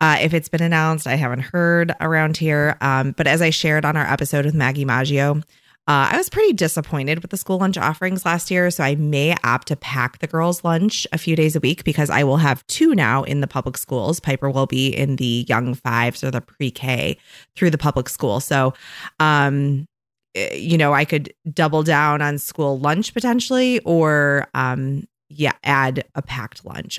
Uh, 0.00 0.18
if 0.20 0.32
it's 0.32 0.48
been 0.48 0.62
announced, 0.62 1.06
I 1.06 1.14
haven't 1.14 1.40
heard 1.40 1.92
around 2.00 2.36
here. 2.36 2.76
Um, 2.80 3.12
but 3.16 3.26
as 3.26 3.42
I 3.42 3.50
shared 3.50 3.84
on 3.84 3.96
our 3.96 4.06
episode 4.06 4.44
with 4.44 4.54
Maggie 4.54 4.84
Maggio, 4.84 5.42
uh, 5.88 6.10
I 6.12 6.16
was 6.18 6.28
pretty 6.28 6.52
disappointed 6.52 7.20
with 7.20 7.32
the 7.32 7.36
school 7.36 7.58
lunch 7.58 7.76
offerings 7.76 8.24
last 8.24 8.50
year. 8.50 8.70
So 8.70 8.84
I 8.84 8.94
may 8.94 9.34
opt 9.42 9.68
to 9.68 9.76
pack 9.76 10.18
the 10.18 10.26
girls' 10.28 10.62
lunch 10.62 11.04
a 11.12 11.18
few 11.18 11.34
days 11.34 11.56
a 11.56 11.60
week 11.60 11.82
because 11.82 12.10
I 12.10 12.22
will 12.22 12.36
have 12.36 12.64
two 12.68 12.94
now 12.94 13.24
in 13.24 13.40
the 13.40 13.46
public 13.48 13.76
schools. 13.76 14.20
Piper 14.20 14.50
will 14.50 14.66
be 14.66 14.88
in 14.88 15.16
the 15.16 15.46
young 15.48 15.74
fives 15.74 16.22
or 16.22 16.30
the 16.30 16.42
pre 16.42 16.70
K 16.70 17.16
through 17.56 17.70
the 17.70 17.78
public 17.78 18.08
school. 18.08 18.38
So, 18.38 18.74
um, 19.18 19.87
you 20.52 20.78
know, 20.78 20.92
I 20.92 21.04
could 21.04 21.32
double 21.52 21.82
down 21.82 22.22
on 22.22 22.38
school 22.38 22.78
lunch 22.78 23.14
potentially, 23.14 23.80
or 23.80 24.46
um, 24.54 25.06
yeah, 25.28 25.52
add 25.64 26.04
a 26.14 26.22
packed 26.22 26.64
lunch, 26.64 26.98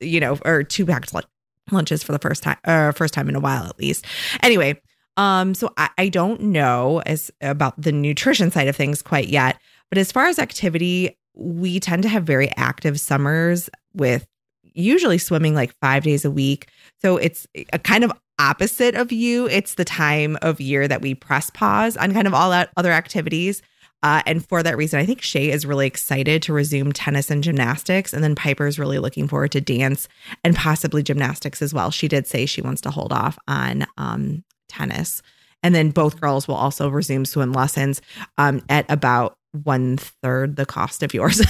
you 0.00 0.20
know, 0.20 0.38
or 0.44 0.62
two 0.62 0.86
packed 0.86 1.14
lunch 1.14 1.26
lunches 1.70 2.02
for 2.02 2.12
the 2.12 2.18
first 2.18 2.42
time 2.42 2.56
uh 2.64 2.92
first 2.92 3.12
time 3.12 3.28
in 3.28 3.36
a 3.36 3.40
while 3.40 3.64
at 3.64 3.78
least. 3.78 4.06
Anyway 4.42 4.80
um 5.18 5.52
so 5.52 5.70
I, 5.76 5.90
I 5.98 6.08
don't 6.08 6.40
know 6.40 7.02
as 7.04 7.30
about 7.42 7.78
the 7.78 7.92
nutrition 7.92 8.50
side 8.50 8.68
of 8.68 8.74
things 8.74 9.02
quite 9.02 9.28
yet 9.28 9.60
but 9.90 9.98
as 9.98 10.10
far 10.10 10.28
as 10.28 10.38
activity 10.38 11.18
we 11.38 11.78
tend 11.78 12.02
to 12.02 12.08
have 12.08 12.24
very 12.24 12.50
active 12.56 12.98
summers 12.98 13.70
with 13.94 14.26
usually 14.62 15.18
swimming 15.18 15.54
like 15.54 15.74
five 15.80 16.02
days 16.04 16.24
a 16.24 16.30
week. 16.30 16.68
So 17.00 17.16
it's 17.16 17.46
a 17.72 17.78
kind 17.78 18.04
of 18.04 18.12
opposite 18.38 18.94
of 18.94 19.10
you 19.10 19.48
it's 19.48 19.74
the 19.74 19.84
time 19.84 20.36
of 20.42 20.60
year 20.60 20.86
that 20.86 21.02
we 21.02 21.14
press 21.14 21.50
pause 21.50 21.96
on 21.96 22.12
kind 22.12 22.26
of 22.26 22.34
all 22.34 22.50
that 22.50 22.70
other 22.76 22.92
activities 22.92 23.62
uh, 24.02 24.22
and 24.26 24.46
for 24.46 24.62
that 24.62 24.76
reason, 24.76 25.00
I 25.00 25.06
think 25.06 25.22
Shay 25.22 25.50
is 25.50 25.66
really 25.66 25.86
excited 25.86 26.42
to 26.44 26.52
resume 26.52 26.92
tennis 26.92 27.30
and 27.30 27.42
gymnastics. 27.42 28.12
And 28.12 28.22
then 28.22 28.36
Piper's 28.36 28.78
really 28.78 28.98
looking 28.98 29.26
forward 29.26 29.52
to 29.52 29.60
dance 29.60 30.08
and 30.44 30.54
possibly 30.54 31.02
gymnastics 31.02 31.62
as 31.62 31.74
well. 31.74 31.90
She 31.90 32.06
did 32.06 32.26
say 32.26 32.46
she 32.46 32.62
wants 32.62 32.80
to 32.82 32.90
hold 32.90 33.12
off 33.12 33.38
on 33.48 33.86
um, 33.96 34.44
tennis. 34.68 35.20
And 35.64 35.74
then 35.74 35.90
both 35.90 36.20
girls 36.20 36.46
will 36.46 36.54
also 36.54 36.88
resume 36.88 37.24
swim 37.24 37.52
lessons 37.52 38.00
um, 38.36 38.62
at 38.68 38.86
about 38.88 39.36
one 39.64 39.96
third 39.96 40.54
the 40.54 40.66
cost 40.66 41.02
of 41.02 41.12
yours. 41.12 41.42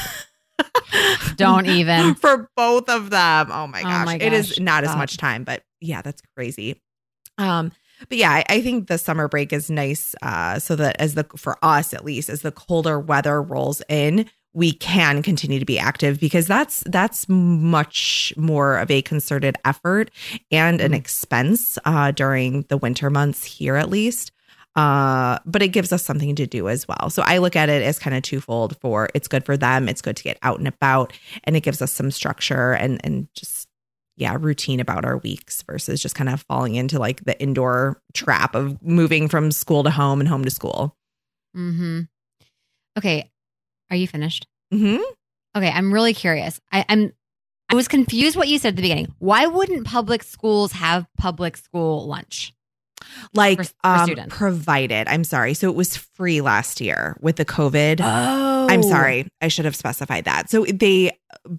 Don't 1.36 1.66
even. 1.66 2.14
For 2.14 2.49
both 2.57 2.89
of 2.89 3.11
them. 3.11 3.51
Oh 3.53 3.66
my 3.66 3.82
gosh. 3.82 4.03
Oh 4.03 4.07
my 4.07 4.18
gosh. 4.18 4.26
It 4.26 4.32
is 4.32 4.59
not 4.59 4.84
Stop. 4.84 4.95
as 4.95 4.97
much 4.97 5.18
time, 5.18 5.45
but 5.45 5.62
yeah, 5.81 6.03
that's 6.03 6.22
crazy. 6.37 6.81
Um, 7.39 7.72
but 8.09 8.18
yeah, 8.18 8.31
I, 8.31 8.45
I, 8.49 8.61
think 8.62 8.89
the 8.89 8.99
summer 8.99 9.29
break 9.29 9.53
is 9.53 9.70
nice, 9.70 10.14
uh, 10.22 10.59
so 10.59 10.76
that 10.76 11.01
as 11.01 11.14
the 11.14 11.24
for 11.37 11.57
us 11.62 11.95
at 11.95 12.05
least, 12.05 12.29
as 12.29 12.43
the 12.43 12.53
colder 12.53 12.99
weather 12.99 13.41
rolls 13.43 13.83
in, 13.89 14.29
we 14.53 14.72
can 14.72 15.22
continue 15.22 15.59
to 15.59 15.64
be 15.64 15.79
active 15.79 16.18
because 16.18 16.47
that's 16.47 16.83
that's 16.87 17.29
much 17.29 18.33
more 18.37 18.79
of 18.79 18.91
a 18.91 19.03
concerted 19.03 19.57
effort 19.64 20.11
and 20.51 20.81
an 20.81 20.89
mm-hmm. 20.89 20.95
expense 20.95 21.79
uh, 21.85 22.11
during 22.11 22.62
the 22.62 22.76
winter 22.76 23.11
months 23.11 23.45
here, 23.45 23.76
at 23.76 23.89
least. 23.91 24.33
Uh, 24.76 25.39
but 25.45 25.61
it 25.61 25.68
gives 25.68 25.93
us 25.93 26.05
something 26.05 26.37
to 26.37 26.47
do 26.47 26.68
as 26.68 26.87
well. 26.87 27.11
So 27.11 27.22
I 27.22 27.39
look 27.39 27.57
at 27.57 27.68
it 27.68 27.83
as 27.83 27.99
kind 27.99 28.14
of 28.14 28.22
twofold. 28.22 28.76
For 28.81 29.09
it's 29.14 29.26
good 29.26 29.45
for 29.45 29.57
them, 29.57 29.89
it's 29.89 30.03
good 30.03 30.16
to 30.16 30.22
get 30.22 30.39
out 30.43 30.59
and 30.59 30.68
about, 30.68 31.12
and 31.45 31.57
it 31.57 31.62
gives 31.62 31.83
us 31.83 31.93
some 31.93 32.11
structure 32.11 32.72
and 32.72 33.01
and 33.05 33.29
just 33.35 33.68
yeah, 34.19 34.37
routine 34.39 34.81
about 34.81 35.05
our 35.05 35.19
weeks 35.19 35.62
versus 35.62 36.03
just 36.03 36.14
kind 36.14 36.29
of 36.29 36.43
falling 36.43 36.75
into 36.75 36.99
like 36.99 37.25
the 37.25 37.41
indoor 37.41 38.03
trap 38.14 38.55
of 38.55 38.83
moving 38.83 39.29
from 39.29 39.53
school 39.53 39.85
to 39.85 39.91
home 39.91 40.21
and 40.21 40.29
home 40.29 40.45
to 40.45 40.51
school. 40.51 40.97
Hmm. 41.55 42.03
Okay. 42.99 43.31
Are 43.91 43.97
you 43.97 44.09
finished? 44.09 44.47
Hmm. 44.73 44.99
Okay. 45.57 45.71
I'm 45.71 45.95
really 45.95 46.14
curious. 46.14 46.61
I, 46.73 46.85
I'm. 46.89 47.12
I 47.71 47.75
was 47.75 47.87
confused 47.87 48.35
what 48.35 48.49
you 48.49 48.59
said 48.59 48.71
at 48.71 48.77
the 48.77 48.83
beginning. 48.83 49.14
Why 49.19 49.47
wouldn't 49.47 49.87
public 49.87 50.23
schools 50.23 50.73
have 50.73 51.07
public 51.19 51.57
school 51.57 52.07
lunch? 52.07 52.55
like 53.35 53.59
for, 53.59 53.64
for 53.64 53.73
um, 53.85 54.14
provided. 54.29 55.09
I'm 55.09 55.25
sorry. 55.25 55.55
So 55.55 55.69
it 55.69 55.77
was 55.77 55.97
free 55.97 56.41
last 56.41 56.81
year 56.81 57.16
with 57.21 57.37
the 57.37 57.45
COVID. 57.45 58.01
Oh, 58.03 58.66
I'm 58.69 58.83
sorry. 58.83 59.29
I 59.41 59.49
should 59.49 59.64
have 59.64 59.77
specified 59.77 60.25
that. 60.25 60.51
So 60.51 60.64
they 60.64 61.12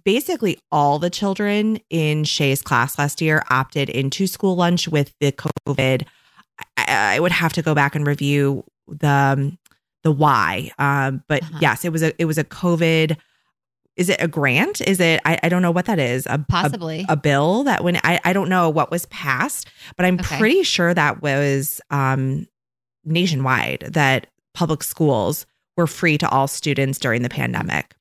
basically 0.03 0.59
all 0.71 0.99
the 0.99 1.09
children 1.09 1.79
in 1.89 2.23
Shay's 2.23 2.61
class 2.61 2.97
last 2.97 3.21
year 3.21 3.43
opted 3.49 3.89
into 3.89 4.27
school 4.27 4.55
lunch 4.55 4.87
with 4.87 5.13
the 5.19 5.31
COVID. 5.31 6.05
I, 6.77 7.15
I 7.15 7.19
would 7.19 7.31
have 7.31 7.53
to 7.53 7.61
go 7.61 7.73
back 7.73 7.95
and 7.95 8.05
review 8.05 8.63
the 8.87 9.09
um, 9.09 9.57
the 10.03 10.11
why. 10.11 10.71
Um, 10.79 11.23
but 11.27 11.43
uh-huh. 11.43 11.59
yes, 11.61 11.85
it 11.85 11.91
was 11.91 12.03
a 12.03 12.19
it 12.21 12.25
was 12.25 12.37
a 12.37 12.43
COVID 12.43 13.17
is 13.95 14.07
it 14.07 14.21
a 14.21 14.29
grant? 14.29 14.79
Is 14.79 15.01
it 15.01 15.19
I, 15.25 15.37
I 15.43 15.49
don't 15.49 15.61
know 15.61 15.71
what 15.71 15.85
that 15.85 15.99
is. 15.99 16.25
A 16.25 16.43
possibly 16.47 17.05
a, 17.09 17.13
a 17.13 17.17
bill 17.17 17.63
that 17.65 17.83
when 17.83 17.97
I, 17.97 18.19
I 18.23 18.31
don't 18.31 18.47
know 18.47 18.69
what 18.69 18.91
was 18.91 19.05
passed, 19.07 19.69
but 19.97 20.05
I'm 20.05 20.19
okay. 20.19 20.37
pretty 20.37 20.63
sure 20.63 20.93
that 20.93 21.21
was 21.21 21.81
um 21.89 22.47
nationwide 23.03 23.89
that 23.91 24.27
public 24.53 24.83
schools 24.83 25.45
were 25.75 25.87
free 25.87 26.17
to 26.17 26.29
all 26.29 26.47
students 26.47 26.97
during 26.99 27.23
the 27.23 27.29
pandemic. 27.29 27.95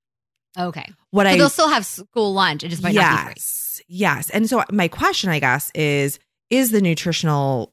Okay. 0.57 0.87
What 1.11 1.27
so 1.27 1.31
I 1.31 1.37
they'll 1.37 1.49
still 1.49 1.69
have 1.69 1.85
school 1.85 2.33
lunch. 2.33 2.65
It 2.65 2.69
just 2.69 2.83
might 2.83 2.95
yes, 2.95 3.11
not 3.11 3.35
be 3.35 3.41
free. 3.41 3.85
Yes. 3.89 4.31
And 4.31 4.49
so 4.49 4.63
my 4.71 4.89
question, 4.89 5.31
I 5.31 5.39
guess, 5.39 5.71
is 5.75 6.19
is 6.51 6.71
the 6.71 6.81
nutritional 6.81 7.73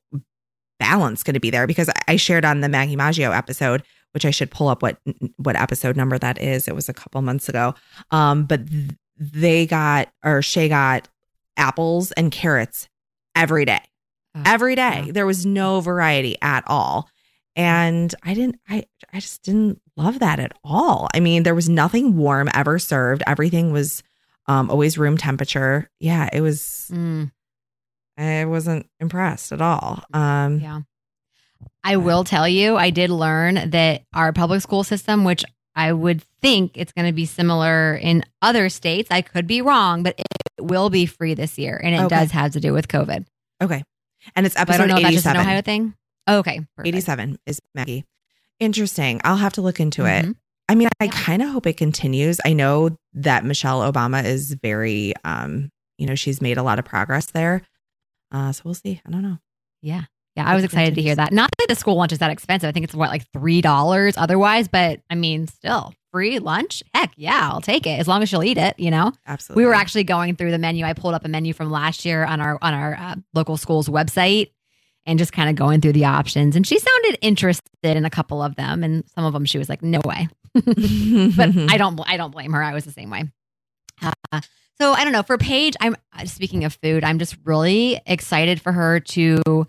balance 0.79 1.23
going 1.23 1.35
to 1.35 1.39
be 1.39 1.49
there? 1.49 1.67
Because 1.67 1.89
I 2.07 2.15
shared 2.15 2.45
on 2.45 2.61
the 2.61 2.69
Maggie 2.69 2.95
Maggio 2.95 3.31
episode 3.31 3.83
which 4.15 4.25
I 4.25 4.31
should 4.31 4.49
pull 4.49 4.69
up 4.69 4.81
what 4.81 4.97
what 5.35 5.57
episode 5.57 5.97
number 5.97 6.17
that 6.17 6.41
is. 6.41 6.69
It 6.69 6.73
was 6.73 6.87
a 6.87 6.93
couple 6.93 7.21
months 7.21 7.49
ago. 7.49 7.75
Um, 8.11 8.45
but 8.45 8.61
they 9.17 9.65
got 9.65 10.07
or 10.23 10.41
Shay 10.41 10.69
got 10.69 11.09
apples 11.57 12.13
and 12.13 12.31
carrots 12.31 12.87
every 13.35 13.65
day. 13.65 13.81
Oh, 14.33 14.43
every 14.45 14.75
day. 14.75 15.11
There 15.11 15.25
was 15.25 15.45
no 15.45 15.81
variety 15.81 16.37
at 16.41 16.63
all. 16.65 17.09
And 17.57 18.15
I 18.23 18.33
didn't 18.33 18.57
I 18.69 18.85
I 19.11 19.19
just 19.19 19.43
didn't 19.43 19.81
love 19.97 20.19
that 20.19 20.39
at 20.39 20.51
all. 20.63 21.07
I 21.13 21.19
mean, 21.19 21.43
there 21.43 21.55
was 21.55 21.69
nothing 21.69 22.17
warm 22.17 22.49
ever 22.53 22.79
served. 22.79 23.23
Everything 23.27 23.71
was 23.71 24.03
um 24.47 24.69
always 24.69 24.97
room 24.97 25.17
temperature. 25.17 25.89
Yeah, 25.99 26.29
it 26.31 26.41
was 26.41 26.89
mm. 26.93 27.31
I 28.17 28.45
wasn't 28.45 28.87
impressed 28.99 29.51
at 29.51 29.61
all. 29.61 30.03
Um 30.13 30.59
yeah. 30.59 30.81
I 31.83 31.97
will 31.97 32.23
tell 32.23 32.47
you, 32.47 32.77
I 32.77 32.89
did 32.89 33.09
learn 33.09 33.69
that 33.69 34.03
our 34.13 34.33
public 34.33 34.61
school 34.61 34.83
system, 34.83 35.23
which 35.23 35.45
I 35.75 35.93
would 35.93 36.23
think 36.41 36.71
it's 36.75 36.91
going 36.91 37.05
to 37.05 37.13
be 37.13 37.25
similar 37.25 37.95
in 37.95 38.23
other 38.41 38.69
states. 38.69 39.09
I 39.11 39.21
could 39.21 39.45
be 39.45 39.61
wrong, 39.61 40.03
but 40.03 40.15
it 40.19 40.61
will 40.61 40.89
be 40.89 41.05
free 41.05 41.33
this 41.33 41.57
year, 41.57 41.79
and 41.81 41.93
it 41.93 41.99
okay. 41.99 42.15
does 42.15 42.31
have 42.31 42.53
to 42.53 42.59
do 42.59 42.73
with 42.73 42.87
COVID. 42.87 43.25
Okay, 43.61 43.83
and 44.35 44.45
it's 44.45 44.55
episode 44.57 44.89
eighty-seven. 44.89 45.13
That's 45.13 45.25
an 45.25 45.37
Ohio 45.37 45.61
thing. 45.61 45.93
Oh, 46.27 46.39
okay, 46.39 46.61
perfect. 46.75 46.87
eighty-seven 46.87 47.39
is 47.45 47.59
Maggie. 47.73 48.05
Interesting. 48.59 49.21
I'll 49.23 49.35
have 49.37 49.53
to 49.53 49.61
look 49.61 49.79
into 49.79 50.03
mm-hmm. 50.03 50.31
it. 50.31 50.37
I 50.67 50.75
mean, 50.75 50.89
I 50.99 51.07
kind 51.09 51.41
of 51.41 51.49
hope 51.49 51.67
it 51.67 51.77
continues. 51.77 52.39
I 52.43 52.53
know 52.53 52.97
that 53.13 53.45
Michelle 53.45 53.81
Obama 53.91 54.23
is 54.25 54.55
very, 54.61 55.13
um, 55.23 55.69
you 55.97 56.07
know, 56.07 56.15
she's 56.15 56.41
made 56.41 56.57
a 56.57 56.63
lot 56.63 56.79
of 56.79 56.85
progress 56.85 57.27
there. 57.27 57.61
Uh, 58.31 58.51
so 58.51 58.63
we'll 58.65 58.73
see. 58.73 59.01
I 59.05 59.11
don't 59.11 59.21
know. 59.21 59.37
Yeah. 59.81 60.05
Yeah, 60.35 60.45
I 60.45 60.55
was 60.55 60.65
excited 60.65 60.95
to 60.95 61.01
hear 61.01 61.15
that. 61.15 61.31
Not 61.31 61.49
that 61.59 61.67
the 61.69 61.75
school 61.75 61.95
lunch 61.95 62.11
is 62.11 62.19
that 62.19 62.29
expensive. 62.29 62.67
I 62.67 62.73
think 62.73 62.83
it's 62.83 62.93
what 62.93 63.09
like 63.09 63.25
three 63.31 63.61
dollars 63.61 64.17
otherwise, 64.17 64.67
but 64.67 64.99
I 65.09 65.15
mean, 65.15 65.47
still 65.47 65.93
free 66.11 66.39
lunch. 66.39 66.83
Heck 66.93 67.13
yeah, 67.15 67.49
I'll 67.51 67.61
take 67.61 67.87
it 67.87 67.99
as 67.99 68.07
long 68.07 68.21
as 68.21 68.27
she'll 68.27 68.43
eat 68.43 68.57
it. 68.57 68.77
You 68.77 68.91
know, 68.91 69.13
absolutely. 69.25 69.63
We 69.63 69.67
were 69.67 69.73
actually 69.73 70.03
going 70.03 70.35
through 70.35 70.51
the 70.51 70.57
menu. 70.57 70.83
I 70.83 70.91
pulled 70.91 71.13
up 71.13 71.23
a 71.23 71.29
menu 71.29 71.53
from 71.53 71.71
last 71.71 72.03
year 72.03 72.25
on 72.25 72.41
our 72.41 72.57
on 72.61 72.73
our 72.73 72.97
uh, 72.99 73.15
local 73.33 73.55
school's 73.55 73.87
website 73.87 74.51
and 75.05 75.19
just 75.19 75.31
kind 75.33 75.49
of 75.49 75.55
going 75.55 75.81
through 75.81 75.93
the 75.93 76.05
options. 76.05 76.55
And 76.55 76.65
she 76.65 76.79
sounded 76.79 77.17
interested 77.21 77.63
in 77.83 78.05
a 78.05 78.09
couple 78.09 78.41
of 78.41 78.55
them, 78.55 78.83
and 78.83 79.03
some 79.13 79.25
of 79.25 79.33
them 79.33 79.45
she 79.45 79.57
was 79.57 79.69
like, 79.69 79.81
"No 79.81 80.01
way." 80.05 80.27
but 80.53 81.49
I 81.69 81.77
don't 81.77 81.99
I 82.07 82.17
don't 82.17 82.31
blame 82.31 82.53
her. 82.53 82.63
I 82.63 82.73
was 82.73 82.85
the 82.85 82.91
same 82.91 83.09
way. 83.09 83.25
Uh, 84.01 84.41
so 84.79 84.91
I 84.91 85.03
don't 85.03 85.13
know. 85.13 85.23
For 85.23 85.37
Paige, 85.37 85.75
I'm 85.79 85.95
uh, 86.17 86.25
speaking 86.25 86.65
of 86.65 86.77
food. 86.81 87.03
I'm 87.03 87.19
just 87.19 87.37
really 87.43 88.01
excited 88.05 88.61
for 88.61 88.71
her 88.71 88.99
to 88.99 89.67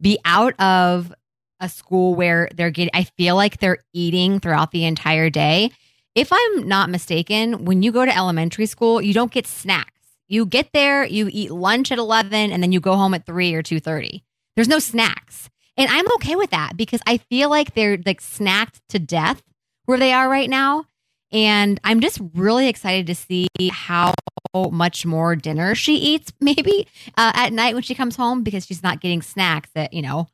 be 0.00 0.18
out 0.24 0.58
of 0.60 1.12
a 1.60 1.68
school 1.68 2.14
where 2.14 2.48
they're 2.54 2.70
getting, 2.70 2.90
I 2.94 3.04
feel 3.04 3.36
like 3.36 3.58
they're 3.58 3.78
eating 3.92 4.40
throughout 4.40 4.70
the 4.70 4.84
entire 4.84 5.30
day. 5.30 5.70
If 6.14 6.32
I'm 6.32 6.68
not 6.68 6.90
mistaken, 6.90 7.64
when 7.64 7.82
you 7.82 7.92
go 7.92 8.04
to 8.04 8.16
elementary 8.16 8.66
school, 8.66 9.00
you 9.00 9.14
don't 9.14 9.30
get 9.32 9.46
snacks. 9.46 9.92
You 10.28 10.46
get 10.46 10.72
there, 10.72 11.04
you 11.04 11.28
eat 11.32 11.50
lunch 11.50 11.90
at 11.90 11.98
11 11.98 12.52
and 12.52 12.62
then 12.62 12.72
you 12.72 12.80
go 12.80 12.96
home 12.96 13.14
at 13.14 13.24
3 13.24 13.54
or 13.54 13.62
2:30. 13.62 14.22
There's 14.58 14.66
no 14.66 14.80
snacks. 14.80 15.48
And 15.76 15.88
I'm 15.88 16.12
okay 16.14 16.34
with 16.34 16.50
that 16.50 16.76
because 16.76 17.00
I 17.06 17.18
feel 17.18 17.48
like 17.48 17.74
they're 17.74 17.96
like 18.04 18.20
snacked 18.20 18.80
to 18.88 18.98
death 18.98 19.40
where 19.84 19.98
they 19.98 20.12
are 20.12 20.28
right 20.28 20.50
now. 20.50 20.86
And 21.30 21.78
I'm 21.84 22.00
just 22.00 22.18
really 22.34 22.66
excited 22.66 23.06
to 23.06 23.14
see 23.14 23.46
how 23.70 24.14
much 24.56 25.06
more 25.06 25.36
dinner 25.36 25.76
she 25.76 25.94
eats, 25.94 26.32
maybe 26.40 26.88
uh, 27.16 27.30
at 27.36 27.52
night 27.52 27.74
when 27.74 27.84
she 27.84 27.94
comes 27.94 28.16
home, 28.16 28.42
because 28.42 28.66
she's 28.66 28.82
not 28.82 29.00
getting 29.00 29.22
snacks 29.22 29.70
at, 29.76 29.92
you 29.92 30.02
know, 30.02 30.26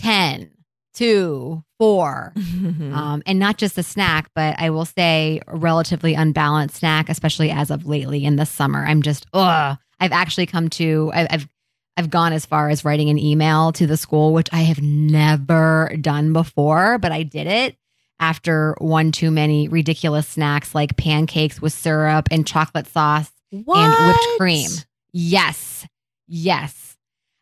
10, 0.00 0.50
2, 0.94 1.62
4. 1.78 2.32
um, 2.36 3.22
and 3.26 3.38
not 3.38 3.58
just 3.58 3.78
a 3.78 3.84
snack, 3.84 4.28
but 4.34 4.56
I 4.58 4.70
will 4.70 4.86
say 4.86 5.40
a 5.46 5.56
relatively 5.56 6.14
unbalanced 6.14 6.78
snack, 6.78 7.08
especially 7.08 7.52
as 7.52 7.70
of 7.70 7.86
lately 7.86 8.24
in 8.24 8.34
the 8.34 8.44
summer. 8.44 8.84
I'm 8.84 9.02
just, 9.02 9.24
ugh. 9.32 9.78
I've 10.00 10.10
actually 10.10 10.46
come 10.46 10.68
to, 10.70 11.12
I've, 11.14 11.28
I've 11.30 11.48
I've 11.96 12.10
gone 12.10 12.32
as 12.32 12.46
far 12.46 12.70
as 12.70 12.84
writing 12.84 13.10
an 13.10 13.18
email 13.18 13.72
to 13.72 13.86
the 13.86 13.96
school, 13.96 14.32
which 14.32 14.48
I 14.52 14.62
have 14.62 14.80
never 14.80 15.94
done 16.00 16.32
before, 16.32 16.98
but 16.98 17.12
I 17.12 17.22
did 17.22 17.46
it 17.46 17.76
after 18.18 18.74
one 18.78 19.12
too 19.12 19.30
many 19.30 19.68
ridiculous 19.68 20.28
snacks 20.28 20.74
like 20.74 20.96
pancakes 20.96 21.60
with 21.60 21.72
syrup 21.72 22.28
and 22.30 22.46
chocolate 22.46 22.86
sauce 22.86 23.30
what? 23.50 23.78
and 23.78 24.06
whipped 24.06 24.38
cream. 24.38 24.70
Yes. 25.12 25.86
Yes. 26.26 26.96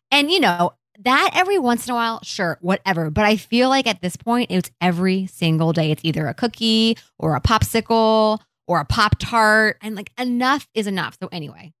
And 0.09 0.29
you 0.29 0.39
know, 0.39 0.73
that 0.99 1.31
every 1.33 1.57
once 1.57 1.87
in 1.87 1.93
a 1.93 1.95
while, 1.95 2.19
sure, 2.23 2.57
whatever. 2.61 3.09
But 3.09 3.25
I 3.25 3.37
feel 3.37 3.69
like 3.69 3.87
at 3.87 4.01
this 4.01 4.15
point, 4.15 4.51
it's 4.51 4.69
every 4.81 5.27
single 5.27 5.73
day. 5.73 5.91
It's 5.91 6.03
either 6.03 6.27
a 6.27 6.33
cookie 6.33 6.97
or 7.17 7.35
a 7.35 7.41
popsicle 7.41 8.39
or 8.67 8.79
a 8.79 8.85
Pop 8.85 9.15
Tart. 9.19 9.77
And 9.81 9.95
like 9.95 10.11
enough 10.19 10.67
is 10.73 10.87
enough. 10.87 11.17
So, 11.21 11.29
anyway, 11.31 11.73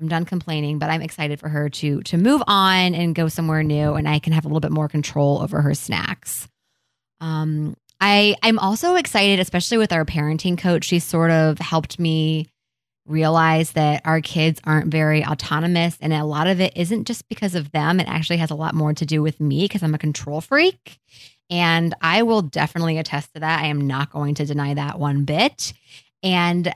I'm 0.00 0.08
done 0.08 0.24
complaining, 0.24 0.78
but 0.78 0.90
I'm 0.90 1.02
excited 1.02 1.40
for 1.40 1.48
her 1.48 1.68
to 1.68 2.00
to 2.02 2.16
move 2.16 2.42
on 2.46 2.94
and 2.94 3.14
go 3.14 3.28
somewhere 3.28 3.62
new 3.62 3.94
and 3.94 4.08
I 4.08 4.18
can 4.18 4.32
have 4.32 4.44
a 4.44 4.48
little 4.48 4.60
bit 4.60 4.70
more 4.70 4.88
control 4.88 5.40
over 5.42 5.60
her 5.60 5.74
snacks. 5.74 6.48
Um 7.20 7.76
I 8.00 8.36
I'm 8.42 8.58
also 8.58 8.94
excited 8.94 9.40
especially 9.40 9.78
with 9.78 9.92
our 9.92 10.04
parenting 10.04 10.56
coach. 10.56 10.84
She 10.84 11.00
sort 11.00 11.30
of 11.30 11.58
helped 11.58 11.98
me 11.98 12.46
realize 13.06 13.72
that 13.72 14.02
our 14.04 14.20
kids 14.20 14.60
aren't 14.64 14.92
very 14.92 15.24
autonomous 15.24 15.96
and 16.00 16.12
a 16.12 16.24
lot 16.24 16.46
of 16.46 16.60
it 16.60 16.74
isn't 16.76 17.06
just 17.06 17.28
because 17.28 17.54
of 17.54 17.72
them. 17.72 17.98
It 17.98 18.08
actually 18.08 18.36
has 18.36 18.50
a 18.50 18.54
lot 18.54 18.74
more 18.74 18.92
to 18.92 19.06
do 19.06 19.22
with 19.22 19.40
me 19.40 19.64
because 19.64 19.82
I'm 19.82 19.94
a 19.94 19.98
control 19.98 20.40
freak. 20.40 21.00
And 21.50 21.94
I 22.02 22.22
will 22.22 22.42
definitely 22.42 22.98
attest 22.98 23.32
to 23.32 23.40
that. 23.40 23.62
I 23.62 23.68
am 23.68 23.86
not 23.86 24.12
going 24.12 24.34
to 24.34 24.44
deny 24.44 24.74
that 24.74 24.98
one 24.98 25.24
bit. 25.24 25.72
And 26.22 26.72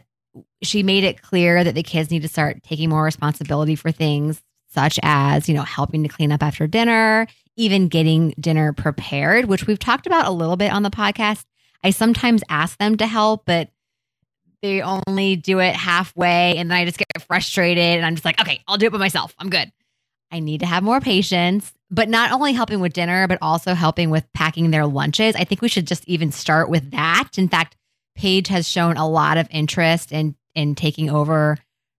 she 0.63 0.83
made 0.83 1.05
it 1.05 1.23
clear 1.23 1.65
that 1.65 1.75
the 1.75 1.83
kids 1.83 2.11
need 2.11 2.23
to 2.23 2.29
start 2.29 2.63
taking 2.63 2.89
more 2.89 3.05
responsibility 3.05 3.75
for 3.75 3.91
things 3.91 4.43
such 4.69 4.99
as, 5.03 5.49
you 5.49 5.55
know, 5.55 5.63
helping 5.63 6.03
to 6.03 6.09
clean 6.09 6.33
up 6.33 6.43
after 6.43 6.67
dinner, 6.67 7.27
even 7.57 7.89
getting 7.89 8.35
dinner 8.41 8.73
prepared, 8.73 9.45
which 9.45 9.67
we've 9.67 9.79
talked 9.79 10.07
about 10.07 10.27
a 10.27 10.31
little 10.31 10.57
bit 10.57 10.73
on 10.73 10.83
the 10.83 10.91
podcast. 10.91 11.45
I 11.85 11.91
sometimes 11.91 12.43
ask 12.49 12.79
them 12.79 12.97
to 12.97 13.07
help, 13.07 13.45
but 13.45 13.69
they 14.63 14.81
only 14.81 15.37
do 15.37 15.59
it 15.59 15.75
halfway 15.75 16.57
and 16.57 16.71
then 16.71 16.79
I 16.79 16.85
just 16.85 16.97
get 16.97 17.07
frustrated 17.27 17.97
and 17.97 18.07
I'm 18.07 18.15
just 18.15 18.25
like, 18.25 18.41
okay, 18.41 18.61
I'll 18.67 18.79
do 18.79 18.87
it 18.87 18.93
by 18.93 18.99
myself. 18.99 19.35
I'm 19.39 19.51
good. 19.51 19.71
I 20.31 20.41
need 20.41 20.61
to 20.61 20.67
have 20.67 20.83
more 20.83 21.01
patience, 21.01 21.75
but 21.91 22.09
not 22.09 22.33
only 22.33 22.55
helping 22.55 22.81
with 22.81 22.95
dinner, 22.95 23.29
but 23.29 23.39
also 23.43 23.75
helping 23.75 24.09
with 24.09 24.25
packing 24.33 24.71
their 24.71 24.87
lunches. 24.87 25.37
I 25.37 25.45
think 25.45 25.61
we 25.61 25.69
should 25.69 25.87
just 25.87 26.09
even 26.09 26.33
start 26.33 26.71
with 26.71 26.93
that. 26.93 27.31
In 27.37 27.49
fact, 27.49 27.77
Paige 28.15 28.49
has 28.49 28.69
shown 28.69 28.97
a 28.97 29.09
lot 29.09 29.39
of 29.39 29.49
interest 29.51 30.13
in 30.13 30.35
in 30.55 30.75
taking 30.75 31.11
over 31.11 31.59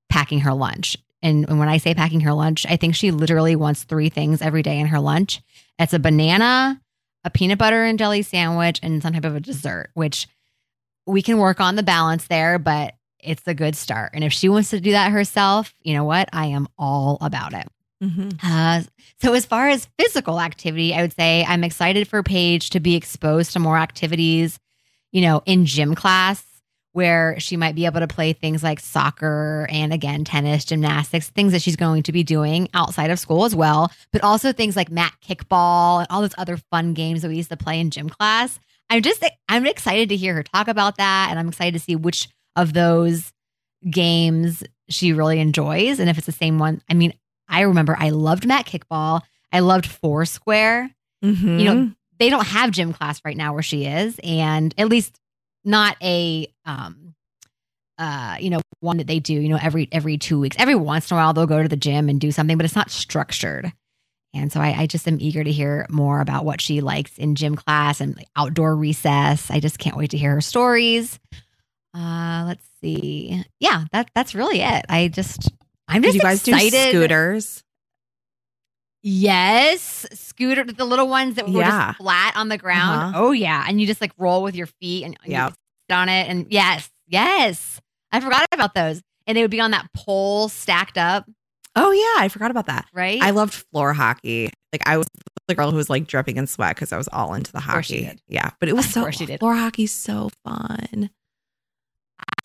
packing 0.10 0.42
her 0.42 0.54
lunch. 0.54 0.98
And, 1.24 1.48
and 1.50 1.58
when 1.58 1.70
I 1.70 1.78
say 1.78 1.94
packing 1.94 2.20
her 2.22 2.34
lunch, 2.34 2.66
I 2.70 2.76
think 2.76 2.96
she 2.96 3.12
literally 3.12 3.56
wants 3.56 3.84
three 3.84 4.10
things 4.10 4.42
every 4.42 4.62
day 4.62 4.80
in 4.80 4.88
her 4.88 5.00
lunch. 5.00 5.42
It's 5.80 5.94
a 5.94 6.00
banana, 6.00 6.80
a 7.24 7.30
peanut 7.30 7.58
butter 7.58 7.84
and 7.84 7.98
jelly 7.98 8.22
sandwich, 8.22 8.80
and 8.84 9.02
some 9.02 9.14
type 9.14 9.26
of 9.26 9.36
a 9.36 9.40
dessert, 9.40 9.90
which 9.94 10.28
we 11.08 11.22
can 11.22 11.38
work 11.38 11.60
on 11.60 11.76
the 11.76 11.84
balance 11.84 12.28
there, 12.28 12.60
but 12.60 12.94
it's 13.20 13.48
a 13.48 13.54
good 13.54 13.76
start. 13.76 14.12
And 14.14 14.24
if 14.24 14.34
she 14.34 14.50
wants 14.50 14.70
to 14.72 14.82
do 14.82 14.92
that 14.92 15.12
herself, 15.12 15.74
you 15.82 15.94
know 15.94 16.04
what? 16.04 16.30
I 16.34 16.48
am 16.48 16.68
all 16.78 17.18
about 17.22 17.54
it. 17.54 17.68
Mm-hmm. 18.04 18.30
Uh, 18.44 18.84
so, 19.22 19.34
as 19.34 19.46
far 19.46 19.70
as 19.70 19.88
physical 19.98 20.42
activity, 20.42 20.94
I 20.94 21.02
would 21.02 21.14
say 21.14 21.46
I'm 21.48 21.64
excited 21.64 22.08
for 22.08 22.22
Paige 22.22 22.72
to 22.72 22.82
be 22.82 22.96
exposed 22.96 23.54
to 23.54 23.60
more 23.60 23.78
activities, 23.78 24.60
you 25.14 25.22
know, 25.22 25.42
in 25.46 25.66
gym 25.66 25.96
class 25.96 26.44
where 26.92 27.40
she 27.40 27.58
might 27.58 27.76
be 27.76 27.86
able 27.86 28.00
to 28.00 28.08
play 28.08 28.34
things 28.34 28.62
like 28.62 28.80
soccer 28.80 29.68
and 29.70 29.92
again, 29.94 30.24
tennis, 30.24 30.66
gymnastics, 30.66 31.30
things 31.30 31.52
that 31.52 31.62
she's 31.62 31.76
going 31.76 32.04
to 32.04 32.12
be 32.12 32.24
doing 32.24 32.68
outside 32.74 33.10
of 33.10 33.18
school 33.18 33.46
as 33.46 33.56
well, 33.56 33.92
but 34.12 34.24
also 34.24 34.52
things 34.52 34.76
like 34.76 34.92
mat 34.92 35.14
kickball 35.26 36.00
and 36.00 36.08
all 36.10 36.22
those 36.22 36.36
other 36.38 36.58
fun 36.72 36.94
games 36.94 37.22
that 37.22 37.30
we 37.30 37.36
used 37.36 37.50
to 37.50 37.58
play 37.58 37.80
in 37.80 37.90
gym 37.90 38.10
class. 38.10 38.60
I'm 38.90 39.02
just 39.02 39.26
I'm 39.50 39.66
excited 39.66 40.10
to 40.10 40.16
hear 40.16 40.36
her 40.36 40.44
talk 40.44 40.68
about 40.68 40.98
that 40.98 41.28
and 41.30 41.40
I'm 41.40 41.48
excited 41.48 41.74
to 41.74 41.80
see 41.80 41.96
which 41.96 42.28
of 42.56 42.74
those 42.74 43.32
games 43.90 44.64
she 44.90 45.14
really 45.14 45.40
enjoys 45.40 46.00
and 46.00 46.10
if 46.10 46.18
it's 46.18 46.28
the 46.28 46.32
same 46.32 46.60
one. 46.60 46.82
I 46.90 46.94
mean, 46.94 47.14
I 47.48 47.62
remember 47.62 47.96
I 47.98 48.10
loved 48.10 48.46
mat 48.46 48.66
kickball. 48.68 49.22
I 49.52 49.62
loved 49.62 49.88
Foursquare. 49.88 50.92
Mm-hmm. 51.24 51.60
You 51.60 51.66
know, 51.66 51.92
they 52.20 52.30
don't 52.30 52.46
have 52.48 52.72
gym 52.72 52.94
class 52.94 53.22
right 53.26 53.38
now 53.38 53.54
where 53.54 53.64
she 53.64 53.86
is 53.86 54.20
and 54.24 54.74
at 54.78 54.90
least 54.90 55.20
not 55.66 55.98
a 56.02 56.48
um 56.66 57.16
uh 57.98 58.38
you 58.40 58.50
know 58.50 58.62
one 58.80 58.98
that 58.98 59.08
they 59.08 59.20
do, 59.20 59.34
you 59.34 59.50
know, 59.50 59.60
every 59.62 59.88
every 59.92 60.18
2 60.18 60.40
weeks. 60.40 60.58
Every 60.60 60.76
once 60.76 61.10
in 61.10 61.16
a 61.16 61.20
while 61.20 61.34
they'll 61.34 61.48
go 61.48 61.64
to 61.64 61.70
the 61.70 61.78
gym 61.78 62.10
and 62.10 62.20
do 62.20 62.32
something, 62.32 62.58
but 62.58 62.66
it's 62.66 62.76
not 62.76 62.92
structured. 62.92 63.72
And 64.36 64.52
so 64.52 64.60
I, 64.60 64.74
I, 64.82 64.88
just 64.88 65.08
am 65.08 65.20
eager 65.22 65.44
to 65.44 65.52
hear 65.52 65.86
more 65.92 66.20
about 66.20 66.44
what 66.44 66.60
she 66.60 66.82
likes 66.82 67.20
in 67.20 67.36
gym 67.36 67.56
class 67.56 68.02
and 68.02 68.20
outdoor 68.36 68.76
recess. 68.76 69.52
I 69.52 69.60
just 69.60 69.78
can't 69.78 69.96
wait 69.96 70.10
to 70.10 70.18
hear 70.18 70.34
her 70.34 70.42
stories. 70.42 71.20
Uh, 71.96 72.46
let's 72.48 72.66
see. 72.82 73.44
Yeah, 73.60 73.86
that 73.92 74.10
that's 74.16 74.34
really 74.34 74.62
it. 74.62 74.86
I 74.90 75.08
just 75.08 75.52
I'm 75.88 76.02
just 76.02 76.14
Did 76.14 76.24
you 76.24 76.28
guys 76.28 76.48
excited. 76.48 76.72
do 76.72 76.90
scooters. 76.90 77.63
Yes, 79.06 80.06
scooter, 80.14 80.64
the 80.64 80.86
little 80.86 81.10
ones 81.10 81.36
that 81.36 81.50
were 81.50 81.60
yeah. 81.60 81.88
just 81.90 81.98
flat 81.98 82.38
on 82.38 82.48
the 82.48 82.58
ground. 82.58 83.16
Uh-huh. 83.16 83.26
Oh 83.26 83.32
yeah, 83.32 83.66
and 83.68 83.82
you 83.82 83.86
just 83.86 84.00
like 84.00 84.14
roll 84.18 84.42
with 84.44 84.56
your 84.56 84.68
feet 84.68 85.04
and, 85.04 85.18
yeah. 85.26 85.50
sit 85.50 85.96
on 85.96 86.08
it. 86.08 86.30
And 86.30 86.48
yes, 86.50 86.90
yes, 87.08 87.82
I 88.14 88.22
forgot 88.22 88.46
about 88.54 88.74
those. 88.74 89.02
And 89.28 89.38
they 89.38 89.42
would 89.42 89.52
be 89.52 89.60
on 89.60 89.72
that 89.72 89.92
pole 89.94 90.48
stacked 90.48 90.98
up. 90.98 91.30
Oh 91.76 91.92
yeah, 91.92 92.24
I 92.24 92.30
forgot 92.30 92.50
about 92.50 92.68
that. 92.68 92.86
Right. 92.94 93.22
I 93.22 93.32
loved 93.32 93.54
floor 93.54 93.92
hockey. 93.92 94.52
Like 94.72 94.88
I 94.88 94.98
was 94.98 95.08
the 95.48 95.56
girl 95.56 95.72
who 95.72 95.78
was 95.78 95.90
like 95.90 96.08
dripping 96.08 96.38
in 96.38 96.48
sweat 96.48 96.76
because 96.76 96.94
I 96.94 96.98
was 96.98 97.10
all 97.10 97.34
into 97.34 97.52
the 97.52 97.60
hockey. 97.60 98.10
Yeah, 98.30 98.52
but 98.62 98.70
it 98.70 98.76
was 98.76 98.90
so 98.90 99.10
she 99.12 99.26
did. 99.26 99.40
floor 99.40 99.56
hockey 99.56 99.86
so 99.86 100.30
fun. 100.46 101.10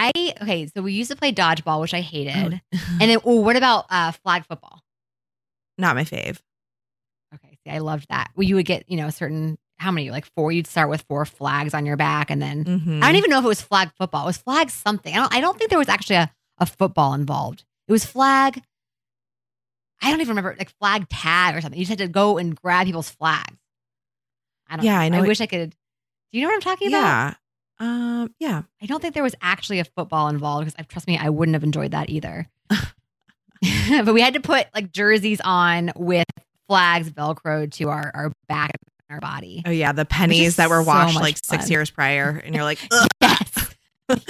I 0.01 0.11
okay, 0.43 0.67
so 0.67 0.83
we 0.83 0.93
used 0.93 1.11
to 1.11 1.17
play 1.17 1.33
dodgeball, 1.33 1.81
which 1.81 1.95
I 1.95 2.01
hated, 2.01 2.61
oh. 2.73 2.79
and 3.01 3.11
then 3.11 3.19
well, 3.23 3.45
what 3.45 3.55
about 3.55 3.87
uh, 3.91 4.11
flag 4.11 4.45
football? 4.45 4.83
Not 5.77 5.95
my 5.95 6.03
fave. 6.03 6.41
I 7.69 7.79
loved 7.79 8.09
that. 8.09 8.31
Well, 8.35 8.45
you 8.45 8.55
would 8.57 8.67
get 8.67 8.89
you 8.89 8.97
know 8.97 9.07
a 9.07 9.13
certain 9.13 9.59
how 9.79 9.91
many 9.91 10.11
like 10.11 10.27
four. 10.35 10.53
You'd 10.53 10.67
start 10.67 10.91
with 10.91 11.03
four 11.03 11.25
flags 11.25 11.75
on 11.75 11.87
your 11.87 11.97
back, 11.97 12.31
and 12.31 12.41
then 12.41 12.65
mm-hmm. 12.65 13.03
I 13.03 13.07
don't 13.07 13.17
even 13.17 13.31
know 13.31 13.39
if 13.39 13.45
it 13.45 13.49
was 13.49 13.63
flag 13.63 13.91
football. 13.99 14.25
It 14.25 14.29
was 14.29 14.39
flag 14.39 14.71
something. 14.71 15.15
I 15.15 15.19
don't. 15.19 15.35
I 15.35 15.41
don't 15.41 15.59
think 15.59 15.71
there 15.71 15.79
was 15.79 15.89
actually 15.89 16.17
a, 16.17 16.31
a 16.59 16.67
football 16.67 17.15
involved. 17.15 17.65
It 17.87 17.93
was 17.93 18.05
flag 18.05 18.63
I 20.01 20.11
don't 20.11 20.21
even 20.21 20.31
remember 20.31 20.55
like 20.59 20.71
flag 20.79 21.09
tag 21.09 21.57
or 21.57 21.61
something. 21.61 21.79
You 21.79 21.85
just 21.85 21.99
had 21.99 22.07
to 22.07 22.13
go 22.13 22.39
and 22.39 22.55
grab 22.55 22.87
people's 22.87 23.11
flags. 23.11 23.57
I 24.69 24.77
don't. 24.77 24.85
Yeah, 24.85 24.95
know. 24.95 25.01
I 25.01 25.09
know. 25.09 25.19
I 25.19 25.23
wish 25.23 25.41
I 25.41 25.47
could. 25.47 25.71
Do 25.71 26.39
you 26.39 26.43
know 26.43 26.49
what 26.49 26.55
I'm 26.55 26.61
talking 26.61 26.89
about? 26.89 27.01
Yeah. 27.01 27.35
Um. 27.81 28.35
Yeah. 28.39 28.63
I 28.83 28.87
don't 28.87 29.01
think 29.01 29.15
there 29.15 29.23
was 29.23 29.35
actually 29.41 29.81
a 29.81 29.85
football 29.85 30.29
involved 30.29 30.67
because 30.67 30.87
trust 30.87 31.07
me, 31.07 31.19
I 31.19 31.31
wouldn't 31.31 31.55
have 31.55 31.65
enjoyed 31.65 31.93
that 31.93 32.11
either. 32.11 32.47
but 32.71 34.15
we 34.15 34.21
had 34.21 34.35
to 34.35 34.41
put 34.41 34.67
like 34.75 34.93
jerseys 34.93 35.41
on 35.43 35.93
with 35.97 36.27
flags 36.69 37.11
velcroed 37.11 37.73
to 37.73 37.89
our 37.89 38.11
our 38.15 38.33
back 38.49 38.71
and 39.09 39.15
our 39.15 39.21
body. 39.21 39.63
Oh 39.67 39.71
yeah, 39.71 39.93
the 39.93 40.05
pennies 40.05 40.57
that 40.57 40.71
were 40.71 40.83
washed 40.83 41.15
so 41.15 41.21
like 41.21 41.37
fun. 41.39 41.59
six 41.59 41.71
years 41.71 41.91
prior, 41.91 42.41
and 42.45 42.55
you're 42.55 42.65
like, 42.65 42.79
yes. 43.21 43.75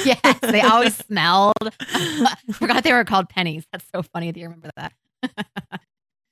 yes, 0.04 0.38
they 0.40 0.60
always 0.62 0.96
smelled. 1.06 1.54
Forgot 2.52 2.84
they 2.84 2.92
were 2.92 3.04
called 3.04 3.28
pennies. 3.28 3.64
That's 3.72 3.84
so 3.94 4.02
funny 4.02 4.30
that 4.30 4.38
you 4.38 4.46
remember 4.46 4.70
that. 4.76 4.92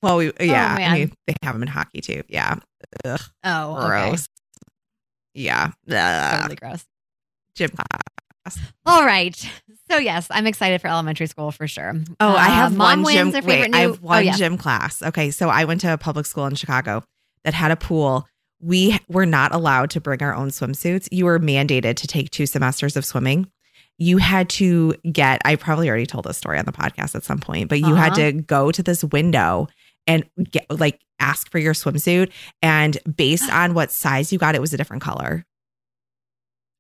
well, 0.02 0.16
we 0.16 0.30
oh, 0.30 0.32
yeah, 0.40 0.76
oh, 0.78 0.82
I 0.82 0.98
mean, 0.98 1.12
they 1.26 1.34
have 1.42 1.54
them 1.54 1.62
in 1.62 1.68
hockey 1.68 2.00
too. 2.00 2.22
Yeah. 2.28 2.56
Ugh, 3.04 3.20
oh, 3.44 3.86
gross. 3.86 4.20
Okay. 4.22 4.26
Yeah. 5.34 5.72
Totally 5.88 6.56
gross. 6.56 6.84
Gym. 7.54 7.70
All 8.84 9.04
right. 9.04 9.36
So 9.90 9.98
yes, 9.98 10.26
I'm 10.30 10.46
excited 10.46 10.80
for 10.80 10.88
elementary 10.88 11.26
school 11.26 11.50
for 11.52 11.66
sure. 11.66 11.94
Oh, 12.20 12.28
uh, 12.28 12.34
I 12.34 12.48
have 12.48 12.76
one 12.76 13.04
gym. 13.04 13.32
Wait, 13.32 13.70
new, 13.70 13.76
I 13.76 13.80
have 13.82 14.02
one 14.02 14.18
oh, 14.18 14.20
yeah. 14.20 14.36
gym 14.36 14.58
class. 14.58 15.02
Okay, 15.02 15.30
so 15.30 15.48
I 15.48 15.64
went 15.64 15.80
to 15.82 15.92
a 15.92 15.98
public 15.98 16.26
school 16.26 16.46
in 16.46 16.54
Chicago 16.54 17.04
that 17.44 17.54
had 17.54 17.70
a 17.70 17.76
pool. 17.76 18.26
We 18.60 18.98
were 19.08 19.26
not 19.26 19.54
allowed 19.54 19.90
to 19.90 20.00
bring 20.00 20.22
our 20.22 20.34
own 20.34 20.48
swimsuits. 20.48 21.08
You 21.12 21.26
were 21.26 21.38
mandated 21.38 21.96
to 21.96 22.06
take 22.06 22.30
two 22.30 22.46
semesters 22.46 22.96
of 22.96 23.04
swimming 23.04 23.50
you 23.98 24.18
had 24.18 24.48
to 24.50 24.94
get, 25.10 25.40
I 25.44 25.56
probably 25.56 25.88
already 25.88 26.06
told 26.06 26.24
this 26.24 26.36
story 26.36 26.58
on 26.58 26.64
the 26.64 26.72
podcast 26.72 27.14
at 27.14 27.24
some 27.24 27.38
point, 27.38 27.68
but 27.68 27.78
you 27.78 27.86
uh-huh. 27.86 27.96
had 27.96 28.14
to 28.14 28.32
go 28.32 28.70
to 28.70 28.82
this 28.82 29.02
window 29.04 29.68
and 30.06 30.24
get 30.50 30.66
like 30.70 31.00
ask 31.18 31.50
for 31.50 31.58
your 31.58 31.74
swimsuit. 31.74 32.30
And 32.62 32.98
based 33.16 33.50
on 33.52 33.74
what 33.74 33.90
size 33.90 34.32
you 34.32 34.38
got, 34.38 34.54
it 34.54 34.60
was 34.60 34.74
a 34.74 34.76
different 34.76 35.02
color. 35.02 35.44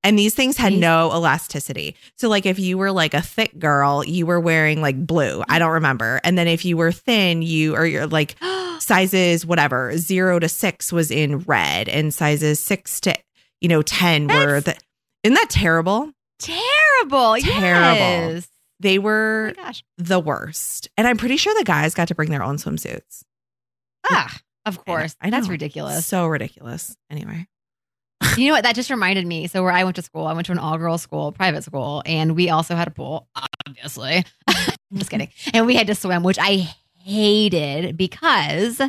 And 0.06 0.18
these 0.18 0.34
things 0.34 0.56
had 0.56 0.72
no 0.72 1.10
elasticity. 1.12 1.96
So, 2.16 2.28
like, 2.28 2.46
if 2.46 2.58
you 2.58 2.78
were 2.78 2.92
like 2.92 3.12
a 3.12 3.20
thick 3.20 3.58
girl, 3.58 4.04
you 4.04 4.24
were 4.24 4.38
wearing 4.40 4.80
like 4.80 5.04
blue. 5.06 5.42
I 5.48 5.58
don't 5.58 5.72
remember. 5.72 6.20
And 6.22 6.38
then 6.38 6.46
if 6.48 6.64
you 6.64 6.76
were 6.76 6.92
thin, 6.92 7.42
you 7.42 7.74
or 7.74 7.84
you're 7.84 8.06
like 8.06 8.36
sizes, 8.78 9.44
whatever, 9.44 9.96
zero 9.96 10.38
to 10.38 10.48
six 10.48 10.92
was 10.92 11.10
in 11.10 11.40
red, 11.40 11.88
and 11.88 12.14
sizes 12.14 12.60
six 12.60 13.00
to, 13.00 13.14
you 13.60 13.68
know, 13.68 13.82
10 13.82 14.28
That's 14.28 14.46
were 14.46 14.60
the. 14.60 14.76
Isn't 15.24 15.34
that 15.34 15.50
terrible? 15.50 16.12
Terrible. 16.38 17.36
Terrible. 17.40 18.34
Yes. 18.34 18.48
They 18.78 18.98
Oh 18.98 19.02
were 19.02 19.52
gosh. 19.56 19.82
the 19.98 20.20
worst. 20.20 20.88
And 20.96 21.06
I'm 21.08 21.16
pretty 21.16 21.36
sure 21.38 21.54
the 21.58 21.64
guys 21.64 21.94
got 21.94 22.08
to 22.08 22.14
bring 22.14 22.30
their 22.30 22.42
own 22.42 22.58
swimsuits. 22.58 23.22
Ah, 24.08 24.38
of 24.66 24.84
course. 24.84 25.16
I 25.20 25.30
That's 25.30 25.46
know. 25.46 25.52
ridiculous. 25.52 26.06
So 26.06 26.26
ridiculous. 26.26 26.96
Anyway. 27.10 27.46
You 28.36 28.48
know 28.48 28.54
what? 28.54 28.62
That 28.64 28.74
just 28.74 28.90
reminded 28.90 29.26
me. 29.26 29.46
So 29.46 29.62
where 29.62 29.72
I 29.72 29.84
went 29.84 29.96
to 29.96 30.02
school, 30.02 30.26
I 30.26 30.32
went 30.32 30.46
to 30.46 30.52
an 30.52 30.58
all 30.58 30.78
girls 30.78 31.02
school, 31.02 31.32
private 31.32 31.64
school, 31.64 32.02
and 32.06 32.34
we 32.34 32.50
also 32.50 32.74
had 32.74 32.88
a 32.88 32.90
pool, 32.90 33.28
obviously. 33.66 34.24
I'm 34.48 34.74
just 34.98 35.10
kidding. 35.10 35.28
And 35.52 35.66
we 35.66 35.74
had 35.76 35.86
to 35.88 35.94
swim, 35.94 36.22
which 36.22 36.38
I 36.40 36.68
hated 36.98 37.96
because 37.96 38.80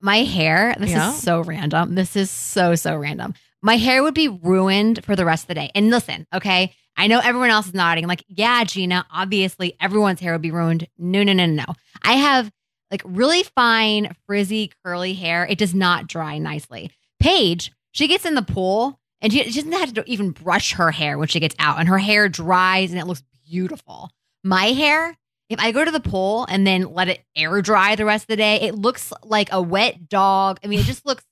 my 0.00 0.18
hair, 0.18 0.74
this 0.78 0.90
Yeah. 0.90 1.10
is 1.12 1.22
so 1.22 1.40
random. 1.40 1.94
This 1.94 2.16
is 2.16 2.30
so, 2.30 2.74
so 2.74 2.96
random. 2.96 3.34
My 3.62 3.76
hair 3.76 4.02
would 4.02 4.14
be 4.14 4.28
ruined 4.28 5.04
for 5.04 5.16
the 5.16 5.24
rest 5.24 5.44
of 5.44 5.48
the 5.48 5.54
day. 5.54 5.70
And 5.74 5.88
listen, 5.90 6.26
okay, 6.34 6.74
I 6.96 7.06
know 7.06 7.20
everyone 7.20 7.50
else 7.50 7.66
is 7.68 7.74
nodding. 7.74 8.06
Like, 8.06 8.22
yeah, 8.28 8.62
Gina, 8.64 9.06
obviously 9.10 9.74
everyone's 9.80 10.20
hair 10.20 10.32
would 10.32 10.42
be 10.42 10.50
ruined. 10.50 10.86
No, 10.98 11.22
no, 11.22 11.32
no, 11.32 11.46
no, 11.46 11.64
no. 11.66 11.74
I 12.02 12.12
have 12.14 12.52
like 12.90 13.02
really 13.06 13.42
fine, 13.42 14.14
frizzy, 14.26 14.70
curly 14.84 15.14
hair. 15.14 15.46
It 15.46 15.56
does 15.58 15.74
not 15.74 16.06
dry 16.06 16.36
nicely. 16.38 16.90
Paige, 17.18 17.72
she 17.94 18.06
gets 18.06 18.24
in 18.26 18.34
the 18.34 18.42
pool 18.42 19.00
and 19.22 19.32
she, 19.32 19.42
she 19.50 19.62
doesn't 19.62 19.72
have 19.72 19.94
to 19.94 20.04
even 20.06 20.30
brush 20.32 20.74
her 20.74 20.90
hair 20.90 21.16
when 21.16 21.28
she 21.28 21.40
gets 21.40 21.56
out, 21.58 21.78
and 21.80 21.88
her 21.88 21.96
hair 21.98 22.28
dries 22.28 22.90
and 22.90 23.00
it 23.00 23.06
looks 23.06 23.22
beautiful. 23.48 24.10
My 24.42 24.66
hair, 24.66 25.16
if 25.48 25.58
I 25.58 25.72
go 25.72 25.82
to 25.84 25.90
the 25.90 26.00
pool 26.00 26.44
and 26.50 26.66
then 26.66 26.92
let 26.92 27.08
it 27.08 27.24
air 27.34 27.62
dry 27.62 27.96
the 27.96 28.04
rest 28.04 28.24
of 28.24 28.28
the 28.28 28.36
day, 28.36 28.56
it 28.60 28.74
looks 28.74 29.12
like 29.22 29.48
a 29.52 29.62
wet 29.62 30.08
dog. 30.08 30.60
I 30.62 30.66
mean, 30.66 30.80
it 30.80 30.84
just 30.86 31.06
looks 31.06 31.24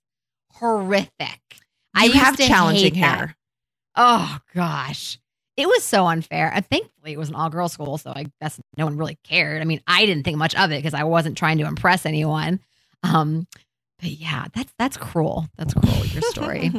horrific. 0.52 1.40
I 1.94 2.04
You 2.04 2.12
used 2.12 2.24
have 2.24 2.36
challenging 2.38 2.94
that. 2.94 3.18
hair. 3.18 3.36
Oh 3.96 4.38
gosh. 4.54 5.18
It 5.56 5.66
was 5.66 5.82
so 5.84 6.06
unfair. 6.06 6.50
And 6.52 6.64
thankfully 6.66 7.12
it 7.12 7.18
was 7.18 7.28
an 7.28 7.34
all 7.34 7.50
girl 7.50 7.68
school, 7.68 7.98
so 7.98 8.10
I 8.16 8.26
guess 8.40 8.58
no 8.78 8.86
one 8.86 8.96
really 8.96 9.18
cared. 9.22 9.60
I 9.60 9.66
mean, 9.66 9.82
I 9.86 10.06
didn't 10.06 10.22
think 10.24 10.38
much 10.38 10.54
of 10.54 10.70
it 10.72 10.78
because 10.82 10.94
I 10.94 11.04
wasn't 11.04 11.36
trying 11.36 11.58
to 11.58 11.66
impress 11.66 12.06
anyone. 12.06 12.60
Um, 13.02 13.46
but 14.02 14.10
yeah, 14.10 14.46
that's 14.52 14.74
that's 14.78 14.96
cruel. 14.96 15.46
That's 15.56 15.72
cruel, 15.72 16.04
your 16.06 16.22
story. 16.22 16.70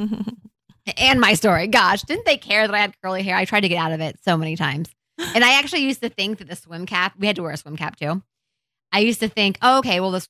and 0.97 1.19
my 1.19 1.33
story. 1.33 1.67
Gosh, 1.67 2.03
didn't 2.03 2.25
they 2.25 2.37
care 2.37 2.67
that 2.67 2.75
I 2.75 2.79
had 2.79 2.93
curly 3.01 3.23
hair? 3.23 3.37
I 3.37 3.45
tried 3.45 3.61
to 3.61 3.69
get 3.69 3.77
out 3.77 3.93
of 3.93 4.01
it 4.01 4.19
so 4.23 4.37
many 4.37 4.57
times. 4.57 4.89
And 5.17 5.43
I 5.43 5.57
actually 5.57 5.83
used 5.83 6.01
to 6.01 6.09
think 6.09 6.39
that 6.39 6.49
the 6.49 6.55
swim 6.55 6.85
cap, 6.85 7.13
we 7.17 7.27
had 7.27 7.37
to 7.37 7.43
wear 7.43 7.51
a 7.51 7.57
swim 7.57 7.77
cap 7.77 7.95
too. 7.95 8.21
I 8.91 8.99
used 8.99 9.21
to 9.21 9.29
think, 9.29 9.57
oh, 9.61 9.79
okay, 9.79 9.99
well, 9.99 10.11
the 10.11 10.27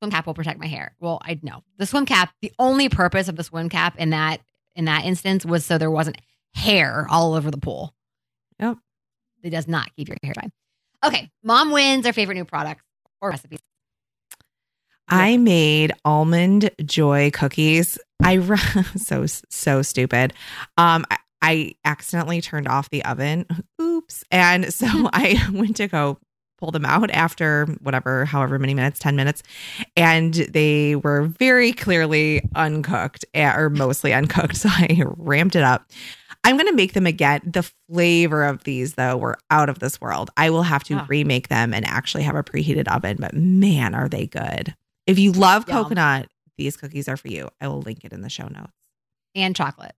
swim 0.00 0.10
cap 0.10 0.26
will 0.26 0.34
protect 0.34 0.58
my 0.58 0.66
hair. 0.66 0.94
Well, 0.98 1.20
I 1.22 1.38
know 1.42 1.62
the 1.76 1.86
swim 1.86 2.06
cap, 2.06 2.32
the 2.40 2.52
only 2.58 2.88
purpose 2.88 3.28
of 3.28 3.36
the 3.36 3.44
swim 3.44 3.68
cap 3.68 3.96
in 3.98 4.10
that 4.10 4.40
in 4.74 4.86
that 4.86 5.04
instance 5.04 5.44
was 5.44 5.66
so 5.66 5.76
there 5.76 5.90
wasn't 5.90 6.16
hair 6.54 7.06
all 7.10 7.34
over 7.34 7.50
the 7.50 7.58
pool. 7.58 7.94
Yep. 8.60 8.78
It 9.42 9.50
does 9.50 9.68
not 9.68 9.94
keep 9.94 10.08
your 10.08 10.16
hair 10.22 10.32
dry. 10.32 10.48
Okay. 11.04 11.30
Mom 11.42 11.70
wins 11.70 12.06
our 12.06 12.12
favorite 12.12 12.36
new 12.36 12.44
products 12.44 12.82
or 13.20 13.30
recipes. 13.30 13.60
I 15.08 15.36
made 15.36 15.92
almond 16.04 16.70
joy 16.84 17.30
cookies. 17.32 17.98
I 18.22 18.38
so 18.96 19.26
so 19.26 19.82
stupid. 19.82 20.32
Um, 20.76 21.04
I, 21.10 21.16
I 21.40 21.74
accidentally 21.84 22.40
turned 22.40 22.68
off 22.68 22.90
the 22.90 23.04
oven. 23.04 23.46
Oops! 23.80 24.24
And 24.30 24.72
so 24.72 24.86
I 25.12 25.40
went 25.52 25.76
to 25.76 25.88
go 25.88 26.18
pull 26.58 26.72
them 26.72 26.84
out 26.84 27.08
after 27.12 27.66
whatever, 27.82 28.24
however 28.24 28.58
many 28.58 28.74
minutes, 28.74 28.98
ten 28.98 29.14
minutes, 29.14 29.44
and 29.96 30.34
they 30.34 30.96
were 30.96 31.26
very 31.38 31.72
clearly 31.72 32.42
uncooked 32.56 33.24
eh, 33.34 33.52
or 33.56 33.70
mostly 33.70 34.12
uncooked. 34.12 34.56
So 34.56 34.68
I 34.70 35.02
ramped 35.06 35.54
it 35.54 35.62
up. 35.62 35.88
I'm 36.44 36.56
going 36.56 36.66
to 36.68 36.74
make 36.74 36.92
them 36.94 37.06
again. 37.06 37.40
The 37.44 37.68
flavor 37.90 38.44
of 38.44 38.64
these, 38.64 38.94
though, 38.94 39.16
were 39.16 39.38
out 39.50 39.68
of 39.68 39.78
this 39.80 40.00
world. 40.00 40.30
I 40.36 40.50
will 40.50 40.62
have 40.64 40.82
to 40.84 40.94
Ah. 40.94 41.06
remake 41.08 41.48
them 41.48 41.74
and 41.74 41.84
actually 41.84 42.22
have 42.24 42.36
a 42.36 42.42
preheated 42.44 42.88
oven, 42.88 43.18
but 43.20 43.34
man, 43.34 43.94
are 43.94 44.08
they 44.08 44.26
good. 44.26 44.74
If 45.08 45.18
you 45.18 45.32
love 45.32 45.66
Yum. 45.68 45.82
coconut, 45.82 46.28
these 46.56 46.76
cookies 46.76 47.08
are 47.08 47.16
for 47.16 47.26
you. 47.28 47.48
I 47.60 47.66
will 47.66 47.80
link 47.80 48.04
it 48.04 48.12
in 48.12 48.20
the 48.22 48.28
show 48.30 48.46
notes. 48.46 48.70
And 49.34 49.56
chocolate, 49.56 49.94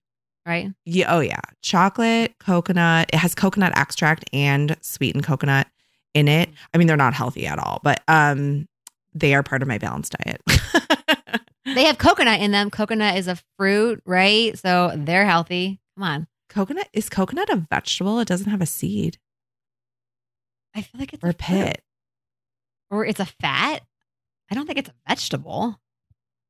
right? 0.47 0.71
Yeah, 0.87 1.15
oh 1.15 1.21
yeah. 1.21 1.41
Chocolate, 1.63 2.35
coconut. 2.41 3.11
It 3.13 3.19
has 3.19 3.35
coconut 3.35 3.73
extract 3.77 4.25
and 4.33 4.77
sweetened 4.81 5.25
coconut 5.25 5.67
in 6.15 6.29
it. 6.29 6.49
I 6.73 6.79
mean, 6.79 6.87
they're 6.87 6.97
not 6.97 7.13
healthy 7.15 7.47
at 7.47 7.59
all, 7.59 7.81
but 7.85 8.03
um 8.09 8.67
they 9.13 9.35
are 9.35 9.43
part 9.43 9.61
of 9.63 9.69
my 9.69 9.77
balanced 9.79 10.15
diet. 10.25 10.41
They 11.67 11.85
have 11.85 11.99
coconut 11.99 12.41
in 12.41 12.51
them. 12.53 12.71
Coconut 12.71 13.17
is 13.17 13.29
a 13.29 13.39
fruit, 13.59 14.03
right? 14.07 14.59
So 14.59 14.93
they're 14.97 15.27
healthy. 15.27 15.79
Come 15.97 16.03
on. 16.03 16.27
coconut 16.49 16.89
is 16.93 17.09
coconut 17.09 17.49
a 17.51 17.57
vegetable? 17.71 18.19
It 18.19 18.27
doesn't 18.27 18.51
have 18.51 18.63
a 18.63 18.67
seed 18.67 19.19
I 20.75 20.83
feel 20.83 20.99
like 20.99 21.13
it's 21.13 21.23
or 21.23 21.29
a 21.29 21.31
a 21.31 21.35
pit. 21.35 21.83
fruit. 22.91 22.99
or 22.99 23.05
it's 23.07 23.21
a 23.21 23.27
fat. 23.27 23.83
I 24.51 24.55
don't 24.55 24.67
think 24.67 24.79
it's 24.79 24.89
a 24.89 24.95
vegetable, 25.09 25.79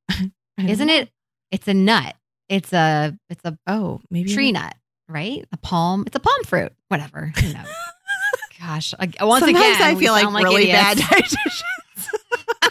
isn't 0.58 0.86
know. 0.86 0.94
it? 0.94 1.10
It's 1.50 1.68
a 1.68 1.74
nut. 1.74 2.14
It's 2.48 2.72
a 2.72 3.16
it's 3.28 3.44
a 3.44 3.58
Oh, 3.66 4.00
maybe 4.10 4.32
tree 4.32 4.52
nut, 4.52 4.74
right? 5.08 5.44
A 5.52 5.56
palm. 5.58 6.04
It's 6.06 6.16
a 6.16 6.20
palm 6.20 6.42
fruit. 6.44 6.72
Whatever. 6.88 7.32
Who 7.40 7.52
knows? 7.52 7.66
Gosh. 8.60 8.94
Once 8.98 9.44
Sometimes 9.44 9.48
again, 9.76 9.82
I 9.82 9.94
feel 9.94 10.12
like, 10.12 10.22
sound 10.24 10.34
really 10.36 10.66
bad 10.66 10.98
idiots. 10.98 11.36
dietitians. 11.36 12.70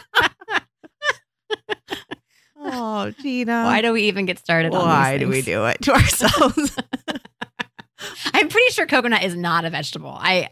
oh, 2.57 3.11
Gina. 3.21 3.63
Why 3.63 3.81
do 3.81 3.93
we 3.93 4.03
even 4.03 4.25
get 4.25 4.39
started? 4.39 4.73
on 4.73 4.81
Why 4.85 5.17
do 5.17 5.27
we 5.27 5.41
do 5.41 5.65
it 5.65 5.81
to 5.83 5.93
ourselves? 5.93 6.75
I'm 8.33 8.47
pretty 8.49 8.71
sure 8.71 8.85
coconut 8.85 9.23
is 9.23 9.35
not 9.35 9.65
a 9.65 9.69
vegetable. 9.69 10.15
I 10.17 10.49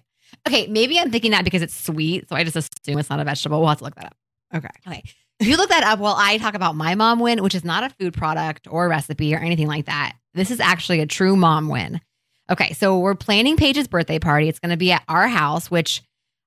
okay, 0.47 0.67
maybe 0.67 0.99
I'm 0.99 1.11
thinking 1.11 1.31
that 1.31 1.43
because 1.43 1.61
it's 1.61 1.75
sweet, 1.75 2.27
so 2.29 2.35
I 2.35 2.43
just 2.43 2.55
assume 2.55 2.97
it's 2.99 3.09
not 3.09 3.19
a 3.19 3.23
vegetable. 3.23 3.59
We'll 3.59 3.69
have 3.69 3.77
to 3.79 3.83
look 3.85 3.95
that 3.95 4.05
up. 4.05 4.15
Okay. 4.55 4.69
Okay. 4.87 5.03
You 5.39 5.55
look 5.57 5.69
that 5.69 5.83
up 5.83 5.99
while 5.99 6.15
I 6.17 6.37
talk 6.37 6.55
about 6.55 6.75
my 6.75 6.95
mom 6.95 7.19
win, 7.19 7.43
which 7.43 7.53
is 7.53 7.63
not 7.63 7.83
a 7.83 7.89
food 7.91 8.13
product 8.13 8.67
or 8.69 8.89
recipe 8.89 9.35
or 9.35 9.39
anything 9.39 9.67
like 9.67 9.85
that. 9.85 10.13
This 10.33 10.49
is 10.49 10.59
actually 10.59 10.99
a 10.99 11.05
true 11.05 11.35
mom 11.35 11.67
win. 11.67 12.01
Okay, 12.49 12.73
so 12.73 12.97
we're 12.97 13.13
planning 13.13 13.57
Paige's 13.57 13.87
birthday 13.87 14.19
party. 14.19 14.47
It's 14.47 14.59
going 14.59 14.71
to 14.71 14.77
be 14.77 14.91
at 14.91 15.03
our 15.07 15.27
house, 15.27 15.69
which 15.69 16.01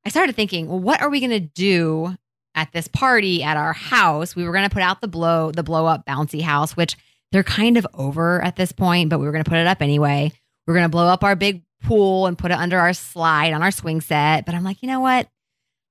I 0.05 0.09
started 0.09 0.35
thinking, 0.35 0.67
well, 0.67 0.81
what 0.81 1.03
are 1.03 1.11
we 1.11 1.21
going 1.21 1.31
to 1.31 1.41
do 1.41 2.17
at 2.55 2.73
this 2.73 2.89
party 2.89 3.43
at 3.43 3.57
our 3.57 3.75
house? 3.75 4.35
We 4.35 4.45
were 4.45 4.53
going 4.53 4.69
to 4.69 4.73
put 4.73 4.83
out 4.83 5.01
the 5.01 5.09
blow, 5.09 5.53
the 5.53 5.63
blow 5.63 5.87
up 5.87 6.07
bouncy 6.07 6.41
house, 6.41 6.77
which 6.77 6.97
they're 7.33 7.45
kind 7.45 7.77
of 7.77 7.87
over 7.95 8.43
at 8.43 8.57
this 8.57 8.73
point, 8.73 9.11
but 9.11 9.21
we 9.21 9.27
were 9.27 9.33
going 9.33 9.45
to 9.45 9.51
put 9.51 9.59
it 9.59 9.67
up 9.67 9.83
anyway. 9.83 10.33
We're 10.67 10.75
going 10.75 10.85
to 10.85 10.91
blow 10.91 11.07
up 11.07 11.23
our 11.23 11.37
big 11.37 11.63
pool 11.83 12.27
and 12.27 12.37
put 12.37 12.51
it 12.51 12.59
under 12.59 12.79
our 12.79 12.93
slide 12.93 13.53
on 13.53 13.63
our 13.63 13.71
swing 13.71 14.01
set. 14.01 14.47
But 14.47 14.55
I'm 14.55 14.65
like, 14.65 14.83
you 14.83 14.89
know 14.89 15.01
what? 15.01 15.29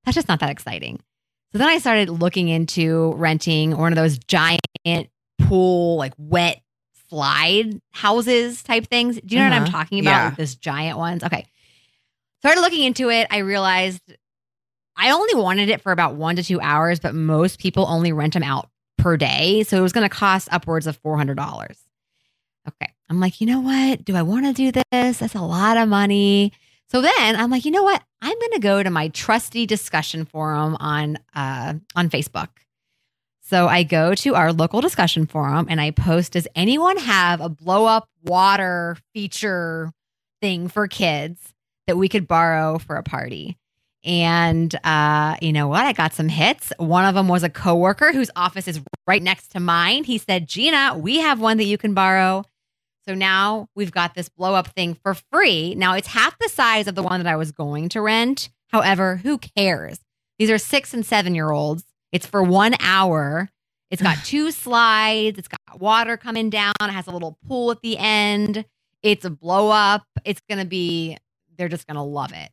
That's 0.06 0.16
just 0.16 0.28
not 0.28 0.40
that 0.40 0.50
exciting. 0.50 1.00
So 1.52 1.58
then 1.58 1.68
I 1.68 1.80
started 1.80 2.10
looking 2.10 2.48
into 2.50 3.14
renting 3.16 3.76
one 3.78 3.92
of 3.92 3.96
those 3.96 4.18
giant 4.20 4.62
pool, 5.42 5.96
like 5.98 6.14
wet 6.18 6.62
slide 7.10 7.82
houses 7.92 8.62
type 8.62 8.86
things. 8.88 9.20
Do 9.26 9.36
you 9.36 9.42
know 9.42 9.48
what 9.50 9.54
I'm 9.56 9.64
Uh-huh. 9.64 9.72
talking 9.72 10.00
about? 10.00 10.12
Yeah. 10.12 10.26
Like 10.26 10.38
those 10.38 10.56
giant 10.56 10.98
ones. 11.00 11.24
Okay. 11.24 11.46
Started 12.42 12.62
looking 12.62 12.84
into 12.84 13.10
it. 13.10 13.28
I 13.32 13.40
realized 13.40 14.02
I 14.96 15.12
only 15.12 15.34
wanted 15.36 15.70
it 15.70 15.82
for 15.82 15.92
about 15.92 16.16
one 16.16 16.36
to 16.36 16.44
two 16.44 16.62
hours, 16.62 17.00
but 17.00 17.16
most 17.16 17.58
people 17.60 17.86
only 17.88 18.12
rent 18.12 18.34
them 18.34 18.44
out 18.44 18.70
per 18.98 19.18
day. 19.18 19.64
So 19.64 19.78
it 19.78 19.82
was 19.82 19.92
going 19.94 20.08
to 20.08 20.14
cost 20.14 20.50
upwards 20.52 20.86
of 20.88 21.02
$400. 21.02 21.38
Okay. 22.68 22.94
I'm 23.10 23.20
like, 23.20 23.42
you 23.42 23.48
know 23.48 23.60
what? 23.62 24.06
Do 24.06 24.16
I 24.16 24.22
want 24.22 24.46
to 24.46 24.54
do 24.54 24.72
this? 24.92 25.18
That's 25.20 25.36
a 25.36 25.42
lot 25.42 25.78
of 25.78 25.90
money. 25.90 26.52
So 26.92 27.02
then 27.02 27.36
I'm 27.36 27.52
like, 27.52 27.66
you 27.66 27.72
know 27.72 27.84
what? 27.84 28.02
I'm 28.22 28.38
going 28.40 28.52
to 28.54 28.60
go 28.60 28.82
to 28.82 28.90
my 28.90 29.10
trusty 29.10 29.66
discussion 29.66 30.26
forum 30.26 30.76
on 30.80 31.18
uh, 31.36 31.76
on 31.96 32.10
Facebook. 32.10 32.50
So 33.42 33.68
I 33.68 33.84
go 33.84 34.14
to 34.14 34.36
our 34.36 34.54
local 34.54 34.82
discussion 34.82 35.26
forum 35.26 35.68
and 35.70 35.82
I 35.82 35.92
post, 35.92 36.34
does 36.34 36.48
anyone 36.56 36.98
have 36.98 37.42
a 37.42 37.50
blow 37.50 37.86
up 37.86 38.08
water 38.24 38.96
feature 39.14 39.92
thing 40.40 40.68
for 40.68 40.88
kids 40.88 41.54
that 41.88 41.98
we 41.98 42.10
could 42.10 42.28
borrow 42.28 42.78
for 42.78 42.96
a 42.96 43.04
party? 43.04 43.58
And 44.04 44.74
uh, 44.84 45.36
you 45.42 45.52
know 45.52 45.68
what? 45.68 45.86
I 45.86 45.94
got 45.94 46.14
some 46.14 46.30
hits. 46.30 46.72
One 46.78 47.06
of 47.06 47.16
them 47.16 47.28
was 47.28 47.44
a 47.44 47.50
coworker 47.50 48.14
whose 48.14 48.30
office 48.36 48.68
is 48.68 48.82
right 49.08 49.22
next 49.22 49.50
to 49.50 49.60
mine. 49.60 50.04
He 50.04 50.20
said, 50.20 50.48
Gina, 50.48 50.98
we 50.98 51.20
have 51.20 51.40
one 51.40 51.58
that 51.58 51.66
you 51.66 51.78
can 51.78 51.94
borrow. 51.94 52.46
So 53.10 53.16
now 53.16 53.70
we've 53.74 53.92
got 53.92 54.14
this 54.14 54.30
blow 54.30 54.54
up 54.54 54.68
thing 54.68 54.94
for 54.94 55.16
free. 55.16 55.74
Now 55.74 55.96
it's 55.96 56.10
half 56.10 56.38
the 56.38 56.48
size 56.48 56.86
of 56.88 56.94
the 56.94 57.02
one 57.02 57.24
that 57.24 57.28
I 57.28 57.38
was 57.38 57.52
going 57.52 57.90
to 57.90 58.02
rent. 58.02 58.52
However, 58.68 59.16
who 59.16 59.40
cares? 59.40 59.98
These 60.38 60.52
are 60.52 60.60
six 60.60 60.94
and 60.94 61.04
seven 61.04 61.34
year 61.34 61.50
olds. 61.50 61.86
It's 62.12 62.28
for 62.28 62.44
one 62.44 62.76
hour. 62.80 63.50
It's 63.90 64.04
got 64.04 64.18
two 64.26 64.52
slides. 64.52 65.40
It's 65.40 65.48
got 65.48 65.82
water 65.82 66.18
coming 66.18 66.52
down. 66.52 66.74
It 66.80 66.92
has 66.92 67.08
a 67.08 67.12
little 67.12 67.40
pool 67.48 67.72
at 67.72 67.82
the 67.82 67.98
end. 67.98 68.64
It's 69.02 69.26
a 69.26 69.32
blow 69.32 69.72
up. 69.72 70.04
It's 70.24 70.42
going 70.48 70.60
to 70.60 70.68
be, 70.68 71.18
they're 71.58 71.68
just 71.68 71.88
going 71.88 71.96
to 71.96 72.04
love 72.04 72.32
it. 72.32 72.52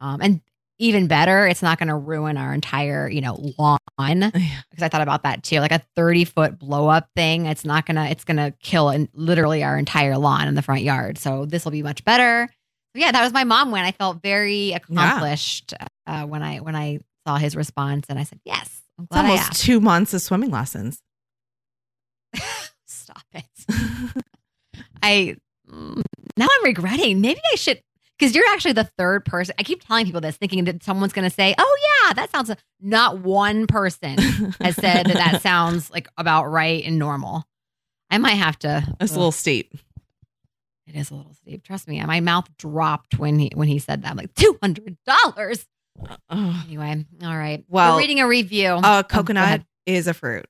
Um, 0.00 0.20
and 0.20 0.42
even 0.78 1.06
better, 1.06 1.46
it's 1.46 1.62
not 1.62 1.78
going 1.78 1.88
to 1.88 1.94
ruin 1.94 2.36
our 2.36 2.52
entire, 2.52 3.08
you 3.08 3.20
know, 3.20 3.52
lawn. 3.58 3.80
Because 3.96 4.82
I 4.82 4.88
thought 4.88 5.02
about 5.02 5.22
that 5.22 5.42
too. 5.42 5.60
Like 5.60 5.72
a 5.72 5.82
30 5.94 6.24
foot 6.24 6.58
blow 6.58 6.88
up 6.88 7.08
thing, 7.14 7.46
it's 7.46 7.64
not 7.64 7.86
going 7.86 7.96
to, 7.96 8.04
it's 8.10 8.24
going 8.24 8.38
to 8.38 8.52
kill 8.62 8.90
in, 8.90 9.08
literally 9.14 9.62
our 9.62 9.78
entire 9.78 10.18
lawn 10.18 10.48
in 10.48 10.54
the 10.54 10.62
front 10.62 10.82
yard. 10.82 11.18
So 11.18 11.46
this 11.46 11.64
will 11.64 11.72
be 11.72 11.82
much 11.82 12.04
better. 12.04 12.48
Yeah, 12.94 13.10
that 13.10 13.22
was 13.22 13.32
my 13.32 13.44
mom 13.44 13.72
when 13.72 13.84
I 13.84 13.92
felt 13.92 14.22
very 14.22 14.72
accomplished 14.72 15.74
yeah. 16.06 16.22
uh, 16.22 16.26
when 16.26 16.42
I 16.42 16.58
when 16.58 16.76
I 16.76 17.00
saw 17.26 17.36
his 17.36 17.56
response, 17.56 18.06
and 18.08 18.20
I 18.20 18.22
said, 18.22 18.38
"Yes, 18.44 18.82
I'm 18.98 19.06
glad." 19.06 19.24
It's 19.24 19.42
almost 19.42 19.60
two 19.64 19.80
months 19.80 20.14
of 20.14 20.22
swimming 20.22 20.50
lessons. 20.50 21.02
Stop 22.86 23.24
it. 23.32 23.44
I 25.02 25.36
mm, 25.68 26.02
now 26.36 26.46
I'm 26.48 26.64
regretting. 26.64 27.20
Maybe 27.20 27.40
I 27.52 27.56
should 27.56 27.80
because 28.18 28.34
you're 28.34 28.46
actually 28.48 28.72
the 28.72 28.90
third 28.98 29.24
person. 29.24 29.54
I 29.58 29.62
keep 29.62 29.84
telling 29.84 30.06
people 30.06 30.20
this, 30.20 30.36
thinking 30.36 30.64
that 30.64 30.82
someone's 30.82 31.12
going 31.12 31.28
to 31.28 31.34
say, 31.34 31.54
"Oh 31.58 31.78
yeah, 32.04 32.14
that 32.14 32.30
sounds." 32.30 32.50
Not 32.80 33.20
one 33.20 33.66
person 33.66 34.18
has 34.60 34.76
said 34.76 35.06
that 35.06 35.14
that 35.14 35.42
sounds 35.42 35.90
like 35.90 36.08
about 36.16 36.46
right 36.46 36.84
and 36.84 36.98
normal. 36.98 37.44
I 38.10 38.18
might 38.18 38.32
have 38.32 38.58
to. 38.60 38.84
It's 39.00 39.12
ugh. 39.12 39.16
a 39.16 39.20
little 39.20 39.32
steep. 39.32 39.74
It 40.86 40.96
is 40.96 41.10
a 41.10 41.14
little 41.14 41.34
steep. 41.34 41.64
Trust 41.64 41.88
me. 41.88 42.04
My 42.04 42.20
mouth 42.20 42.46
dropped 42.58 43.18
when 43.18 43.38
he 43.38 43.50
when 43.54 43.68
he 43.68 43.78
said 43.78 44.02
that. 44.02 44.10
I'm 44.10 44.16
like 44.16 44.34
two 44.34 44.58
hundred 44.62 44.96
dollars. 45.06 45.66
Anyway, 46.30 47.04
all 47.22 47.36
right. 47.36 47.64
Well, 47.68 47.94
We're 47.94 48.00
reading 48.00 48.20
a 48.20 48.26
review. 48.26 48.68
A 48.68 48.80
oh, 48.84 49.02
coconut 49.02 49.60
oh, 49.62 49.66
is 49.86 50.06
a 50.06 50.14
fruit. 50.14 50.46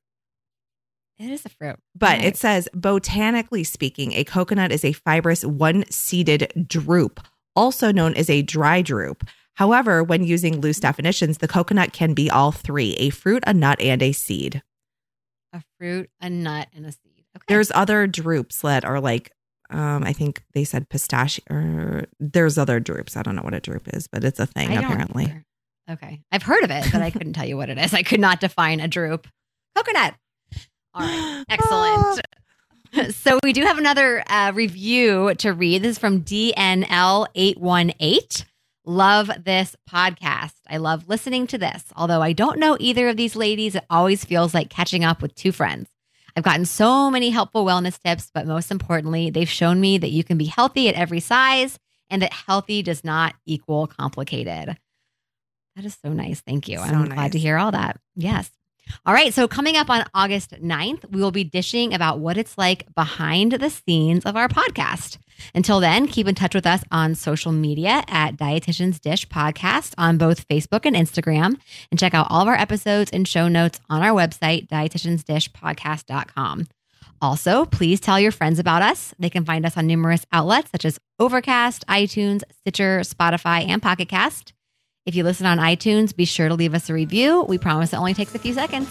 It 1.19 1.31
is 1.31 1.45
a 1.45 1.49
fruit. 1.49 1.77
But 1.95 2.19
right. 2.19 2.25
it 2.25 2.37
says, 2.37 2.69
botanically 2.75 3.63
speaking, 3.63 4.13
a 4.13 4.25
coconut 4.25 4.73
is 4.73 4.85
a 4.85 4.93
fibrous 4.93 5.45
one 5.45 5.85
seeded 5.91 6.53
drupe, 6.57 7.25
also 7.57 7.93
known 7.93 8.15
as 8.15 8.29
a 8.31 8.43
dry 8.43 8.83
drupe. 8.83 9.27
However, 9.55 10.03
when 10.03 10.25
using 10.25 10.61
loose 10.61 10.81
definitions, 10.81 11.39
the 11.39 11.49
coconut 11.49 11.93
can 11.93 12.13
be 12.13 12.31
all 12.31 12.51
three 12.53 12.95
a 12.95 13.11
fruit, 13.11 13.45
a 13.47 13.55
nut, 13.55 13.81
and 13.81 14.03
a 14.03 14.13
seed. 14.13 14.63
A 15.53 15.63
fruit, 15.79 16.11
a 16.21 16.29
nut, 16.29 16.69
and 16.75 16.85
a 16.87 16.93
seed. 16.93 17.25
Okay. 17.37 17.45
There's 17.49 17.71
other 17.73 18.07
drupes 18.07 18.63
that 18.63 18.85
are 18.85 19.01
like, 19.01 19.31
um, 19.71 20.05
I 20.05 20.13
think 20.13 20.43
they 20.55 20.65
said 20.65 20.89
pistachio, 20.89 21.45
or 21.51 22.07
there's 22.19 22.59
other 22.59 22.81
drupes. 22.81 23.17
I 23.17 23.23
don't 23.23 23.37
know 23.37 23.43
what 23.43 23.55
a 23.55 23.61
drupe 23.61 23.95
is, 23.95 24.09
but 24.09 24.25
it's 24.25 24.41
a 24.41 24.47
thing 24.47 24.77
apparently. 24.77 25.33
Okay. 25.89 26.23
I've 26.33 26.43
heard 26.43 26.65
of 26.65 26.71
it, 26.71 26.87
but 26.93 27.03
I 27.03 27.11
couldn't 27.11 27.35
tell 27.35 27.47
you 27.47 27.57
what 27.57 27.71
it 27.71 27.79
is. 27.79 27.93
I 27.93 28.03
could 28.03 28.21
not 28.21 28.41
define 28.41 28.81
a 28.81 28.89
drupe. 28.89 29.27
Coconut. 29.77 30.15
All 30.95 31.03
right. 31.03 31.45
Excellent. 31.49 32.21
so 33.11 33.39
we 33.43 33.53
do 33.53 33.63
have 33.63 33.79
another 33.79 34.23
uh, 34.27 34.53
review 34.55 35.35
to 35.37 35.53
read. 35.53 35.83
This 35.83 35.93
is 35.93 35.99
from 35.99 36.23
DNL818. 36.23 38.45
Love 38.87 39.31
this 39.43 39.75
podcast. 39.89 40.53
I 40.69 40.77
love 40.77 41.09
listening 41.09 41.47
to 41.49 41.59
this. 41.59 41.85
Although 41.97 42.21
I 42.21 42.33
don't 42.33 42.59
know 42.59 42.77
either 42.79 43.09
of 43.09 43.17
these 43.17 43.35
ladies, 43.35 43.75
it 43.75 43.85
always 43.89 44.25
feels 44.25 44.53
like 44.53 44.71
catching 44.71 45.05
up 45.05 45.23
with 45.23 45.35
two 45.35 45.53
friends. 45.53 45.89
I've 46.37 46.45
gotten 46.45 46.67
so 46.67 47.11
many 47.11 47.31
helpful 47.31 47.65
wellness 47.65 47.99
tips, 48.01 48.31
but 48.35 48.47
most 48.47 48.71
importantly, 48.71 49.31
they've 49.31 49.49
shown 49.49 49.81
me 49.81 49.99
that 49.99 50.11
you 50.11 50.25
can 50.25 50.37
be 50.37 50.47
healthy 50.47 50.89
at 50.89 50.97
every 50.97 51.21
size 51.21 51.79
and 52.11 52.21
that 52.23 52.33
healthy 52.33 52.83
does 52.83 53.05
not 53.05 53.35
equal 53.47 53.87
complicated. 53.87 54.77
That 55.77 55.85
is 55.85 55.97
so 56.03 56.13
nice. 56.13 56.41
Thank 56.41 56.69
you. 56.69 56.79
So 56.79 56.85
I'm 56.85 57.05
nice. 57.05 57.15
glad 57.15 57.33
to 57.33 57.39
hear 57.39 57.57
all 57.57 57.73
that. 57.73 57.99
Yes. 58.15 58.51
All 59.07 59.15
right. 59.15 59.33
So, 59.35 59.49
coming 59.49 59.77
up 59.77 59.91
on 59.91 60.05
August 60.15 60.51
9th, 60.63 61.11
we 61.11 61.21
will 61.21 61.31
be 61.31 61.45
dishing 61.45 61.95
about 61.95 62.19
what 62.21 62.37
it's 62.37 62.57
like 62.59 62.93
behind 62.95 63.53
the 63.53 63.71
scenes 63.71 64.25
of 64.25 64.37
our 64.37 64.49
podcast. 64.49 65.19
Until 65.55 65.81
then, 65.81 66.07
keep 66.07 66.27
in 66.29 66.35
touch 66.35 66.55
with 66.55 66.67
us 66.67 66.83
on 66.91 67.15
social 67.15 67.53
media 67.53 68.03
at 68.09 68.37
Dietitians 68.37 69.01
Dish 69.01 69.29
Podcast 69.29 69.95
on 69.99 70.17
both 70.17 70.49
Facebook 70.49 70.87
and 70.87 70.97
Instagram. 70.97 71.59
And 71.91 71.99
check 71.99 72.15
out 72.15 72.29
all 72.31 72.43
of 72.43 72.49
our 72.49 72.55
episodes 72.55 73.11
and 73.11 73.27
show 73.29 73.49
notes 73.49 73.81
on 73.91 74.03
our 74.03 74.13
website, 74.13 74.69
dietitiansdishpodcast.com. 74.69 76.67
Also, 77.21 77.65
please 77.67 78.01
tell 78.01 78.19
your 78.21 78.33
friends 78.33 78.59
about 78.59 78.83
us. 78.83 79.15
They 79.19 79.31
can 79.31 79.45
find 79.45 79.65
us 79.65 79.77
on 79.77 79.87
numerous 79.87 80.27
outlets 80.33 80.71
such 80.71 80.85
as 80.85 80.99
Overcast, 81.19 81.87
iTunes, 81.87 82.43
Stitcher, 82.53 83.01
Spotify, 83.01 83.67
and 83.69 83.81
Pocket 83.83 84.09
Cast. 84.09 84.54
If 85.07 85.15
you 85.15 85.23
listen 85.23 85.45
on 85.45 85.59
iTunes, 85.59 86.17
be 86.17 86.25
sure 86.25 86.49
to 86.49 86.55
leave 86.55 86.73
us 86.75 86.89
a 86.89 86.95
review. 86.95 87.43
We 87.43 87.59
promise 87.59 87.93
it 87.93 87.97
only 87.97 88.15
takes 88.15 88.35
a 88.35 88.39
few 88.39 88.55
seconds. 88.55 88.89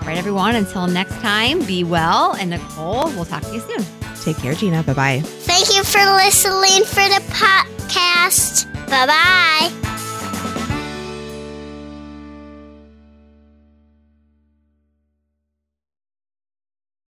All 0.00 0.06
right, 0.06 0.18
everyone, 0.18 0.54
until 0.54 0.86
next 0.86 1.14
time, 1.20 1.64
be 1.64 1.84
well. 1.84 2.34
And 2.36 2.50
Nicole, 2.50 3.06
we'll 3.12 3.24
talk 3.24 3.42
to 3.42 3.52
you 3.54 3.60
soon. 3.60 3.84
Take 4.22 4.36
care, 4.38 4.54
Gina. 4.54 4.82
Bye 4.82 4.92
bye. 4.92 5.20
Thank 5.20 5.74
you 5.74 5.82
for 5.84 6.04
listening 6.16 6.84
for 6.84 7.08
the 7.08 7.22
podcast. 7.32 8.66
Bye 8.90 9.06
bye. 9.06 9.95